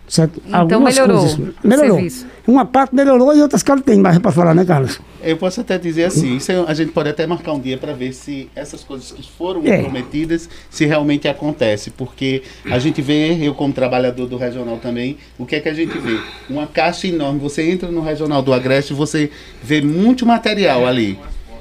Certo? 0.09 0.41
Então 0.47 0.61
Algumas 0.61 0.95
melhorou 0.95 1.21
coisas, 1.21 1.55
melhorou. 1.63 1.97
Serviço. 1.97 2.27
Uma 2.47 2.65
parte 2.65 2.95
melhorou 2.95 3.37
e 3.37 3.43
outras 3.43 3.63
caras 3.63 3.83
tem 3.85 4.01
mais 4.01 4.19
para 4.19 4.33
falar, 4.33 4.55
né, 4.55 4.65
Carlos? 4.65 4.99
Eu 5.23 5.37
posso 5.37 5.61
até 5.61 5.77
dizer 5.77 6.05
assim, 6.05 6.37
isso 6.37 6.51
a 6.67 6.73
gente 6.73 6.93
pode 6.93 7.11
até 7.11 7.27
marcar 7.27 7.53
um 7.53 7.61
dia 7.61 7.77
para 7.77 7.93
ver 7.93 8.15
se 8.15 8.49
essas 8.57 8.83
coisas 8.83 9.13
que 9.13 9.23
foram 9.23 9.61
é. 9.67 9.83
prometidas, 9.83 10.49
se 10.71 10.87
realmente 10.87 11.29
acontece, 11.29 11.91
porque 11.91 12.43
a 12.71 12.79
gente 12.79 13.03
vê, 13.03 13.37
eu 13.39 13.55
como 13.55 13.75
trabalhador 13.75 14.27
do 14.27 14.39
regional 14.39 14.79
também, 14.79 15.19
o 15.39 15.45
que 15.45 15.57
é 15.57 15.61
que 15.61 15.69
a 15.69 15.75
gente 15.75 15.99
vê? 15.99 16.19
Uma 16.49 16.67
caixa 16.67 17.07
enorme, 17.07 17.39
você 17.39 17.71
entra 17.71 17.91
no 17.91 18.01
regional 18.01 18.41
do 18.41 18.55
Agreste, 18.55 18.95
você 18.95 19.31
vê 19.63 19.83
muito 19.83 20.25
material 20.25 20.87
ali 20.87 21.19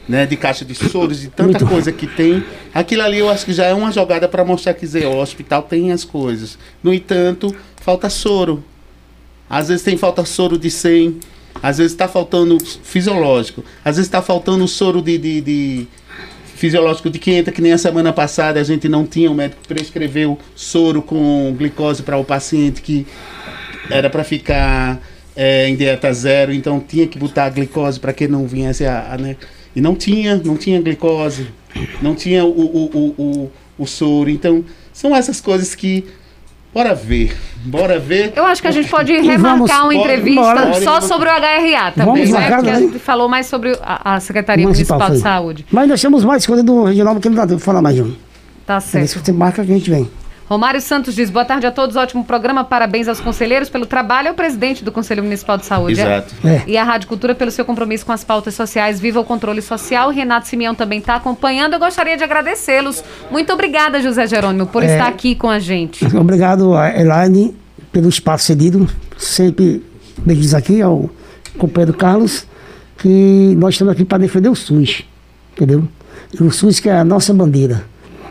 né, 0.07 0.25
de 0.25 0.37
caixa 0.37 0.63
de 0.63 0.73
soros, 0.73 1.19
de 1.19 1.27
tanta 1.27 1.59
Muito 1.59 1.67
coisa 1.67 1.91
que 1.91 2.07
tem. 2.07 2.43
Aquilo 2.73 3.01
ali 3.01 3.19
eu 3.19 3.29
acho 3.29 3.45
que 3.45 3.53
já 3.53 3.65
é 3.65 3.73
uma 3.73 3.91
jogada 3.91 4.27
para 4.27 4.45
mostrar 4.45 4.73
que 4.73 4.81
dizer, 4.81 5.05
o 5.05 5.17
hospital 5.17 5.63
tem 5.63 5.91
as 5.91 6.03
coisas. 6.03 6.57
No 6.81 6.93
entanto, 6.93 7.53
falta 7.81 8.09
soro. 8.09 8.63
Às 9.49 9.67
vezes 9.67 9.83
tem 9.83 9.97
falta 9.97 10.25
soro 10.25 10.57
de 10.57 10.69
100, 10.69 11.19
às 11.61 11.77
vezes 11.77 11.93
está 11.93 12.07
faltando 12.07 12.57
fisiológico, 12.83 13.63
às 13.83 13.95
vezes 13.95 14.07
está 14.07 14.21
faltando 14.21 14.67
soro 14.67 15.01
de, 15.01 15.17
de, 15.17 15.41
de, 15.41 15.87
fisiológico 16.55 17.09
de 17.09 17.17
500, 17.17 17.53
que 17.53 17.61
nem 17.61 17.71
a 17.71 17.77
semana 17.77 18.11
passada 18.11 18.59
a 18.59 18.63
gente 18.63 18.89
não 18.89 19.05
tinha, 19.05 19.31
o 19.31 19.33
médico 19.33 19.61
prescreveu 19.65 20.37
soro 20.53 21.01
com 21.01 21.55
glicose 21.57 22.03
para 22.03 22.17
o 22.17 22.25
paciente 22.25 22.81
que 22.81 23.07
era 23.89 24.09
para 24.09 24.23
ficar 24.25 24.99
é, 25.33 25.69
em 25.69 25.75
dieta 25.75 26.11
zero, 26.11 26.51
então 26.51 26.79
tinha 26.79 27.07
que 27.07 27.17
botar 27.17 27.45
a 27.45 27.49
glicose 27.49 27.99
para 27.99 28.11
que 28.11 28.27
não 28.27 28.45
viesse 28.45 28.85
a, 28.85 29.13
a 29.13 29.17
né? 29.17 29.37
E 29.77 29.81
não 29.81 29.93
tinha, 29.93 30.37
não 30.43 30.57
tinha 30.57 30.81
glicose, 30.81 31.49
não 32.01 32.15
tinha 32.15 32.43
o, 32.43 32.49
o, 32.49 32.85
o, 32.85 33.15
o, 33.15 33.51
o 33.77 33.85
soro. 33.85 34.27
Então, 34.27 34.65
são 34.91 35.15
essas 35.15 35.39
coisas 35.39 35.75
que 35.75 36.03
Bora 36.73 36.93
ver, 36.93 37.35
bora 37.65 37.97
ver. 37.97 38.33
Eu 38.35 38.45
acho 38.45 38.61
que 38.61 38.67
a 38.67 38.71
gente 38.71 38.87
pode 38.87 39.11
remarcar 39.11 39.83
uma 39.83 39.95
entrevista 39.95 40.41
bora, 40.41 40.81
só 40.81 41.01
sobre 41.01 41.27
o 41.27 41.31
HRA 41.31 41.91
também, 41.91 42.25
vamos 42.25 42.29
né? 42.29 42.51
Porque 42.51 42.69
a 42.69 42.79
gente 42.79 42.99
falou 42.99 43.27
mais 43.27 43.47
sobre 43.47 43.75
a, 43.81 44.15
a 44.15 44.19
Secretaria 44.19 44.63
Municipal, 44.63 44.99
Municipal 44.99 45.17
de 45.17 45.23
Saúde. 45.23 45.65
Mas 45.71 45.87
nós 45.87 45.99
temos 45.99 46.23
mais 46.23 46.45
coisa 46.45 46.61
do 46.61 46.83
regional, 46.83 47.15
porque 47.15 47.29
não 47.29 47.35
dá 47.35 47.47
tempo 47.47 47.61
falar 47.61 47.81
mais 47.81 47.99
um. 47.99 48.13
Tá 48.65 48.79
certo. 48.79 49.05
É 49.05 49.07
você 49.07 49.31
marca 49.31 49.65
que 49.65 49.71
a 49.71 49.73
gente 49.73 49.89
vem. 49.89 50.07
Romário 50.49 50.79
Santos 50.79 51.13
diz: 51.13 51.29
boa 51.29 51.43
tarde 51.43 51.67
a 51.67 51.71
todos, 51.71 51.95
ótimo 51.95 52.23
programa, 52.23 52.63
parabéns 52.63 53.07
aos 53.07 53.19
conselheiros 53.19 53.69
pelo 53.69 53.85
trabalho, 53.85 54.29
ao 54.29 54.33
presidente 54.33 54.83
do 54.83 54.91
Conselho 54.91 55.21
Municipal 55.21 55.57
de 55.57 55.65
Saúde. 55.65 55.99
Exato. 55.99 56.33
É. 56.45 56.63
E 56.65 56.77
a 56.77 56.83
Rádio 56.83 57.09
Cultura 57.09 57.35
pelo 57.35 57.51
seu 57.51 57.65
compromisso 57.65 58.05
com 58.05 58.13
as 58.13 58.23
pautas 58.23 58.55
sociais. 58.55 58.99
Viva 58.99 59.19
o 59.19 59.25
controle 59.25 59.61
social. 59.61 60.09
Renato 60.09 60.47
Simeão 60.47 60.73
também 60.73 60.99
está 60.99 61.15
acompanhando. 61.15 61.73
Eu 61.73 61.79
gostaria 61.79 62.15
de 62.15 62.23
agradecê-los. 62.23 63.03
Muito 63.29 63.51
obrigada, 63.51 64.01
José 64.01 64.25
Jerônimo, 64.25 64.67
por 64.67 64.83
é. 64.83 64.93
estar 64.93 65.07
aqui 65.07 65.35
com 65.35 65.49
a 65.49 65.59
gente. 65.59 66.05
Obrigado, 66.15 66.73
Elaine, 66.95 67.53
pelo 67.91 68.07
espaço 68.07 68.45
cedido. 68.45 68.87
Sempre 69.17 69.83
me 70.25 70.33
diz 70.33 70.53
aqui 70.53 70.81
ao 70.81 71.09
companheiro 71.57 71.93
Carlos 71.93 72.47
que 72.97 73.53
nós 73.57 73.73
estamos 73.73 73.91
aqui 73.91 74.05
para 74.05 74.19
defender 74.19 74.49
o 74.49 74.55
SUS, 74.55 75.03
entendeu? 75.55 75.87
E 76.33 76.41
o 76.41 76.51
SUS 76.51 76.79
que 76.79 76.89
é 76.89 76.97
a 76.97 77.03
nossa 77.03 77.33
bandeira. 77.33 77.83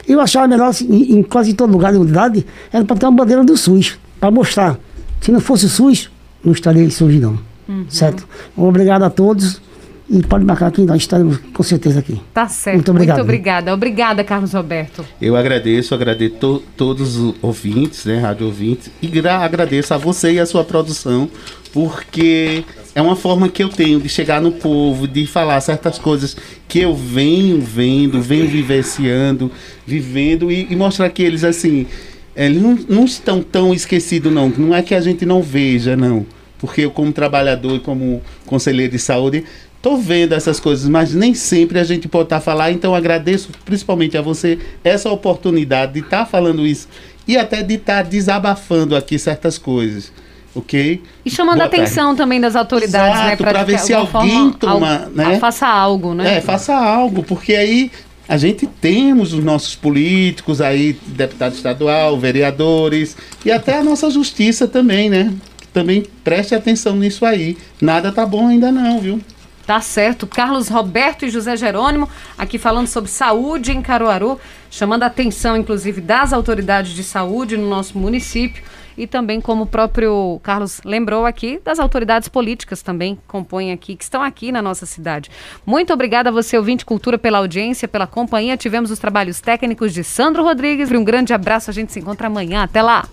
Eu 0.08 0.20
achava 0.20 0.46
melhor, 0.46 0.68
assim, 0.68 0.86
em, 0.88 1.18
em 1.18 1.22
quase 1.22 1.54
todo 1.54 1.72
lugar 1.72 1.92
de 1.92 1.98
unidade, 1.98 2.46
era 2.72 2.84
para 2.84 2.96
ter 2.96 3.06
uma 3.06 3.12
bandeira 3.12 3.44
do 3.44 3.56
SUS, 3.56 3.98
para 4.20 4.30
mostrar. 4.30 4.78
Se 5.20 5.32
não 5.32 5.40
fosse 5.40 5.66
o 5.66 5.68
SUS, 5.68 6.10
não 6.44 6.52
estaria 6.52 6.88
SUS 6.90 7.20
não. 7.20 7.38
Uhum. 7.68 7.86
Certo? 7.88 8.26
Obrigado 8.56 9.02
a 9.02 9.10
todos. 9.10 9.60
E 10.08 10.22
pode 10.22 10.44
marcar 10.44 10.68
aqui, 10.68 10.82
nós 10.82 10.98
estaremos 10.98 11.38
com 11.52 11.62
certeza 11.64 11.98
aqui. 11.98 12.20
Tá 12.32 12.46
certo. 12.46 12.76
Muito, 12.76 12.90
obrigado, 12.92 13.16
Muito 13.16 13.26
obrigada. 13.26 13.74
Obrigada, 13.74 14.22
Carlos 14.22 14.52
Roberto. 14.52 15.04
Eu 15.20 15.34
agradeço, 15.34 15.94
agradeço 15.94 16.36
to, 16.36 16.62
todos 16.76 17.16
os 17.16 17.34
ouvintes, 17.42 18.04
né, 18.04 18.18
rádio 18.20 18.46
ouvintes, 18.46 18.88
e 19.02 19.10
agradeço 19.28 19.92
a 19.92 19.96
você 19.96 20.34
e 20.34 20.38
a 20.38 20.46
sua 20.46 20.62
produção, 20.62 21.28
porque 21.72 22.64
é 22.96 23.02
uma 23.02 23.14
forma 23.14 23.46
que 23.50 23.62
eu 23.62 23.68
tenho 23.68 24.00
de 24.00 24.08
chegar 24.08 24.40
no 24.40 24.52
povo, 24.52 25.06
de 25.06 25.26
falar 25.26 25.60
certas 25.60 25.98
coisas 25.98 26.34
que 26.66 26.80
eu 26.80 26.94
venho 26.96 27.60
vendo, 27.60 28.22
venho 28.22 28.48
vivenciando, 28.48 29.52
vivendo 29.86 30.50
e, 30.50 30.66
e 30.70 30.74
mostrar 30.74 31.10
que 31.10 31.22
eles, 31.22 31.44
assim, 31.44 31.86
eles 32.34 32.60
não, 32.60 32.74
não 32.88 33.04
estão 33.04 33.42
tão 33.42 33.74
esquecidos, 33.74 34.32
não. 34.32 34.48
Não 34.48 34.74
é 34.74 34.80
que 34.80 34.94
a 34.94 35.00
gente 35.02 35.26
não 35.26 35.42
veja, 35.42 35.94
não. 35.94 36.24
Porque 36.56 36.80
eu, 36.80 36.90
como 36.90 37.12
trabalhador 37.12 37.76
e 37.76 37.80
como 37.80 38.22
conselheiro 38.46 38.92
de 38.92 38.98
saúde, 38.98 39.44
Estou 39.76 39.98
vendo 39.98 40.32
essas 40.32 40.58
coisas, 40.58 40.88
mas 40.88 41.14
nem 41.14 41.32
sempre 41.32 41.78
a 41.78 41.84
gente 41.84 42.08
pode 42.08 42.24
estar 42.24 42.36
tá 42.36 42.42
falando. 42.42 42.74
Então 42.74 42.92
agradeço 42.92 43.50
principalmente 43.64 44.18
a 44.18 44.22
você 44.22 44.58
essa 44.82 45.08
oportunidade 45.10 45.92
de 45.92 46.00
estar 46.00 46.24
tá 46.24 46.26
falando 46.26 46.66
isso 46.66 46.88
e 47.28 47.36
até 47.36 47.62
de 47.62 47.74
estar 47.74 48.02
tá 48.02 48.08
desabafando 48.08 48.96
aqui 48.96 49.16
certas 49.16 49.58
coisas. 49.58 50.10
Ok? 50.56 51.02
E 51.22 51.30
chamando 51.30 51.56
Boa 51.56 51.64
a 51.64 51.66
atenção 51.66 52.06
tarde. 52.06 52.16
também 52.16 52.40
das 52.40 52.56
autoridades, 52.56 53.14
né, 53.18 53.26
Exato, 53.26 53.42
né? 53.42 53.50
Para 53.50 53.62
ver 53.62 53.78
se 53.78 53.92
alguém 53.92 54.50
toma. 54.52 55.06
né? 55.14 55.38
Faça 55.38 55.66
algo, 55.68 56.14
né? 56.14 56.38
É, 56.38 56.40
faça 56.40 56.74
algo, 56.74 57.22
porque 57.22 57.54
aí 57.54 57.90
a 58.26 58.38
gente 58.38 58.66
temos 58.66 59.34
os 59.34 59.44
nossos 59.44 59.74
políticos 59.74 60.62
aí, 60.62 60.98
deputado 61.08 61.52
estadual, 61.52 62.18
vereadores 62.18 63.16
e 63.44 63.52
até 63.52 63.78
a 63.78 63.84
nossa 63.84 64.08
justiça 64.10 64.66
também, 64.66 65.10
né? 65.10 65.34
Que 65.60 65.66
também 65.68 66.04
preste 66.24 66.54
atenção 66.54 66.96
nisso 66.96 67.26
aí. 67.26 67.58
Nada 67.78 68.10
tá 68.10 68.24
bom 68.24 68.48
ainda 68.48 68.72
não, 68.72 68.98
viu? 68.98 69.20
Tá 69.66 69.80
certo. 69.82 70.26
Carlos 70.26 70.68
Roberto 70.68 71.26
e 71.26 71.28
José 71.30 71.54
Jerônimo 71.54 72.08
aqui 72.38 72.56
falando 72.56 72.86
sobre 72.86 73.10
saúde 73.10 73.72
em 73.72 73.82
Caruaru, 73.82 74.40
chamando 74.70 75.02
a 75.02 75.06
atenção, 75.06 75.54
inclusive, 75.56 76.00
das 76.00 76.32
autoridades 76.32 76.92
de 76.94 77.04
saúde 77.04 77.58
no 77.58 77.68
nosso 77.68 77.98
município 77.98 78.62
e 78.96 79.06
também, 79.06 79.40
como 79.40 79.64
o 79.64 79.66
próprio 79.66 80.40
Carlos 80.42 80.80
lembrou 80.84 81.26
aqui, 81.26 81.60
das 81.64 81.78
autoridades 81.78 82.28
políticas 82.28 82.82
também 82.82 83.16
que 83.16 83.22
compõem 83.26 83.72
aqui, 83.72 83.96
que 83.96 84.04
estão 84.04 84.22
aqui 84.22 84.50
na 84.50 84.62
nossa 84.62 84.86
cidade. 84.86 85.30
Muito 85.64 85.92
obrigada 85.92 86.30
a 86.30 86.32
você, 86.32 86.56
ouvinte 86.56 86.84
Cultura, 86.84 87.18
pela 87.18 87.38
audiência, 87.38 87.88
pela 87.88 88.06
companhia. 88.06 88.56
Tivemos 88.56 88.90
os 88.90 88.98
trabalhos 88.98 89.40
técnicos 89.40 89.92
de 89.92 90.02
Sandro 90.04 90.42
Rodrigues. 90.42 90.90
Um 90.90 91.04
grande 91.04 91.32
abraço. 91.32 91.70
A 91.70 91.72
gente 91.72 91.92
se 91.92 92.00
encontra 92.00 92.26
amanhã. 92.26 92.62
Até 92.62 92.82
lá. 92.82 93.06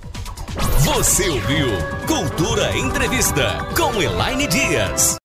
Você 0.79 1.29
ouviu 1.29 1.67
Cultura 2.07 2.77
Entrevista 2.77 3.65
com 3.75 4.01
Elaine 4.01 4.47
Dias. 4.47 5.22